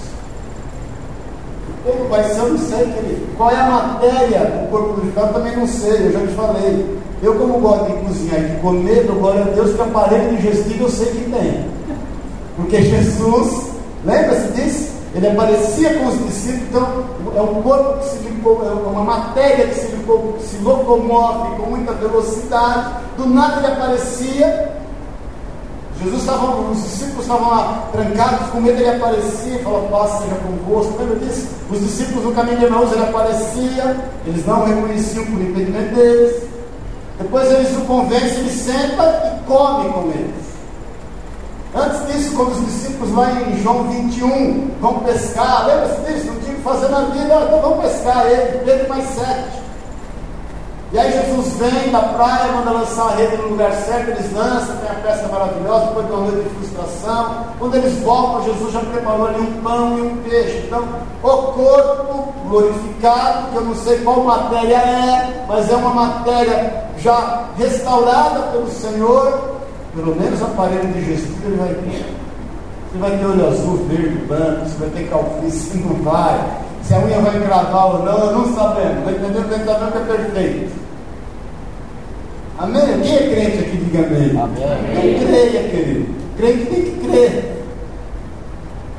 Como 1.83 2.09
vai 2.09 2.23
ser, 2.25 2.39
eu 2.39 2.49
não 2.49 2.57
sei, 2.57 2.85
querido. 2.85 3.27
Qual 3.37 3.49
é 3.49 3.55
a 3.55 3.69
matéria 3.69 4.39
do 4.39 4.69
corpo 4.69 4.93
glorificado? 4.93 5.33
Também 5.33 5.55
não 5.55 5.67
sei, 5.67 6.07
eu 6.07 6.11
já 6.11 6.19
te 6.19 6.33
falei. 6.33 6.97
Eu, 7.23 7.35
como 7.35 7.59
gosto 7.59 7.85
de 7.85 8.05
cozinhar 8.05 8.41
e 8.41 8.49
de 8.49 8.61
comer, 8.61 9.05
dou 9.05 9.15
glória 9.15 9.41
a 9.41 9.45
Deus 9.45 9.73
que 9.73 9.81
aparelho 9.81 10.35
digestivo 10.35 10.83
eu 10.83 10.89
sei 10.89 11.07
que 11.07 11.31
tem. 11.31 11.65
Porque 12.57 12.81
Jesus, 12.81 13.67
lembra-se 14.03 14.51
disso? 14.51 14.97
ele 15.17 15.27
aparecia 15.29 15.95
com 15.95 16.07
os 16.07 16.25
discípulos, 16.27 16.67
então 16.69 17.05
é 17.35 17.41
um 17.41 17.61
corpo 17.61 17.99
que 17.99 18.05
se 18.05 18.27
é 18.27 18.89
uma 18.89 19.03
matéria 19.03 19.67
que 19.67 19.73
se, 19.73 19.87
se 19.87 20.57
locomove 20.63 21.55
com 21.55 21.69
muita 21.71 21.93
velocidade, 21.93 22.91
do 23.17 23.25
nada 23.25 23.57
ele 23.57 23.67
aparecia, 23.67 24.77
Jesus 25.99 26.21
estava, 26.21 26.61
os 26.61 26.83
discípulos 26.83 27.21
estavam 27.21 27.49
lá 27.49 27.89
trancados, 27.91 28.49
com 28.49 28.61
medo 28.61 28.79
ele 28.79 28.89
aparecia 28.89 29.55
e 29.55 29.63
falou, 29.63 29.87
paz 29.89 30.11
seja 30.21 30.35
convosco. 30.35 30.93
Lembra 30.99 31.15
disso? 31.15 31.47
Os 31.71 31.79
discípulos 31.79 32.23
no 32.23 32.31
caminho 32.33 32.59
de 32.59 32.65
Emaús 32.65 32.91
ele 32.91 33.03
aparecia, 33.03 33.97
eles 34.27 34.45
não 34.45 34.65
reconheciam 34.65 35.25
por 35.25 35.41
impedimento 35.41 35.95
deles. 35.95 36.43
Depois 37.17 37.51
eles 37.51 37.75
o 37.75 37.81
convencem, 37.81 38.37
ele 38.37 38.51
senta 38.51 39.41
e 39.41 39.47
come 39.47 39.89
com 39.89 40.11
eles. 40.11 40.46
Antes 41.75 42.07
disso, 42.07 42.35
quando 42.35 42.51
os 42.51 42.65
discípulos 42.65 43.13
lá 43.13 43.29
em 43.31 43.61
João 43.61 43.83
21 43.89 44.71
vão 44.79 44.99
pescar, 44.99 45.67
lembra-se 45.67 46.01
disso? 46.01 46.27
Não 46.27 46.41
tinha 46.41 46.55
que 46.55 46.61
fazer 46.61 46.87
na 46.89 47.01
vida, 47.01 47.35
então 47.45 47.61
vamos 47.61 47.85
pescar 47.85 48.25
ele, 48.25 48.59
Pedro 48.65 48.89
mais 48.89 49.05
sete. 49.09 49.67
E 50.93 50.97
aí 50.97 51.11
Jesus 51.11 51.57
vem 51.57 51.91
da 51.91 51.99
praia, 51.99 52.53
manda 52.53 52.71
lançar 52.71 53.07
a 53.07 53.15
rede 53.15 53.35
no 53.35 53.49
lugar 53.49 53.73
certo, 53.73 54.09
eles 54.09 54.31
lançam, 54.31 54.77
tem 54.77 54.89
a 54.89 54.93
pesca 54.93 55.27
maravilhosa, 55.27 55.87
depois 55.87 56.05
de 56.05 56.11
uma 56.13 56.21
noite 56.21 56.47
de 56.47 56.55
frustração. 56.55 57.45
Quando 57.59 57.75
eles 57.75 57.99
voltam, 57.99 58.45
Jesus 58.45 58.71
já 58.71 58.79
preparou 58.79 59.27
ali 59.27 59.41
um 59.41 59.61
pão 59.61 59.97
e 59.97 60.01
um 60.01 60.17
peixe. 60.23 60.63
Então, 60.65 60.87
o 61.21 61.29
corpo 61.29 62.33
glorificado, 62.47 63.51
que 63.51 63.55
eu 63.57 63.65
não 63.65 63.75
sei 63.75 63.97
qual 63.97 64.23
matéria 64.23 64.77
é, 64.77 65.45
mas 65.45 65.69
é 65.69 65.75
uma 65.75 65.89
matéria 65.93 66.85
já 66.99 67.43
restaurada 67.57 68.43
pelo 68.53 68.69
Senhor, 68.69 69.56
pelo 69.97 70.15
menos 70.15 70.41
aparelho 70.43 70.93
digestivo 70.93 71.47
ele 71.47 71.57
vai 71.57 71.73
ter. 71.73 72.05
Você 72.91 72.97
vai 72.99 73.17
ter 73.17 73.25
olho 73.25 73.47
azul, 73.47 73.85
verde, 73.89 74.17
branco, 74.27 74.65
você 74.65 74.77
vai 74.77 74.89
ter 74.89 75.09
calvície, 75.09 75.77
não 75.79 75.95
vai. 76.03 76.61
Se 76.83 76.93
a 76.93 76.99
unha 76.99 77.19
vai 77.19 77.41
cravar 77.41 77.95
ou 77.95 78.05
não, 78.05 78.31
não 78.31 78.55
sabemos. 78.55 79.03
Vai 79.03 79.15
entender? 79.15 79.41
Vai 79.41 79.65
saber 79.65 79.91
que 79.91 79.97
é 79.97 80.15
perfeito. 80.15 80.71
Amém? 82.59 83.01
Quem 83.01 83.15
é 83.15 83.29
crente 83.29 83.57
aqui, 83.59 83.77
diga 83.77 84.05
amém. 84.05 84.29
amém. 84.39 85.15
Então 85.15 85.27
creia, 85.27 85.69
querido. 85.69 86.15
Crente 86.37 86.65
tem 86.65 86.81
que 86.83 87.07
crer. 87.07 87.63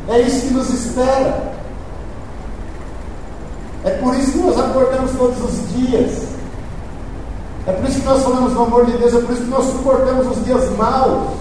É 0.08 0.20
isso 0.20 0.48
que 0.48 0.54
nos 0.54 0.70
espera. 0.70 1.52
É 3.84 3.90
por 3.90 4.14
isso 4.16 4.32
que 4.32 4.38
nós 4.38 4.58
acordamos 4.58 5.12
todos 5.12 5.38
os 5.44 5.72
dias. 5.72 6.27
É 7.68 7.72
por 7.72 7.86
isso 7.86 8.00
que 8.00 8.06
nós 8.06 8.22
falamos 8.22 8.54
do 8.54 8.62
amor 8.62 8.86
de 8.86 8.92
Deus, 8.96 9.12
é 9.12 9.20
por 9.20 9.30
isso 9.30 9.42
que 9.42 9.50
nós 9.50 9.66
suportamos 9.66 10.26
os 10.26 10.42
dias 10.42 10.70
maus. 10.78 11.34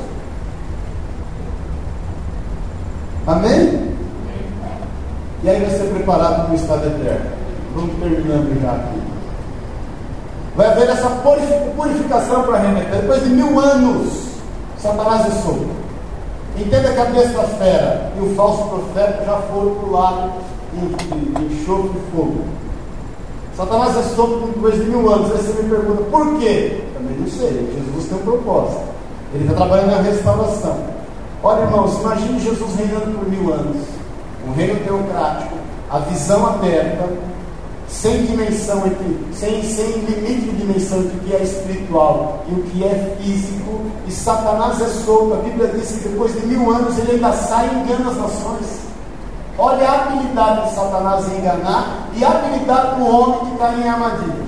Amém? 3.26 3.96
E 5.42 5.50
aí 5.50 5.62
vai 5.62 5.70
ser 5.70 5.86
preparado 5.94 6.46
para 6.46 6.52
o 6.52 6.56
estado 6.56 6.86
eterno. 6.86 7.32
Vamos 7.74 7.96
terminando 7.96 8.62
já 8.62 8.72
aqui. 8.72 9.02
Vai 10.58 10.68
haver 10.68 10.90
essa 10.90 11.10
purificação 11.76 12.44
para 12.44 12.58
remeter. 12.58 13.02
Depois 13.02 13.24
de 13.24 13.30
mil 13.30 13.60
anos, 13.60 14.28
Satanás 14.80 15.28
é 15.28 15.42
solto. 15.42 15.70
Entenda 16.58 16.92
que 16.92 17.00
a 17.00 17.06
besta 17.06 17.44
fera 17.44 18.12
e 18.18 18.22
o 18.22 18.36
falso 18.36 18.66
profeta 18.66 19.24
já 19.24 19.38
foram 19.44 19.76
para 19.76 19.88
o 19.88 19.92
lado 19.92 20.32
de 20.74 21.56
enxofre 21.56 21.92
e 21.98 22.12
fogo. 22.12 22.44
Satanás 23.58 23.98
é 23.98 24.04
solto 24.16 24.52
depois 24.54 24.76
de 24.76 24.82
mil 24.82 25.12
anos. 25.12 25.32
Aí 25.32 25.38
você 25.40 25.64
me 25.64 25.70
pergunta, 25.70 26.04
por 26.12 26.38
quê? 26.38 26.84
Também 26.94 27.18
não 27.18 27.28
sei. 27.28 27.68
Jesus 27.74 28.06
tem 28.08 28.20
um 28.20 28.22
propósito. 28.22 28.84
Ele 29.34 29.46
está 29.46 29.56
trabalhando 29.56 29.92
na 29.92 30.02
restauração. 30.02 30.78
Olha, 31.42 31.62
irmãos, 31.62 32.00
imagine 32.00 32.40
Jesus 32.40 32.76
reinando 32.76 33.18
por 33.18 33.28
mil 33.28 33.52
anos. 33.52 33.78
Um 34.48 34.54
reino 34.54 34.80
teocrático, 34.86 35.56
a 35.90 35.98
visão 36.00 36.46
aberta, 36.46 37.10
sem 37.88 38.28
dimensão 38.28 38.86
entre, 38.86 39.26
sem, 39.34 39.64
sem 39.64 39.92
limite 40.02 40.52
de 40.52 40.56
dimensão 40.58 41.00
entre 41.00 41.18
o 41.18 41.20
que 41.22 41.34
é 41.34 41.44
espiritual 41.44 42.46
e 42.50 42.54
o 42.54 42.64
que 42.64 42.84
é 42.84 43.18
físico, 43.20 43.82
e 44.08 44.12
Satanás 44.12 44.80
é 44.82 44.88
solto. 45.04 45.34
A 45.34 45.38
Bíblia 45.38 45.68
diz 45.70 45.92
que 45.94 46.10
depois 46.10 46.32
de 46.34 46.46
mil 46.46 46.70
anos 46.70 46.98
ele 47.00 47.14
ainda 47.14 47.34
sai 47.34 47.68
e 47.68 47.80
engana 47.80 48.12
as 48.12 48.18
nações. 48.18 48.87
Olha 49.60 49.90
a 49.90 50.02
habilidade 50.04 50.70
de 50.70 50.76
Satanás 50.76 51.32
em 51.32 51.38
enganar 51.40 52.08
e 52.14 52.24
a 52.24 52.30
habilidade 52.30 52.96
do 52.96 53.08
homem 53.08 53.40
que 53.52 53.58
cai 53.58 53.76
em 53.76 53.90
armadilha. 53.90 54.48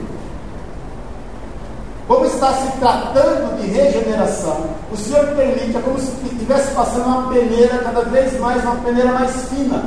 Como 2.08 2.26
está 2.26 2.54
se 2.54 2.72
tratando 2.80 3.62
de 3.62 3.68
regeneração, 3.68 4.66
o 4.92 4.98
Senhor 4.98 5.28
permite, 5.36 5.78
é 5.78 5.82
como 5.82 6.00
se 6.00 6.12
estivesse 6.26 6.74
passando 6.74 7.06
uma 7.06 7.32
peneira, 7.32 7.78
cada 7.80 8.02
vez 8.02 8.40
mais 8.40 8.64
uma 8.64 8.76
peneira 8.78 9.12
mais 9.12 9.48
fina. 9.48 9.84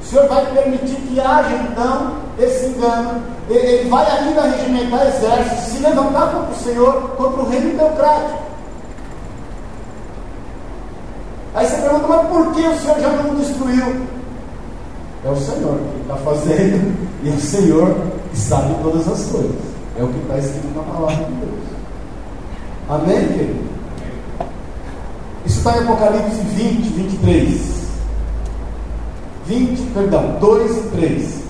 O 0.00 0.04
Senhor 0.04 0.28
vai 0.28 0.46
permitir 0.46 0.96
que 0.96 1.20
haja 1.20 1.54
então 1.70 2.16
esse 2.38 2.66
engano. 2.66 3.22
Ele 3.48 3.88
vai 3.88 4.04
ainda 4.10 4.42
regimentar 4.42 5.06
exércitos, 5.06 5.64
se 5.64 5.78
levantar 5.78 6.32
contra 6.32 6.50
o 6.50 6.56
Senhor, 6.56 7.02
contra 7.16 7.42
o 7.42 7.48
reino 7.48 7.78
teocrático. 7.78 8.49
Aí 11.54 11.66
você 11.66 11.76
pergunta, 11.76 12.06
mas 12.08 12.28
por 12.28 12.52
que 12.54 12.60
o 12.60 12.78
Senhor 12.78 13.00
já 13.00 13.08
não 13.08 13.34
destruiu? 13.34 14.06
É 15.24 15.28
o 15.28 15.36
Senhor 15.36 15.78
que 15.78 16.00
está 16.02 16.16
fazendo, 16.16 16.96
e 17.24 17.28
é 17.28 17.32
o 17.32 17.40
Senhor 17.40 17.94
que 18.30 18.38
sabe 18.38 18.74
todas 18.82 19.08
as 19.08 19.24
coisas. 19.26 19.70
É 19.98 20.02
o 20.02 20.08
que 20.08 20.18
está 20.20 20.38
escrito 20.38 20.68
na 20.76 20.82
palavra 20.82 21.24
de 21.24 21.32
Deus. 21.32 21.60
Amém, 22.88 23.28
querido? 23.28 23.70
Isso 25.44 25.58
está 25.58 25.76
em 25.76 25.82
Apocalipse 25.82 26.40
20, 26.40 26.88
23. 26.90 27.80
20, 29.46 29.82
perdão, 29.92 30.36
2 30.40 30.70
e 30.70 30.80
3. 30.90 31.40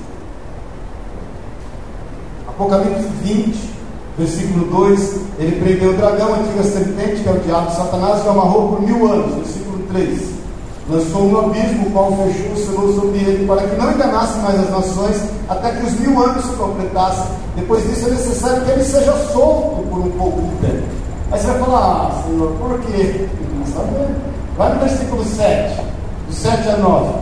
Apocalipse 2.49 3.09
20, 3.23 3.71
versículo 4.19 4.67
2, 4.67 5.21
ele 5.39 5.61
prendeu 5.61 5.91
o 5.91 5.97
dragão, 5.97 6.35
a 6.35 6.39
antiga 6.39 6.63
serpente, 6.63 7.23
que 7.23 7.29
é 7.29 7.33
o 7.33 7.41
diabo 7.41 7.71
Satanás, 7.71 8.23
que 8.23 8.29
amarrou 8.29 8.69
por 8.69 8.83
mil 8.83 9.07
anos. 9.11 9.35
Versículo 9.35 9.70
3. 9.93 10.41
Lançou 10.89 11.25
no 11.25 11.39
abismo, 11.39 11.87
o 11.87 11.91
qual 11.91 12.13
fechou 12.13 12.53
o 12.53 12.57
seu 12.57 13.01
sobre 13.01 13.19
ele, 13.19 13.47
para 13.47 13.63
que 13.63 13.77
não 13.77 13.93
enganasse 13.93 14.39
mais 14.39 14.59
as 14.61 14.71
nações, 14.71 15.23
até 15.49 15.71
que 15.73 15.87
os 15.87 15.93
mil 16.01 16.21
anos 16.21 16.45
se 16.45 16.53
completassem. 16.53 17.27
Depois 17.55 17.83
disso 17.85 18.09
é 18.09 18.11
necessário 18.11 18.65
que 18.65 18.71
ele 18.71 18.85
seja 18.85 19.13
solto 19.33 19.87
por 19.89 20.01
um 20.01 20.11
pouco 20.11 20.43
de 20.43 20.67
tempo. 20.67 20.83
Aí 21.31 21.39
você 21.39 21.47
vai 21.47 21.61
falar, 21.61 21.79
ah, 21.79 22.23
Senhor, 22.25 22.53
por 22.59 22.81
quê? 22.81 23.29
Vendo. 23.77 24.31
Vai 24.57 24.75
no 24.75 24.81
versículo 24.81 25.25
7, 25.25 25.81
do 26.27 26.35
7 26.35 26.69
a 26.69 26.77
9. 26.77 27.15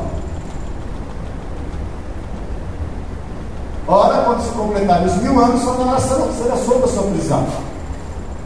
Ora, 3.86 4.22
quando 4.24 4.42
se 4.42 4.50
completarem 4.50 5.06
os 5.06 5.16
mil 5.22 5.38
anos, 5.38 5.62
Satanás 5.62 6.02
será 6.02 6.56
solto 6.56 6.80
da 6.80 6.88
sua 6.88 7.02
prisão 7.04 7.46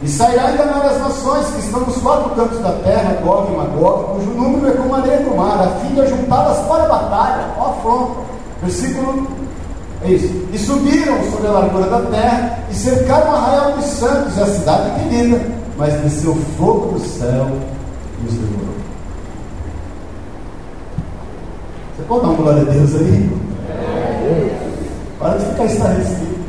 e 0.03 0.07
sairá 0.09 0.51
enganar 0.51 0.85
as 0.85 0.99
nações 0.99 1.47
que 1.47 1.59
estão 1.59 1.79
nos 1.79 1.95
quatro 1.95 2.31
cantos 2.31 2.59
da 2.59 2.73
terra, 2.83 3.17
Gog 3.23 3.53
e 3.53 3.55
Magog, 3.55 4.15
cujo 4.15 4.31
número 4.31 4.67
é 4.67 4.71
como 4.71 4.93
a 4.93 4.97
areia 4.99 5.19
do 5.21 5.33
mar, 5.33 5.61
a 5.61 5.79
fim 5.79 5.93
de 5.93 6.01
ajuntá-las 6.01 6.59
para 6.67 6.83
a 6.83 6.87
batalha. 6.87 7.45
Ó, 7.57 7.69
afronta. 7.69 8.19
Versículo. 8.61 9.27
É 10.03 10.11
isso. 10.11 10.27
E 10.51 10.59
subiram 10.59 11.23
sobre 11.31 11.47
a 11.47 11.51
largura 11.51 11.85
da 11.85 12.01
terra 12.11 12.59
e 12.69 12.75
cercaram 12.75 13.31
o 13.31 13.35
arraial 13.35 13.71
dos 13.77 13.85
santos 13.85 14.37
e 14.37 14.41
a 14.41 14.45
cidade 14.45 14.99
querida, 14.99 15.41
mas 15.77 15.93
desceu 16.01 16.35
fogo 16.57 16.99
do 16.99 16.99
céu 16.99 17.47
e 18.21 18.27
os 18.27 18.33
devorou. 18.33 18.75
Você 21.95 22.03
pode 22.09 22.21
dar 22.21 22.27
uma 22.27 22.35
glória 22.35 22.61
a 22.63 22.65
Deus 22.65 22.95
aí? 22.95 23.31
Para 25.17 25.37
de 25.37 25.45
ficar 25.45 25.65
estarrecido. 25.65 26.43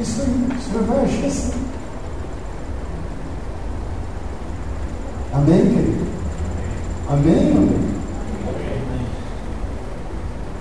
Isso 0.00 0.22
aí, 0.22 0.48
o 0.56 0.62
Senhor 0.62 0.84
vai 0.84 1.04
agir 1.04 1.26
assim. 1.26 1.63
Amém, 5.34 5.62
querido? 5.62 6.06
Amém, 7.08 7.50
amém? 7.50 7.94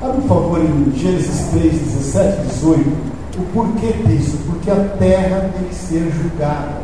Abre, 0.02 0.22
por 0.22 0.28
favor, 0.28 0.60
em 0.60 0.92
Gênesis 0.98 1.48
3, 1.52 1.74
17, 1.74 2.48
18. 2.48 2.90
O 3.38 3.46
porquê 3.54 3.94
disso? 4.08 4.36
Porque 4.48 4.72
a 4.72 4.84
terra 4.98 5.52
tem 5.56 5.68
que 5.68 5.76
ser 5.76 6.12
julgada. 6.12 6.82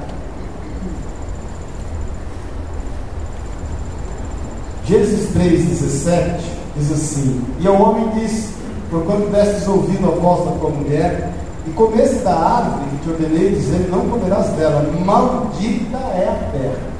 Gênesis 4.86 5.30
3, 5.34 5.66
17 5.66 6.46
diz 6.78 6.92
assim: 6.92 7.42
E 7.60 7.68
ao 7.68 7.82
homem 7.82 8.08
disse: 8.20 8.54
Porquanto 8.92 9.32
destes 9.32 9.68
ouvido 9.68 10.08
a 10.08 10.12
voz 10.12 10.46
da 10.46 10.52
tua 10.60 10.70
mulher, 10.70 11.34
e 11.66 11.72
comesse 11.72 12.24
da 12.24 12.36
árvore 12.36 12.86
que 12.92 12.98
te 13.04 13.10
ordenei, 13.10 13.50
dizendo: 13.50 13.90
Não 13.90 14.08
comerás 14.08 14.48
dela, 14.50 14.88
maldita 15.04 15.98
é 15.98 16.30
a 16.30 16.52
terra 16.52 16.99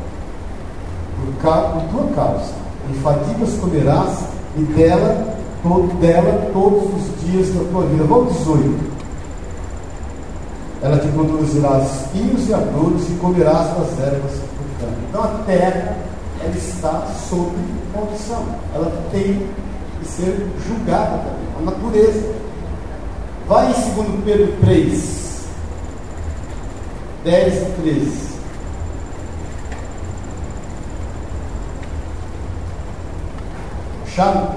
por 1.42 1.84
tua 1.90 2.14
causa. 2.16 2.54
Em 2.90 2.94
fadigas 2.96 3.54
comerás, 3.60 4.20
e 4.58 4.64
dela, 4.74 5.36
todo, 5.64 6.00
dela 6.00 6.50
todos 6.54 6.84
os 6.84 7.26
dias 7.26 7.50
da 7.54 7.64
tua 7.72 7.84
vida. 7.84 8.04
Vamos 8.04 8.38
18. 8.38 9.00
Ela 10.82 10.98
te 10.98 11.08
conduzirá 11.10 11.80
espinhos 11.80 12.48
e 12.48 12.54
abrolhos 12.54 13.10
e 13.10 13.14
comerás 13.16 13.68
das 13.78 14.00
ervas 14.00 14.32
do 14.32 14.80
campo. 14.80 14.98
Então 15.10 15.24
a 15.24 15.28
terra 15.46 15.98
ela 16.42 16.56
está 16.56 17.06
sob 17.30 17.52
maldição. 17.94 18.46
Ela 18.74 18.92
tem 19.12 19.46
que 20.00 20.08
ser 20.08 20.48
julgada 20.66 21.18
também. 21.18 21.50
A 21.60 21.72
natureza. 21.72 22.40
Vai 23.48 23.68
em 23.72 23.96
2 23.96 24.24
Pedro 24.24 24.54
3, 24.62 25.46
10 27.24 27.54
e 27.56 27.82
13. 27.82 28.29
Chave. 34.20 34.48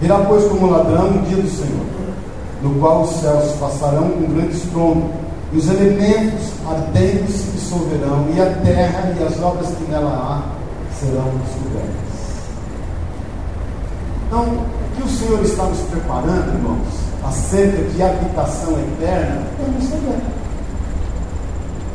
Virá, 0.00 0.18
pois, 0.26 0.44
como 0.46 0.70
ladrão 0.70 1.10
o 1.10 1.22
dia 1.26 1.36
do 1.36 1.48
Senhor, 1.48 1.84
no 2.62 2.80
qual 2.80 3.02
os 3.02 3.10
céus 3.20 3.52
passarão 3.60 4.08
com 4.12 4.32
grande 4.32 4.56
estrondo, 4.56 5.10
e 5.52 5.58
os 5.58 5.68
elementos 5.68 6.52
ardendo 6.66 7.30
se 7.30 7.50
dissolverão, 7.50 8.26
e 8.34 8.40
a 8.40 8.46
terra 8.64 9.14
e 9.18 9.22
as 9.22 9.42
obras 9.42 9.68
que 9.76 9.84
nela 9.90 10.10
há 10.10 10.42
serão 10.98 11.30
descobertas. 11.44 12.14
Então, 14.26 14.42
o 14.42 14.96
que 14.96 15.02
o 15.02 15.08
Senhor 15.10 15.42
está 15.42 15.64
nos 15.64 15.80
preparando, 15.80 16.54
irmãos, 16.54 16.88
acerca 17.24 17.82
de 17.82 18.02
habitação 18.02 18.72
eterna, 18.72 19.42
não 19.58 19.80
sabemos. 19.82 20.34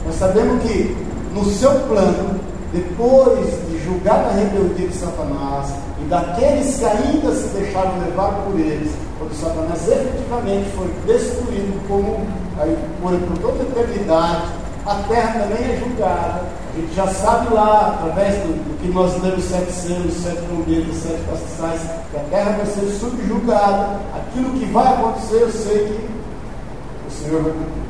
Nós 0.05 0.15
sabemos 0.15 0.63
que 0.63 0.95
no 1.33 1.43
seu 1.45 1.71
plano, 1.87 2.39
depois 2.71 3.47
de 3.67 3.83
julgar 3.83 4.25
a 4.25 4.31
rebeldia 4.31 4.87
de 4.87 4.95
Satanás 4.95 5.73
e 5.99 6.05
daqueles 6.05 6.77
que 6.77 6.85
ainda 6.85 7.31
se 7.33 7.47
deixaram 7.49 7.99
levar 7.99 8.43
por 8.43 8.59
eles, 8.59 8.91
quando 9.17 9.33
Satanás 9.33 9.87
efetivamente 9.87 10.69
foi 10.75 10.87
destruído 11.05 11.87
como 11.87 12.25
aí, 12.59 12.77
por, 13.01 13.11
por 13.11 13.37
toda 13.39 13.63
a 13.63 13.81
eternidade, 13.81 14.43
a 14.85 14.95
terra 15.07 15.39
também 15.41 15.57
é 15.57 15.77
julgada. 15.77 16.41
A 16.71 16.79
gente 16.79 16.95
já 16.95 17.07
sabe 17.07 17.53
lá, 17.53 17.99
através 17.99 18.35
do, 18.43 18.53
do 18.53 18.81
que 18.81 18.87
nós 18.89 19.21
lemos 19.21 19.43
sete 19.43 19.71
selos, 19.71 20.13
sete 20.13 20.41
trombetas, 20.43 20.95
sete 20.95 21.21
castiçais, 21.29 21.81
que 22.11 22.17
a 22.17 22.23
terra 22.29 22.51
vai 22.57 22.65
ser 22.65 22.85
subjugada. 22.99 23.99
Aquilo 24.15 24.51
que 24.51 24.65
vai 24.65 24.93
acontecer, 24.93 25.41
eu 25.41 25.51
sei 25.51 25.85
que 25.87 27.07
o 27.07 27.11
Senhor 27.11 27.43
vai 27.43 27.51
cumprir. 27.51 27.88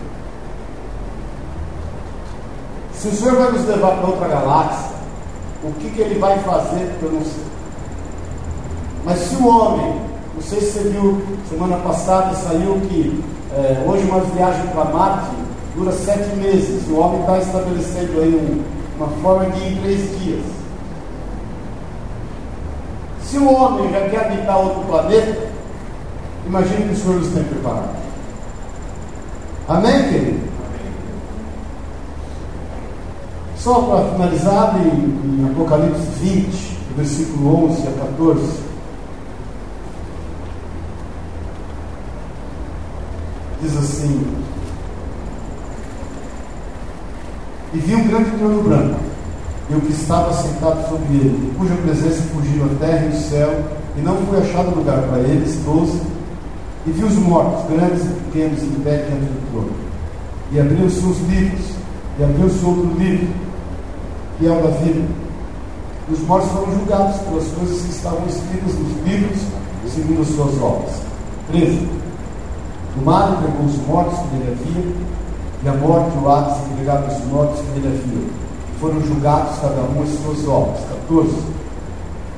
Se 3.00 3.08
o 3.08 3.14
Senhor 3.14 3.38
vai 3.38 3.52
nos 3.54 3.66
levar 3.66 3.92
para 3.96 4.08
outra 4.08 4.28
galáxia, 4.28 4.90
o 5.64 5.72
que, 5.80 5.90
que 5.90 6.02
ele 6.02 6.20
vai 6.20 6.38
fazer, 6.40 6.94
eu 7.02 7.12
não 7.14 7.22
sei. 7.22 7.44
Mas 9.06 9.20
se 9.20 9.36
o 9.38 9.48
homem, 9.48 10.02
não 10.36 10.42
sei 10.42 10.60
se 10.60 10.72
você 10.72 10.90
viu, 10.90 11.22
semana 11.50 11.78
passada 11.78 12.36
saiu 12.36 12.78
que 12.90 13.24
é, 13.54 13.86
hoje 13.88 14.04
uma 14.04 14.20
viagem 14.20 14.68
para 14.68 14.84
Marte 14.84 15.30
dura 15.78 15.94
sete 15.94 16.36
meses. 16.36 16.90
O 16.90 16.98
homem 16.98 17.22
está 17.22 17.38
estabelecendo 17.38 18.20
aí 18.20 18.36
um, 18.36 18.64
uma 18.98 19.08
forma 19.22 19.50
de 19.50 19.62
ir 19.62 19.78
em 19.78 19.82
três 19.82 20.20
dias. 20.20 20.44
Se 23.24 23.38
o 23.38 23.50
homem 23.50 23.90
já 23.94 24.10
quer 24.10 24.26
habitar 24.26 24.60
outro 24.60 24.82
planeta, 24.82 25.48
imagine 26.46 26.84
que 26.84 26.94
o 26.94 26.98
Senhor 26.98 27.16
nos 27.16 27.30
tem 27.30 27.46
preparado. 27.46 27.96
Amém, 29.70 30.10
querido? 30.10 30.49
Só 33.60 33.82
para 33.82 34.12
finalizar, 34.12 34.80
em, 34.80 35.42
em 35.42 35.52
Apocalipse 35.52 36.08
20, 36.22 36.78
versículo 36.96 37.66
11 37.66 37.88
a 37.88 37.92
14. 37.92 38.42
Diz 43.62 43.78
assim: 43.78 44.26
E 47.74 47.78
vi 47.80 47.96
um 47.96 48.08
grande 48.08 48.32
trono 48.32 48.64
branco, 48.64 49.00
e 49.70 49.76
o 49.76 49.82
que 49.82 49.92
estava 49.92 50.34
sentado 50.34 50.88
sobre 50.88 51.14
ele, 51.16 51.54
cuja 51.58 51.76
presença 51.76 52.24
fugiu 52.34 52.64
a 52.64 52.80
terra 52.80 53.08
e 53.08 53.10
o 53.10 53.22
céu, 53.22 53.64
e 53.98 54.02
não 54.02 54.16
foi 54.26 54.40
achado 54.40 54.74
lugar 54.74 55.02
para 55.02 55.20
eles, 55.20 55.58
doze. 55.66 56.02
E 56.88 56.92
vi 56.92 57.04
os 57.04 57.16
mortos, 57.16 57.70
grandes 57.70 58.06
e 58.06 58.08
pequenos, 58.24 58.64
em 58.64 58.82
pé 58.86 59.06
diante 59.06 59.26
do 59.26 59.52
trono. 59.52 59.72
E 60.54 60.60
abriu-se 60.62 61.06
os 61.06 61.20
livros, 61.28 61.66
e 62.18 62.24
abriu-se 62.24 62.66
outro 62.66 62.94
livro, 62.98 63.49
é 64.48 64.52
o 64.52 64.62
da 64.62 64.70
vida. 64.70 65.06
E 66.10 66.14
os 66.14 66.20
mortos 66.22 66.50
foram 66.52 66.72
julgados 66.74 67.18
pelas 67.18 67.48
coisas 67.50 67.82
que 67.82 67.90
estavam 67.92 68.26
escritas 68.28 68.74
nos 68.76 69.06
livros, 69.06 69.40
segundo 69.88 70.22
as 70.22 70.28
suas 70.30 70.62
obras. 70.62 70.92
13. 71.52 71.88
O 72.98 73.06
mar 73.06 73.38
entregou 73.38 73.66
os 73.66 73.88
mortos 73.88 74.20
que 74.20 74.36
nele 74.36 74.52
havia, 74.52 74.94
e 75.64 75.70
a 75.70 75.74
morte 75.74 76.16
e 76.16 76.20
o 76.20 76.32
Hades 76.32 76.58
entregaram 76.72 77.08
os 77.08 77.26
mortos 77.26 77.60
que 77.60 77.80
nele 77.80 77.88
havia. 77.88 78.28
Foram 78.80 79.02
julgados 79.02 79.60
cada 79.60 79.82
um 79.82 80.04
as 80.04 80.10
suas 80.24 80.48
obras. 80.48 80.80
14. 81.08 81.36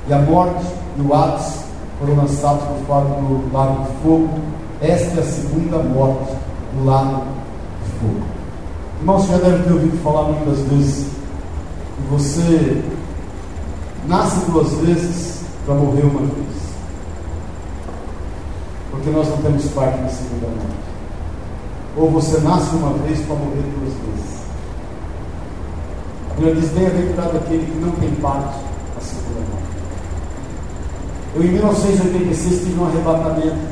E 0.07 0.13
a 0.13 0.19
morte 0.19 0.65
e 0.97 1.01
o 1.01 1.13
Hades 1.13 1.63
foram 1.99 2.15
lançados 2.15 2.63
por 2.63 2.77
fora 2.87 3.05
do 3.05 3.53
lago 3.53 3.83
de 3.83 4.03
fogo. 4.03 4.29
Esta 4.81 5.19
é 5.19 5.23
a 5.23 5.25
segunda 5.25 5.77
morte 5.77 6.33
do 6.73 6.85
lago 6.85 7.23
de 7.85 7.91
fogo. 7.99 8.21
Irmãos, 8.99 9.23
você 9.23 9.31
já 9.33 9.37
deve 9.37 9.63
ter 9.63 9.73
ouvido 9.73 10.03
falar 10.03 10.23
muitas 10.23 10.59
vezes 10.61 11.20
você 12.09 12.83
nasce 14.07 14.45
duas 14.51 14.71
vezes 14.73 15.41
para 15.65 15.75
morrer 15.75 16.03
uma 16.03 16.21
vez. 16.21 16.61
Porque 18.91 19.09
nós 19.09 19.27
não 19.29 19.37
temos 19.37 19.65
parte 19.69 20.01
na 20.01 20.09
segunda 20.09 20.47
morte. 20.47 20.81
Ou 21.97 22.09
você 22.09 22.39
nasce 22.39 22.75
uma 22.75 22.93
vez 22.93 23.19
para 23.21 23.35
morrer 23.35 23.63
duas 23.77 23.93
vezes. 23.93 24.41
A 26.29 26.33
Bíblia 26.35 26.55
diz: 26.55 26.69
bem-aventurado 26.71 27.37
aquele 27.37 27.65
que 27.65 27.77
não 27.79 27.91
tem 27.91 28.11
parte 28.15 28.57
na 28.95 29.01
segunda 29.01 29.39
morte. 29.51 29.61
Eu, 31.35 31.43
em 31.43 31.51
1986, 31.51 32.63
tive 32.63 32.79
um 32.79 32.85
arrebatamento. 32.85 33.71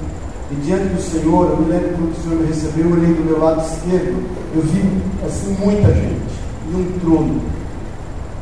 E 0.51 0.55
diante 0.55 0.86
do 0.95 1.01
Senhor, 1.01 1.49
eu 1.49 1.57
me 1.57 1.69
lembro 1.69 1.89
quando 1.89 2.11
o 2.11 2.23
Senhor 2.23 2.39
me 2.39 2.47
recebeu, 2.47 2.86
eu 2.86 2.91
olhei 2.93 3.13
do 3.13 3.23
meu 3.23 3.39
lado 3.39 3.61
esquerdo, 3.61 4.23
eu 4.55 4.61
vi 4.63 4.82
assim 5.23 5.55
muita 5.59 5.93
gente, 5.93 6.34
e 6.71 6.75
um 6.75 6.99
trono. 6.99 7.59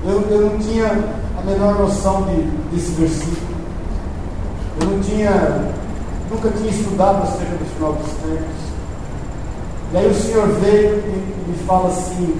Eu, 0.08 0.22
eu 0.30 0.50
não 0.50 0.58
tinha 0.60 0.88
a 1.38 1.46
menor 1.46 1.80
noção 1.80 2.24
de, 2.24 2.42
desse 2.74 2.92
versículo. 2.92 3.58
Eu 4.80 4.88
não 4.88 5.02
tinha, 5.02 5.66
nunca 6.32 6.50
tinha 6.52 6.70
estudado 6.70 7.24
acerca 7.24 7.58
dos 7.58 8.08
tempos. 8.14 8.68
E 9.92 9.98
aí 9.98 10.10
o 10.10 10.16
Senhor 10.16 10.48
veio 10.62 11.00
e 11.00 11.50
me 11.50 11.58
fala 11.68 11.90
assim: 11.90 12.40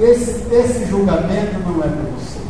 esse, 0.00 0.46
esse 0.50 0.86
julgamento 0.86 1.58
não 1.66 1.84
é 1.84 1.88
para 1.88 2.10
vocês. 2.16 2.46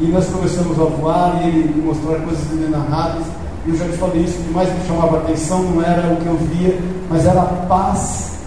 E 0.00 0.06
nós 0.06 0.26
começamos 0.26 0.78
a 0.80 0.84
voar 0.84 1.40
e 1.42 1.48
ele 1.48 1.82
mostrar 1.82 2.20
coisas 2.20 2.52
inenarráveis. 2.52 3.26
E 3.66 3.70
eu 3.70 3.76
já 3.76 3.84
te 3.84 3.96
falei 3.96 4.22
isso, 4.22 4.38
o 4.38 4.44
que 4.44 4.50
mais 4.50 4.72
me 4.72 4.86
chamava 4.86 5.16
a 5.16 5.20
atenção 5.22 5.60
não 5.60 5.82
era 5.82 6.12
o 6.12 6.16
que 6.18 6.26
eu 6.26 6.36
via, 6.36 6.78
mas 7.10 7.26
era 7.26 7.42
a 7.42 7.46
paz 7.66 8.37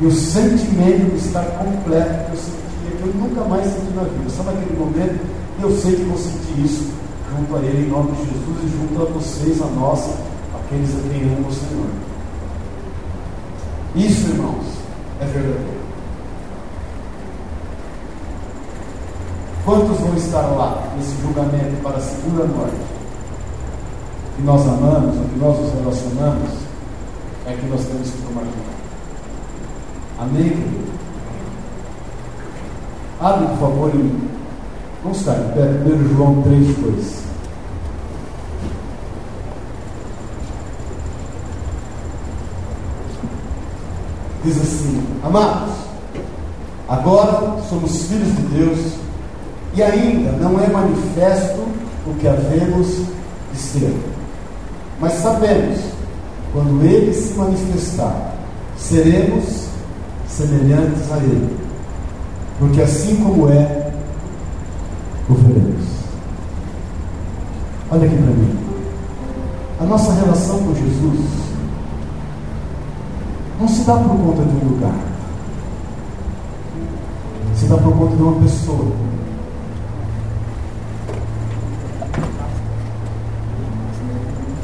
e 0.00 0.06
o 0.06 0.12
sentimento 0.12 1.10
de 1.10 1.16
estar 1.16 1.44
completo 1.44 2.24
que 2.24 2.30
eu 2.30 2.36
sentia, 2.36 2.96
que 2.96 3.02
eu 3.02 3.14
nunca 3.20 3.44
mais 3.44 3.66
senti 3.66 3.92
na 3.94 4.02
vida. 4.04 4.30
Só 4.30 4.42
naquele 4.44 4.78
momento, 4.78 5.20
eu 5.60 5.76
sei 5.76 5.96
que 5.96 6.04
vou 6.04 6.16
sentir 6.16 6.64
isso 6.64 6.90
junto 7.36 7.56
a 7.56 7.58
Ele, 7.60 7.86
em 7.86 7.90
nome 7.90 8.12
de 8.12 8.24
Jesus, 8.24 8.64
e 8.64 8.78
junto 8.78 9.02
a 9.02 9.04
vocês, 9.12 9.60
a 9.60 9.66
nós, 9.66 10.10
aqueles 10.54 10.90
a 10.90 11.08
quem 11.08 11.22
ama 11.34 11.48
o 11.48 11.52
Senhor. 11.52 11.86
Isso, 13.94 14.28
irmãos, 14.28 14.64
é 15.20 15.24
verdadeiro. 15.26 15.80
Quantos 19.64 19.98
vão 19.98 20.16
estar 20.16 20.42
lá 20.42 20.88
nesse 20.96 21.14
julgamento 21.20 21.82
para 21.82 21.98
a 21.98 22.00
segunda 22.00 22.44
morte? 22.46 22.76
Que 24.36 24.42
nós 24.42 24.66
amamos, 24.66 25.16
que 25.30 25.38
nós 25.38 25.60
nos 25.60 25.72
relacionamos, 25.74 26.50
é 27.46 27.52
que 27.52 27.66
nós 27.66 27.84
temos 27.84 28.10
que 28.10 28.18
tomar 28.22 28.40
cuidado. 28.40 28.69
Amém? 30.20 30.52
Abre, 33.18 33.46
por 33.46 33.56
favor, 33.56 33.94
em. 33.94 34.28
Vamos 35.02 35.18
estar 35.18 35.32
em 35.32 35.48
pé, 35.52 35.62
1 35.62 36.14
João 36.14 36.42
3, 36.42 36.76
2. 36.76 37.22
Diz 44.44 44.60
assim: 44.60 45.02
Amados, 45.24 45.74
agora 46.86 47.62
somos 47.70 48.02
filhos 48.02 48.36
de 48.36 48.42
Deus 48.42 48.78
e 49.74 49.82
ainda 49.82 50.32
não 50.32 50.60
é 50.60 50.66
manifesto 50.68 51.62
o 52.06 52.14
que 52.20 52.28
havemos 52.28 53.06
de 53.52 53.58
ser. 53.58 53.96
Mas 55.00 55.14
sabemos, 55.14 55.78
quando 56.52 56.84
Ele 56.84 57.14
se 57.14 57.32
manifestar, 57.38 58.34
seremos 58.76 59.69
semelhantes 60.40 61.12
a 61.12 61.18
Ele, 61.18 61.56
porque 62.58 62.80
assim 62.80 63.16
como 63.16 63.50
é, 63.50 63.92
o 65.28 65.34
veremos. 65.34 65.86
Olha 67.90 68.06
aqui 68.06 68.16
para 68.16 68.26
mim. 68.26 68.58
A 69.80 69.84
nossa 69.84 70.12
relação 70.12 70.58
com 70.58 70.74
Jesus 70.74 71.20
não 73.58 73.68
se 73.68 73.82
dá 73.82 73.96
por 73.96 74.16
conta 74.16 74.42
de 74.42 74.64
um 74.64 74.68
lugar, 74.70 74.94
se 77.54 77.64
está 77.64 77.76
por 77.76 77.92
conta 77.92 78.16
de 78.16 78.22
uma 78.22 78.40
pessoa. 78.40 78.92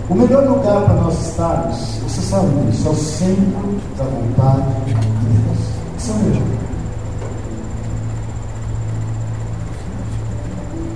O 0.09 0.15
melhor 0.15 0.45
lugar 0.45 0.83
para 0.83 0.95
nós 0.95 1.27
estarmos, 1.27 1.77
você 2.05 2.21
sabe 2.21 2.47
disso, 2.71 2.87
é 2.87 2.91
o 2.91 2.95
centro 2.95 3.81
da 3.99 4.05
vontade 4.05 4.85
de 4.85 4.95
Deus. 4.95 5.59
Isso 5.99 6.13
é 6.13 6.15
o 6.15 6.19
melhor. 6.19 6.43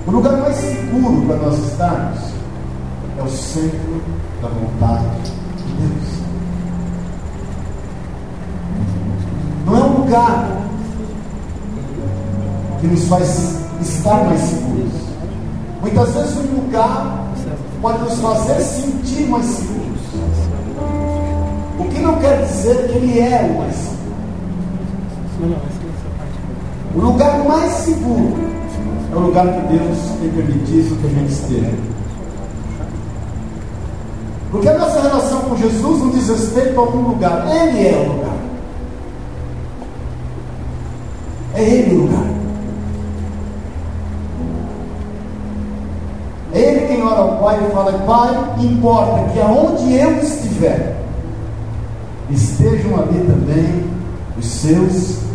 O 0.07 0.11
lugar 0.11 0.37
mais 0.37 0.55
seguro 0.55 1.27
para 1.27 1.35
nós 1.37 1.59
estarmos 1.59 2.19
é 3.17 3.21
o 3.21 3.29
centro 3.29 4.01
da 4.41 4.47
vontade 4.47 5.21
de 5.57 5.73
Deus. 5.73 6.21
Não 9.65 9.75
é 9.75 9.79
um 9.83 9.97
lugar 9.97 10.47
que 12.79 12.87
nos 12.87 13.07
faz 13.09 13.59
estar 13.81 14.23
mais 14.23 14.39
seguros. 14.39 14.93
Muitas 15.81 16.13
vezes 16.13 16.37
um 16.37 16.61
lugar 16.61 17.20
pode 17.81 18.03
nos 18.03 18.19
fazer 18.19 18.61
sentir 18.61 19.27
mais 19.27 19.45
seguros. 19.45 20.01
O 21.79 21.83
que 21.85 21.99
não 21.99 22.15
quer 22.19 22.45
dizer 22.45 22.87
que 22.87 22.97
ele 22.97 23.19
é 23.19 23.41
o 23.41 23.57
mais 23.57 23.75
seguro. 23.75 24.01
O 26.93 26.99
lugar 26.99 27.43
mais 27.45 27.71
seguro 27.71 28.37
é 29.11 29.15
o 29.15 29.19
lugar 29.19 29.47
que 29.47 29.77
Deus 29.77 29.97
tem 30.19 30.29
permitido 30.29 31.01
que 31.01 31.07
a 31.07 31.09
gente 31.09 31.31
esteja. 31.31 31.73
Porque 34.51 34.67
a 34.67 34.77
nossa 34.77 35.01
relação 35.01 35.41
com 35.41 35.55
Jesus 35.55 35.99
não 35.99 36.09
diz 36.09 36.27
respeito 36.27 36.77
a 36.77 36.81
algum 36.83 37.09
lugar, 37.09 37.47
Ele 37.49 37.87
é 37.87 37.93
o 37.93 38.13
lugar. 38.13 38.37
É 41.55 41.63
Ele 41.63 41.95
o 41.95 42.01
lugar. 42.01 42.30
Pai 47.41 47.59
e 47.67 47.71
fala: 47.71 47.91
Pai, 48.05 48.63
importa 48.63 49.31
que 49.33 49.39
aonde 49.41 49.95
eu 49.95 50.19
estiver, 50.19 50.95
estejam 52.29 52.99
ali 52.99 53.19
também 53.25 53.83
os 54.37 54.45
seus 54.45 55.30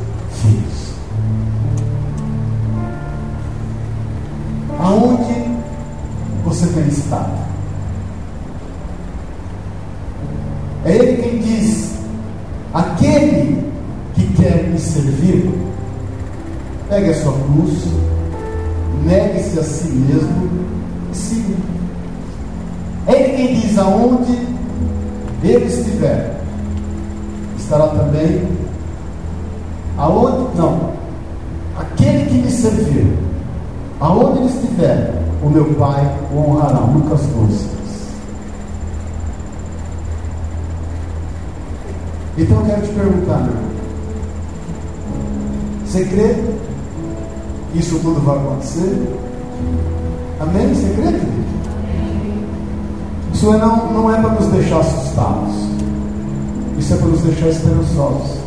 para 57.46 57.50
deixar 57.50 57.50
esperançosos. 57.50 58.38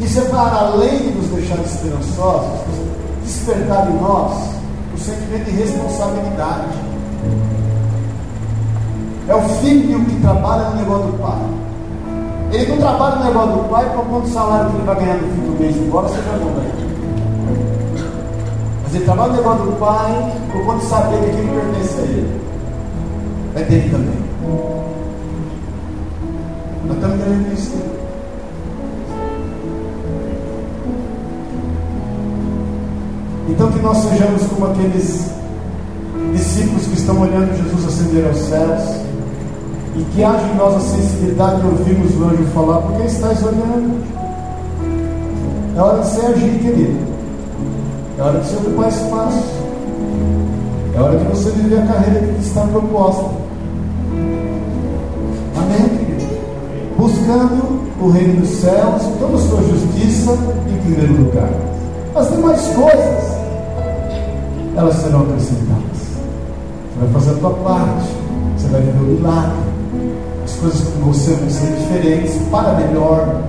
Isso 0.00 0.20
é 0.20 0.24
para 0.24 0.56
além 0.56 0.98
de 0.98 1.10
nos 1.10 1.26
deixar 1.28 1.58
esperançosos, 1.58 2.60
despertar 3.24 3.90
em 3.90 4.00
nós 4.00 4.50
o 4.94 4.98
sentimento 4.98 5.44
de 5.44 5.50
responsabilidade. 5.50 6.78
É 9.26 9.34
o 9.34 9.42
filho 9.60 10.04
que 10.04 10.20
trabalha 10.20 10.70
no 10.70 10.76
negócio 10.76 11.06
do 11.06 11.18
pai. 11.18 11.40
Ele 12.52 12.66
não 12.66 12.78
trabalha 12.78 13.16
no 13.16 13.24
negócio 13.24 13.52
do 13.52 13.68
pai 13.68 13.90
para 13.90 14.02
quanto 14.02 14.28
salário 14.28 14.70
que 14.70 14.76
ele 14.76 14.84
vai 14.84 14.96
ganhar 14.96 15.14
no 15.14 15.34
fim 15.34 15.40
do 15.40 15.58
mês, 15.58 15.76
embora 15.76 16.08
seja 16.08 16.38
bom 16.38 16.60
ele. 16.60 16.84
Mas 18.82 18.94
ele 18.94 19.04
trabalha 19.04 19.32
no 19.32 19.36
negócio 19.36 19.64
do 19.64 19.72
pai 19.78 20.32
por 20.52 20.64
quanto 20.64 20.84
saber 20.84 21.18
que 21.18 21.30
aquilo 21.30 21.48
pertence 21.54 22.00
a 22.00 22.02
ele. 22.02 22.40
É 23.56 23.62
dele 23.62 23.90
também. 23.90 24.23
Então 33.54 33.70
que 33.70 33.78
nós 33.80 33.98
sejamos 33.98 34.42
como 34.46 34.66
aqueles 34.66 35.30
discípulos 36.32 36.86
que 36.86 36.94
estão 36.94 37.20
olhando 37.20 37.56
Jesus 37.56 37.86
ascender 37.86 38.26
aos 38.26 38.38
céus 38.38 39.04
e 39.96 40.02
que 40.12 40.24
haja 40.24 40.44
em 40.46 40.56
nós 40.56 40.74
a 40.74 40.80
sensibilidade 40.80 41.60
de 41.60 41.66
ouvirmos 41.68 42.16
o 42.16 42.24
anjo 42.24 42.44
falar, 42.52 42.78
porque 42.78 43.06
estás 43.06 43.42
olhando. 43.44 44.02
É 45.76 45.80
hora 45.80 46.02
de 46.02 46.08
você 46.08 46.26
agir, 46.26 46.58
querido. 46.58 46.98
É 48.18 48.22
hora 48.22 48.40
de 48.40 48.48
você 48.48 48.56
ocupar 48.56 48.88
espaço. 48.88 49.44
É 50.96 51.00
hora 51.00 51.18
de 51.18 51.24
você 51.24 51.50
viver 51.50 51.78
a 51.78 51.86
carreira 51.86 52.26
que 52.26 52.44
está 52.44 52.62
proposta. 52.62 53.30
Buscando 57.04 57.82
o 58.00 58.08
reino 58.08 58.40
dos 58.40 58.48
céus, 58.48 59.02
toda 59.20 59.36
a 59.36 59.38
sua 59.38 59.60
justiça 59.62 60.32
em 60.68 60.78
primeiro 60.86 61.24
lugar. 61.24 61.50
As 62.14 62.30
demais 62.30 62.66
coisas, 62.68 63.36
elas 64.74 64.94
serão 64.96 65.20
acrescentadas. 65.20 65.98
Você 66.94 67.00
vai 67.00 67.08
fazer 67.12 67.30
a 67.32 67.34
tua 67.34 67.50
parte. 67.50 68.08
Você 68.56 68.68
vai 68.68 68.80
viver 68.80 68.98
o 68.98 69.02
milagre 69.02 69.74
as 70.44 70.56
coisas 70.56 70.80
com 70.88 71.00
você 71.12 71.32
vão 71.32 71.50
ser 71.50 71.74
diferentes 71.74 72.36
para 72.50 72.74
melhor. 72.74 73.42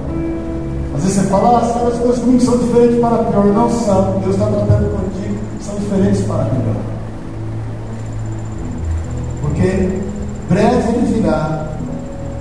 Às 0.95 1.03
vezes 1.03 1.17
você 1.17 1.27
fala, 1.27 1.59
ah, 1.59 1.87
as 1.87 1.99
coisas 1.99 2.19
comigo 2.19 2.41
são 2.41 2.57
diferentes 2.57 2.99
para 2.99 3.23
pior. 3.23 3.45
Não 3.45 3.69
são. 3.69 4.19
Deus 4.19 4.35
está 4.35 4.47
tratando 4.47 4.97
contigo, 4.97 5.37
são 5.61 5.75
diferentes 5.75 6.21
para 6.21 6.45
melhor. 6.45 6.75
Porque 9.41 9.99
breve 10.49 10.97
ele 10.97 11.13
virá 11.13 11.67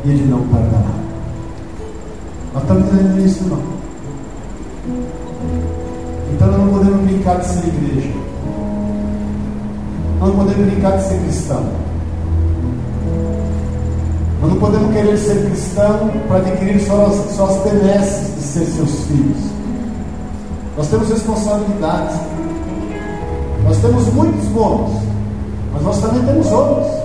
e 0.05 0.11
ele 0.11 0.31
não 0.31 0.41
tardará. 0.49 1.04
Nós 2.55 2.63
estamos 2.63 2.85
dizendo 2.85 3.27
isso, 3.27 3.45
não. 3.45 3.59
Então 6.33 6.49
nós 6.49 6.61
não 6.61 6.69
podemos 6.69 7.01
brincar 7.03 7.41
de 7.41 7.47
ser 7.47 7.67
igreja. 7.67 8.11
Nós 10.21 10.29
não 10.29 10.37
podemos 10.37 10.67
brincar 10.73 10.97
de 10.97 11.03
ser 11.03 11.19
cristão. 11.19 11.65
Nós 14.41 14.53
não 14.53 14.61
podemos 14.61 14.93
querer 14.93 15.19
ser 15.19 15.45
cristão 15.47 16.11
para 16.29 16.37
adquirir 16.37 16.81
só 16.81 17.07
as, 17.07 17.35
só 17.35 17.47
as 17.47 18.35
de 18.37 18.43
ser 18.43 18.67
seus 18.67 19.01
filhos. 19.07 19.39
Nós 20.77 20.89
temos 20.89 21.09
responsabilidades. 21.09 22.21
Nós 23.65 23.79
temos 23.79 24.13
muitos 24.13 24.45
bons, 24.49 25.03
mas 25.73 25.83
nós 25.83 26.01
também 26.01 26.23
temos 26.25 26.47
outros. 26.53 27.04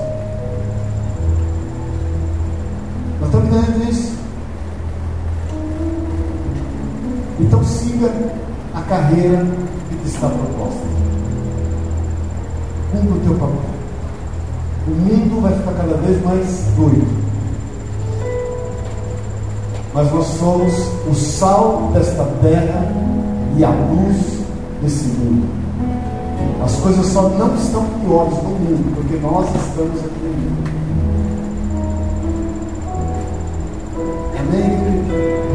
Então 7.39 7.63
siga 7.63 8.11
a 8.73 8.81
carreira 8.81 9.45
que 9.89 9.95
te 9.95 10.07
está 10.07 10.27
proposta. 10.27 10.81
Cumpra 12.91 13.15
o 13.15 13.19
teu 13.19 13.33
papel. 13.35 13.69
O 14.87 14.91
mundo 14.91 15.41
vai 15.41 15.53
ficar 15.53 15.73
cada 15.73 15.97
vez 15.97 16.23
mais 16.23 16.65
doido 16.75 17.29
mas 19.93 20.11
nós 20.13 20.27
somos 20.39 20.73
o 21.09 21.13
sal 21.13 21.89
desta 21.93 22.23
terra 22.41 22.93
e 23.57 23.63
a 23.63 23.69
luz 23.69 24.17
desse 24.81 25.07
mundo. 25.07 25.47
As 26.63 26.75
coisas 26.75 27.05
só 27.07 27.23
não 27.29 27.55
estão 27.55 27.85
piores 28.01 28.33
no 28.43 28.49
mundo, 28.49 28.95
porque 28.95 29.17
nós 29.17 29.47
estamos 29.55 29.99
aqui 29.99 30.19
no 30.23 30.29
mundo. 30.29 30.69
Amém? 34.39 35.48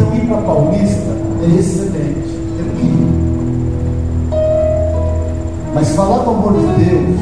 Então 0.00 0.16
ir 0.16 0.26
para 0.26 0.38
Paulista 0.38 1.10
é 1.42 1.58
excelente, 1.58 2.30
é 2.58 2.62
lindo. 2.80 3.20
Mas 5.74 5.90
falar 5.90 6.24
do 6.24 6.30
amor 6.30 6.54
de 6.54 6.84
Deus 6.84 7.20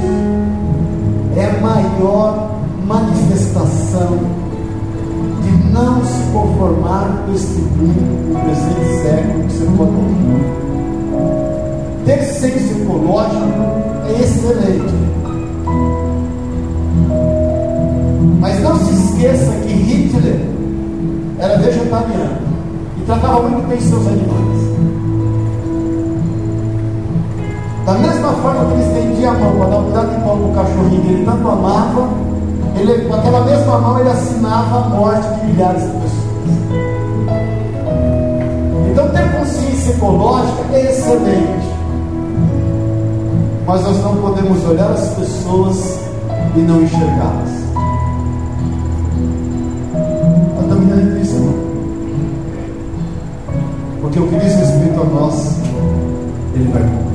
é 1.37 1.47
a 1.47 1.61
maior 1.61 2.51
manifestação 2.87 4.39
não 5.72 6.05
se 6.05 6.22
conformar 6.33 6.49
transformar 6.59 7.24
este 7.35 7.61
mundo, 7.61 8.33
o 8.33 8.39
presente 8.41 9.03
século, 9.03 9.45
que 9.45 9.53
você 9.53 9.66
pode 9.76 9.93
Ter 12.05 12.22
senso 12.24 12.81
ecológico 12.81 13.62
é 14.09 14.12
excelente. 14.22 14.95
Mas 18.41 18.61
não 18.62 18.76
se 18.79 18.93
esqueça 18.95 19.53
que 19.66 19.72
Hitler 19.72 20.41
era 21.39 21.59
vegetariano 21.59 22.38
tratava 23.09 23.40
muito 23.40 23.66
bem 23.66 23.80
seus 23.80 24.06
animais. 24.06 24.68
Da 27.86 27.94
mesma 27.94 28.32
forma 28.34 28.66
que 28.66 28.72
ele 28.72 28.82
estendia 28.82 29.30
a 29.30 29.34
mão 29.34 29.56
para 29.56 29.66
dar 29.66 29.78
um 29.78 29.84
pedaço 29.84 30.09
de 30.09 30.16
pão 30.16 30.38
para 30.38 30.46
o 30.46 30.54
cachorrinho 30.54 31.02
que 31.02 31.09
ele 31.09 31.24
tanto 31.24 31.48
amava, 31.48 32.09
ele, 32.76 33.09
com 33.09 33.14
aquela 33.14 33.44
mesma 33.46 33.78
mão 33.78 33.98
ele 33.98 34.11
assinava 34.11 34.76
a 34.76 34.88
morte 34.90 35.26
de 35.40 35.46
milhares 35.46 35.82
de 35.82 35.88
pessoas. 35.88 36.28
Então 38.90 39.09
ter 39.09 39.38
consciência 39.38 39.90
ecológica 39.92 40.64
é 40.74 40.90
excelente. 40.90 41.68
Mas 43.66 43.82
nós 43.84 44.02
não 44.02 44.16
podemos 44.16 44.68
olhar 44.68 44.90
as 44.90 45.09
pessoas 45.14 45.98
e 46.54 46.59
não 46.59 46.82
enxergá-las. 46.82 47.57
Porque 54.18 54.34
o 54.34 54.40
que 54.40 54.44
diz 54.44 54.56
respeito 54.56 55.00
a 55.00 55.04
nós, 55.04 55.60
ele 56.52 56.72
vai 56.72 56.82
cumprir 56.82 57.14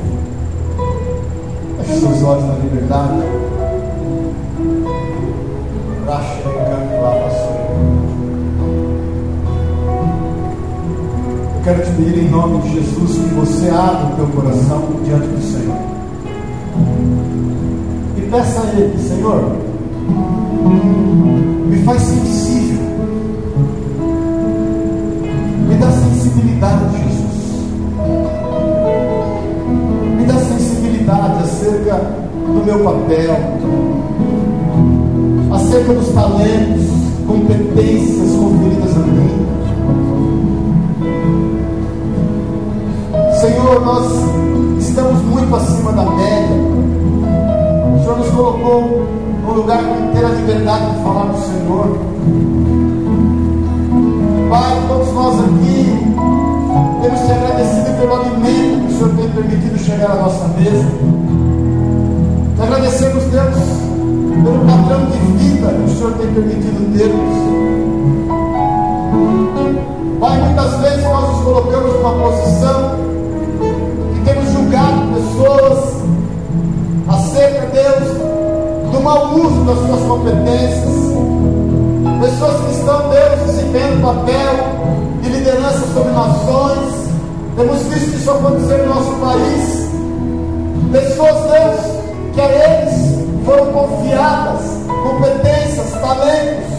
seus 2.00 2.22
olhos 2.22 2.44
na 2.46 2.54
liberdade. 2.54 3.18
Eu 11.54 11.62
quero 11.62 11.82
te 11.82 11.90
pedir 11.92 12.24
em 12.24 12.30
nome 12.30 12.62
de 12.62 12.72
Jesus 12.72 13.18
que 13.18 13.34
você 13.34 13.68
abra 13.68 14.06
o 14.06 14.16
teu 14.16 14.26
coração 14.28 14.82
diante 15.04 15.26
do 15.26 15.42
Senhor. 15.42 15.76
E 18.16 18.20
peça 18.30 18.62
a 18.62 18.80
Ele, 18.80 18.98
Senhor, 18.98 19.56
me 21.66 21.82
faz 21.84 22.00
sensível. 22.00 22.43
Sensibilidade, 26.64 26.98
Jesus. 26.98 27.24
acerca 31.64 31.96
do 32.46 32.64
meu 32.64 32.78
papel, 32.80 33.36
acerca 35.52 35.92
dos 35.94 36.08
talentos, 36.08 36.86
competências 37.26 38.30
conferidas 38.36 38.96
a 38.96 39.00
mim. 39.00 39.46
Senhor, 43.40 43.84
nós 43.84 44.06
estamos 44.78 45.22
muito 45.22 45.54
acima 45.54 45.92
da 45.92 46.04
média. 46.04 46.56
O 47.94 48.00
Senhor 48.00 48.18
nos 48.18 48.28
colocou 48.30 49.06
num 49.42 49.54
lugar 49.54 49.82
com 49.82 50.04
inteira 50.06 50.28
liberdade 50.28 50.90
de 50.90 51.02
falar 51.02 51.26
do 51.26 51.38
Senhor. 51.38 51.98
Pai, 54.50 54.84
todos 54.88 55.12
nós 55.12 55.40
aqui 55.40 55.83
temos 57.04 57.20
te 57.20 57.32
agradecido 57.32 57.98
pelo 57.98 58.14
alimento 58.14 58.86
que 58.86 58.94
o 58.94 58.96
Senhor 58.96 59.16
tem 59.16 59.28
permitido 59.28 59.78
chegar 59.78 60.10
à 60.10 60.14
nossa 60.14 60.48
mesa. 60.48 60.86
Te 62.56 62.62
agradecemos, 62.62 63.24
Deus, 63.24 63.54
pelo 64.42 64.58
padrão 64.64 65.04
de 65.10 65.18
vida 65.36 65.68
que 65.68 65.82
o 65.82 65.96
Senhor 65.96 66.12
tem 66.14 66.32
permitido 66.32 66.96
termos. 66.96 67.34
Pai, 70.18 70.40
muitas 70.40 70.80
vezes 70.80 71.04
nós 71.04 71.28
nos 71.28 71.44
colocamos 71.44 71.94
numa 71.94 72.12
posição 72.12 72.96
que 74.14 74.20
temos 74.24 74.52
julgado 74.52 75.02
pessoas 75.14 75.78
acerca, 77.08 77.66
Deus, 77.66 78.92
do 78.92 79.00
mau 79.02 79.34
uso 79.34 79.62
das 79.64 79.78
suas 79.86 80.00
competências. 80.08 80.94
Pessoas 82.20 82.60
que 82.64 82.72
estão, 82.72 83.10
Deus, 83.10 83.40
desempenhando 83.46 84.00
papel 84.00 84.73
de 85.64 85.70
liderança 85.70 85.86
sobre 85.94 86.12
nações. 86.12 87.04
Temos 87.56 87.82
visto 87.84 88.16
isso 88.16 88.30
acontecer 88.30 88.78
no 88.78 88.94
nosso 88.94 89.12
país. 89.14 89.88
Pessoas, 90.92 91.50
Deus, 91.50 91.80
que 92.34 92.40
a 92.40 92.48
eles 92.48 93.44
foram 93.44 93.66
confiadas 93.72 94.74
competências, 94.88 95.92
talentos, 96.00 96.74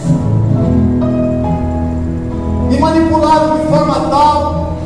e 2.70 2.78
manipularam 2.78 3.58
de 3.58 3.66
forma 3.68 3.94
tal 4.10 4.76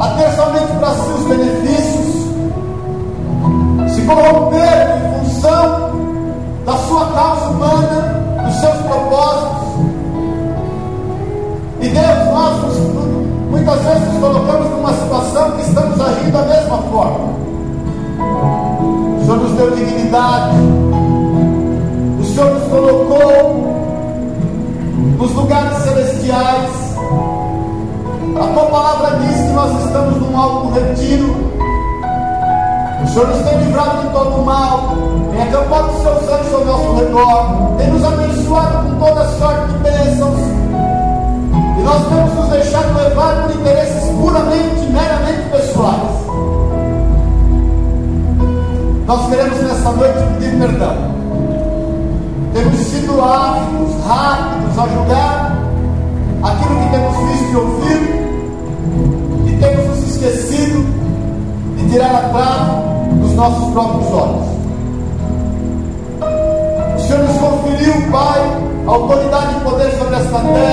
a 0.00 0.08
ter 0.16 0.30
somente 0.36 0.72
para 0.78 0.94
si 0.94 1.10
os 1.12 1.24
benefícios, 1.24 2.10
se 3.94 4.02
corromperam 4.02 4.96
em 4.96 5.24
função 5.24 5.90
da 6.66 6.76
sua 6.76 7.06
causa 7.12 7.46
humana, 7.46 8.44
dos 8.44 8.54
seus 8.56 8.76
propósitos. 8.76 9.59
E 11.80 11.88
Deus, 11.88 12.34
nós 12.34 12.60
muitas 13.50 13.80
vezes 13.80 14.12
nos 14.12 14.20
colocamos 14.20 14.70
numa 14.70 14.92
situação 14.92 15.50
que 15.52 15.62
estamos 15.62 16.00
agindo 16.00 16.32
da 16.32 16.42
mesma 16.42 16.78
forma. 16.78 17.40
Senhor 19.30 19.42
nos 19.44 19.52
deu 19.52 19.70
dignidade, 19.70 20.56
o 22.18 22.24
Senhor 22.24 22.52
nos 22.52 22.64
colocou 22.64 23.64
nos 25.18 25.32
lugares 25.34 25.78
celestiais. 25.84 26.70
A 28.36 28.46
tua 28.52 28.64
palavra 28.66 29.18
diz 29.18 29.36
que 29.36 29.52
nós 29.52 29.84
estamos 29.84 30.16
num 30.16 30.36
alto 30.36 30.70
retiro. 30.72 31.36
O 33.04 33.06
Senhor 33.06 33.28
nos 33.28 33.48
tem 33.48 33.58
livrado 33.58 33.98
de 33.98 34.08
todo 34.08 34.40
o 34.40 34.44
mal, 34.44 34.96
tem 35.30 35.42
acampado 35.42 35.90
os 35.90 36.02
seus 36.02 36.28
anjos 36.28 36.54
ao 36.54 36.64
nosso 36.64 36.94
redor, 36.96 37.76
tem 37.78 37.86
nos 37.88 38.04
abençoado 38.04 38.88
com 38.88 39.06
toda 39.06 39.28
sorte 39.38 39.72
de 39.72 39.78
bênçãos. 39.78 40.49
E 41.80 41.82
nós 41.82 42.06
temos 42.08 42.34
nos 42.34 42.48
deixado 42.50 42.94
levar 42.94 43.42
por 43.42 43.56
interesses 43.56 44.04
puramente, 44.10 44.86
meramente 44.92 45.48
pessoais. 45.50 46.20
Nós 49.06 49.30
queremos 49.30 49.62
nessa 49.62 49.90
noite 49.92 50.18
pedir 50.34 50.58
perdão. 50.58 50.94
Temos 52.52 52.76
sido 52.80 53.22
ávidos, 53.22 53.94
rápidos 54.06 54.78
a 54.78 54.88
julgar 54.88 55.58
aquilo 56.42 56.80
que 56.80 56.90
temos 56.90 57.16
visto 57.30 57.50
e 57.50 57.56
ouvido, 57.56 58.08
e 59.46 59.58
temos 59.58 59.88
nos 59.88 60.08
esquecido 60.10 60.84
de 61.78 61.90
tirar 61.90 62.14
a 62.14 62.28
trave 62.28 63.14
dos 63.22 63.32
nossos 63.32 63.72
próprios 63.72 64.12
olhos. 64.12 64.46
O 66.94 67.00
Senhor 67.00 67.22
nos 67.24 67.38
conferiu, 67.38 67.94
Pai, 68.12 68.40
autoridade 68.86 69.56
e 69.56 69.60
poder 69.60 69.90
sobre 69.98 70.16
esta 70.16 70.38
terra, 70.40 70.69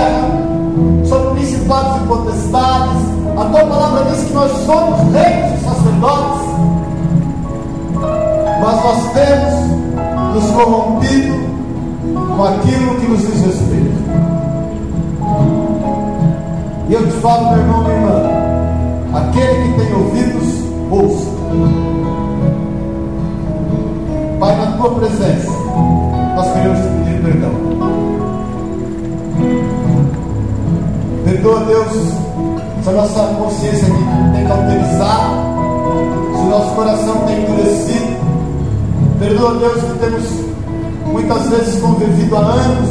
potestades. 2.27 3.17
A 3.37 3.45
tua 3.45 3.65
palavra 3.65 4.11
diz 4.11 4.23
que 4.23 4.33
nós 4.33 4.51
somos 4.65 5.13
reis 5.13 5.61
e 5.61 5.63
sacerdotes 5.63 6.47
mas 8.59 8.83
nós 8.83 9.13
temos 9.13 10.33
nos 10.33 10.51
corrompido 10.51 11.35
com 12.35 12.43
aquilo 12.43 12.95
que 12.99 13.07
nos 13.07 13.21
diz 13.21 13.45
respeito. 13.45 14.07
E 16.89 16.93
eu 16.93 17.05
te 17.05 17.13
falo, 17.19 17.51
meu 17.51 17.59
irmão, 17.59 17.83
minha 17.83 17.95
irmã, 17.95 18.13
aquele 19.13 19.63
que 19.63 19.79
tem 19.79 19.93
ouvidos, 19.93 20.63
ouça. 20.89 21.31
Pai, 24.39 24.55
na 24.57 24.77
tua 24.77 24.95
presença, 24.95 25.51
nós 26.35 26.51
queremos 26.51 26.79
te 26.79 26.87
pedir 26.87 27.21
perdão. 27.21 27.76
Perdoa, 31.47 31.65
Deus, 31.65 31.87
se 32.83 32.89
a 32.89 32.91
nossa 32.91 33.23
consciência 33.39 33.87
tem 34.33 34.45
cauterizado, 34.47 35.33
se 36.35 36.41
o 36.41 36.49
nosso 36.49 36.75
coração 36.75 37.15
tem 37.25 37.41
endurecido, 37.41 38.17
Perdoa, 39.17 39.53
Deus, 39.53 39.81
que 39.81 39.99
temos 39.99 40.25
muitas 41.05 41.47
vezes 41.47 41.81
convivido 41.81 42.35
há 42.35 42.39
anos 42.39 42.89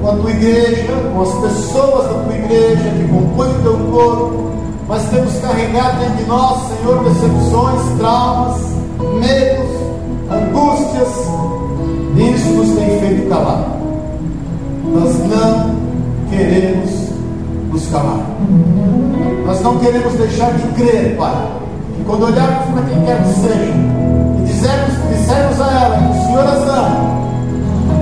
com 0.00 0.08
a 0.10 0.16
tua 0.16 0.30
igreja, 0.32 0.92
com 1.14 1.22
as 1.22 1.52
pessoas 1.52 2.08
da 2.08 2.24
tua 2.24 2.34
igreja 2.34 2.90
que 2.90 3.08
compõem 3.08 3.50
o 3.50 3.62
teu 3.62 3.78
corpo, 3.92 4.50
mas 4.88 5.04
temos 5.04 5.34
carregado 5.36 6.00
dentro 6.00 6.16
de 6.16 6.24
nós, 6.24 6.58
Senhor, 6.70 7.04
decepções, 7.04 7.98
traumas, 7.98 8.56
medos, 9.20 9.76
angústias, 10.28 11.08
e 12.16 12.34
isso 12.34 12.48
nos 12.48 12.76
tem 12.76 12.98
feito 12.98 13.28
calar. 13.28 13.78
Nós 14.92 15.16
não 15.28 15.76
queremos 16.30 17.01
nos 17.72 17.86
calar. 17.88 18.26
Nós 19.46 19.60
não 19.62 19.78
queremos 19.78 20.12
deixar 20.14 20.52
de 20.52 20.66
crer, 20.74 21.16
Pai, 21.16 21.34
que 21.96 22.04
quando 22.04 22.26
olharmos 22.26 22.66
para 22.66 22.82
quem 22.82 23.04
quer 23.04 23.22
que 23.22 23.28
seja 23.34 23.72
e 24.38 24.44
dissermos 24.44 25.60
a 25.60 25.80
ela 25.80 25.96
que 25.96 26.18
o 26.18 26.26
Senhor 26.26 26.44
é 26.44 26.48
as 26.48 26.68
ama, 26.68 27.22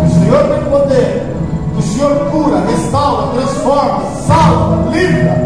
que 0.00 0.06
o 0.06 0.20
Senhor 0.20 0.42
tem 0.48 0.70
poder, 0.70 1.36
que 1.72 1.78
o 1.78 1.82
Senhor 1.82 2.30
cura, 2.30 2.60
restaura, 2.68 3.32
transforma, 3.32 4.02
salva, 4.26 4.90
livra, 4.90 5.36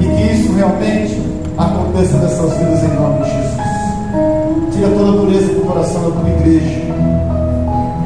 e 0.00 0.04
que 0.04 0.32
isso 0.32 0.52
realmente 0.54 1.22
aconteça 1.56 2.16
nessas 2.18 2.52
vidas 2.54 2.82
em 2.82 2.94
nome 2.94 3.24
de 3.24 3.30
Jesus. 3.30 4.74
Tira 4.74 4.88
toda 4.90 5.08
a 5.08 5.22
dureza 5.22 5.52
do 5.54 5.66
coração 5.66 6.02
da 6.02 6.20
tua 6.20 6.30
igreja, 6.30 6.94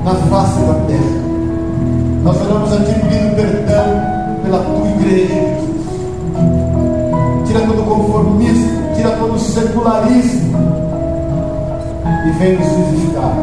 na 0.05 0.15
face 0.15 0.61
da 0.61 0.75
terra. 0.87 1.23
Nós 2.25 2.37
oramos 2.41 2.73
a 2.73 2.77
ti 2.77 2.95
pedindo 3.01 3.35
perdão 3.35 4.02
pela 4.53 4.65
tua 4.65 4.89
igreja. 4.91 5.35
Tira 7.47 7.61
todo 7.61 7.83
conformismo, 7.85 8.95
tira 8.95 9.11
todo 9.13 9.39
secularismo 9.39 10.53
e 12.27 12.31
vem 12.39 12.59
nos 12.59 12.69
vivificar, 12.69 13.35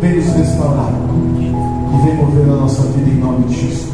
vem 0.00 0.16
nos 0.16 0.26
restaurar 0.34 0.92
e 1.38 2.06
vem 2.06 2.16
mover 2.16 2.44
a 2.44 2.56
nossa 2.56 2.82
vida 2.82 3.10
em 3.10 3.18
nome 3.18 3.44
de 3.44 3.60
Jesus. 3.60 3.93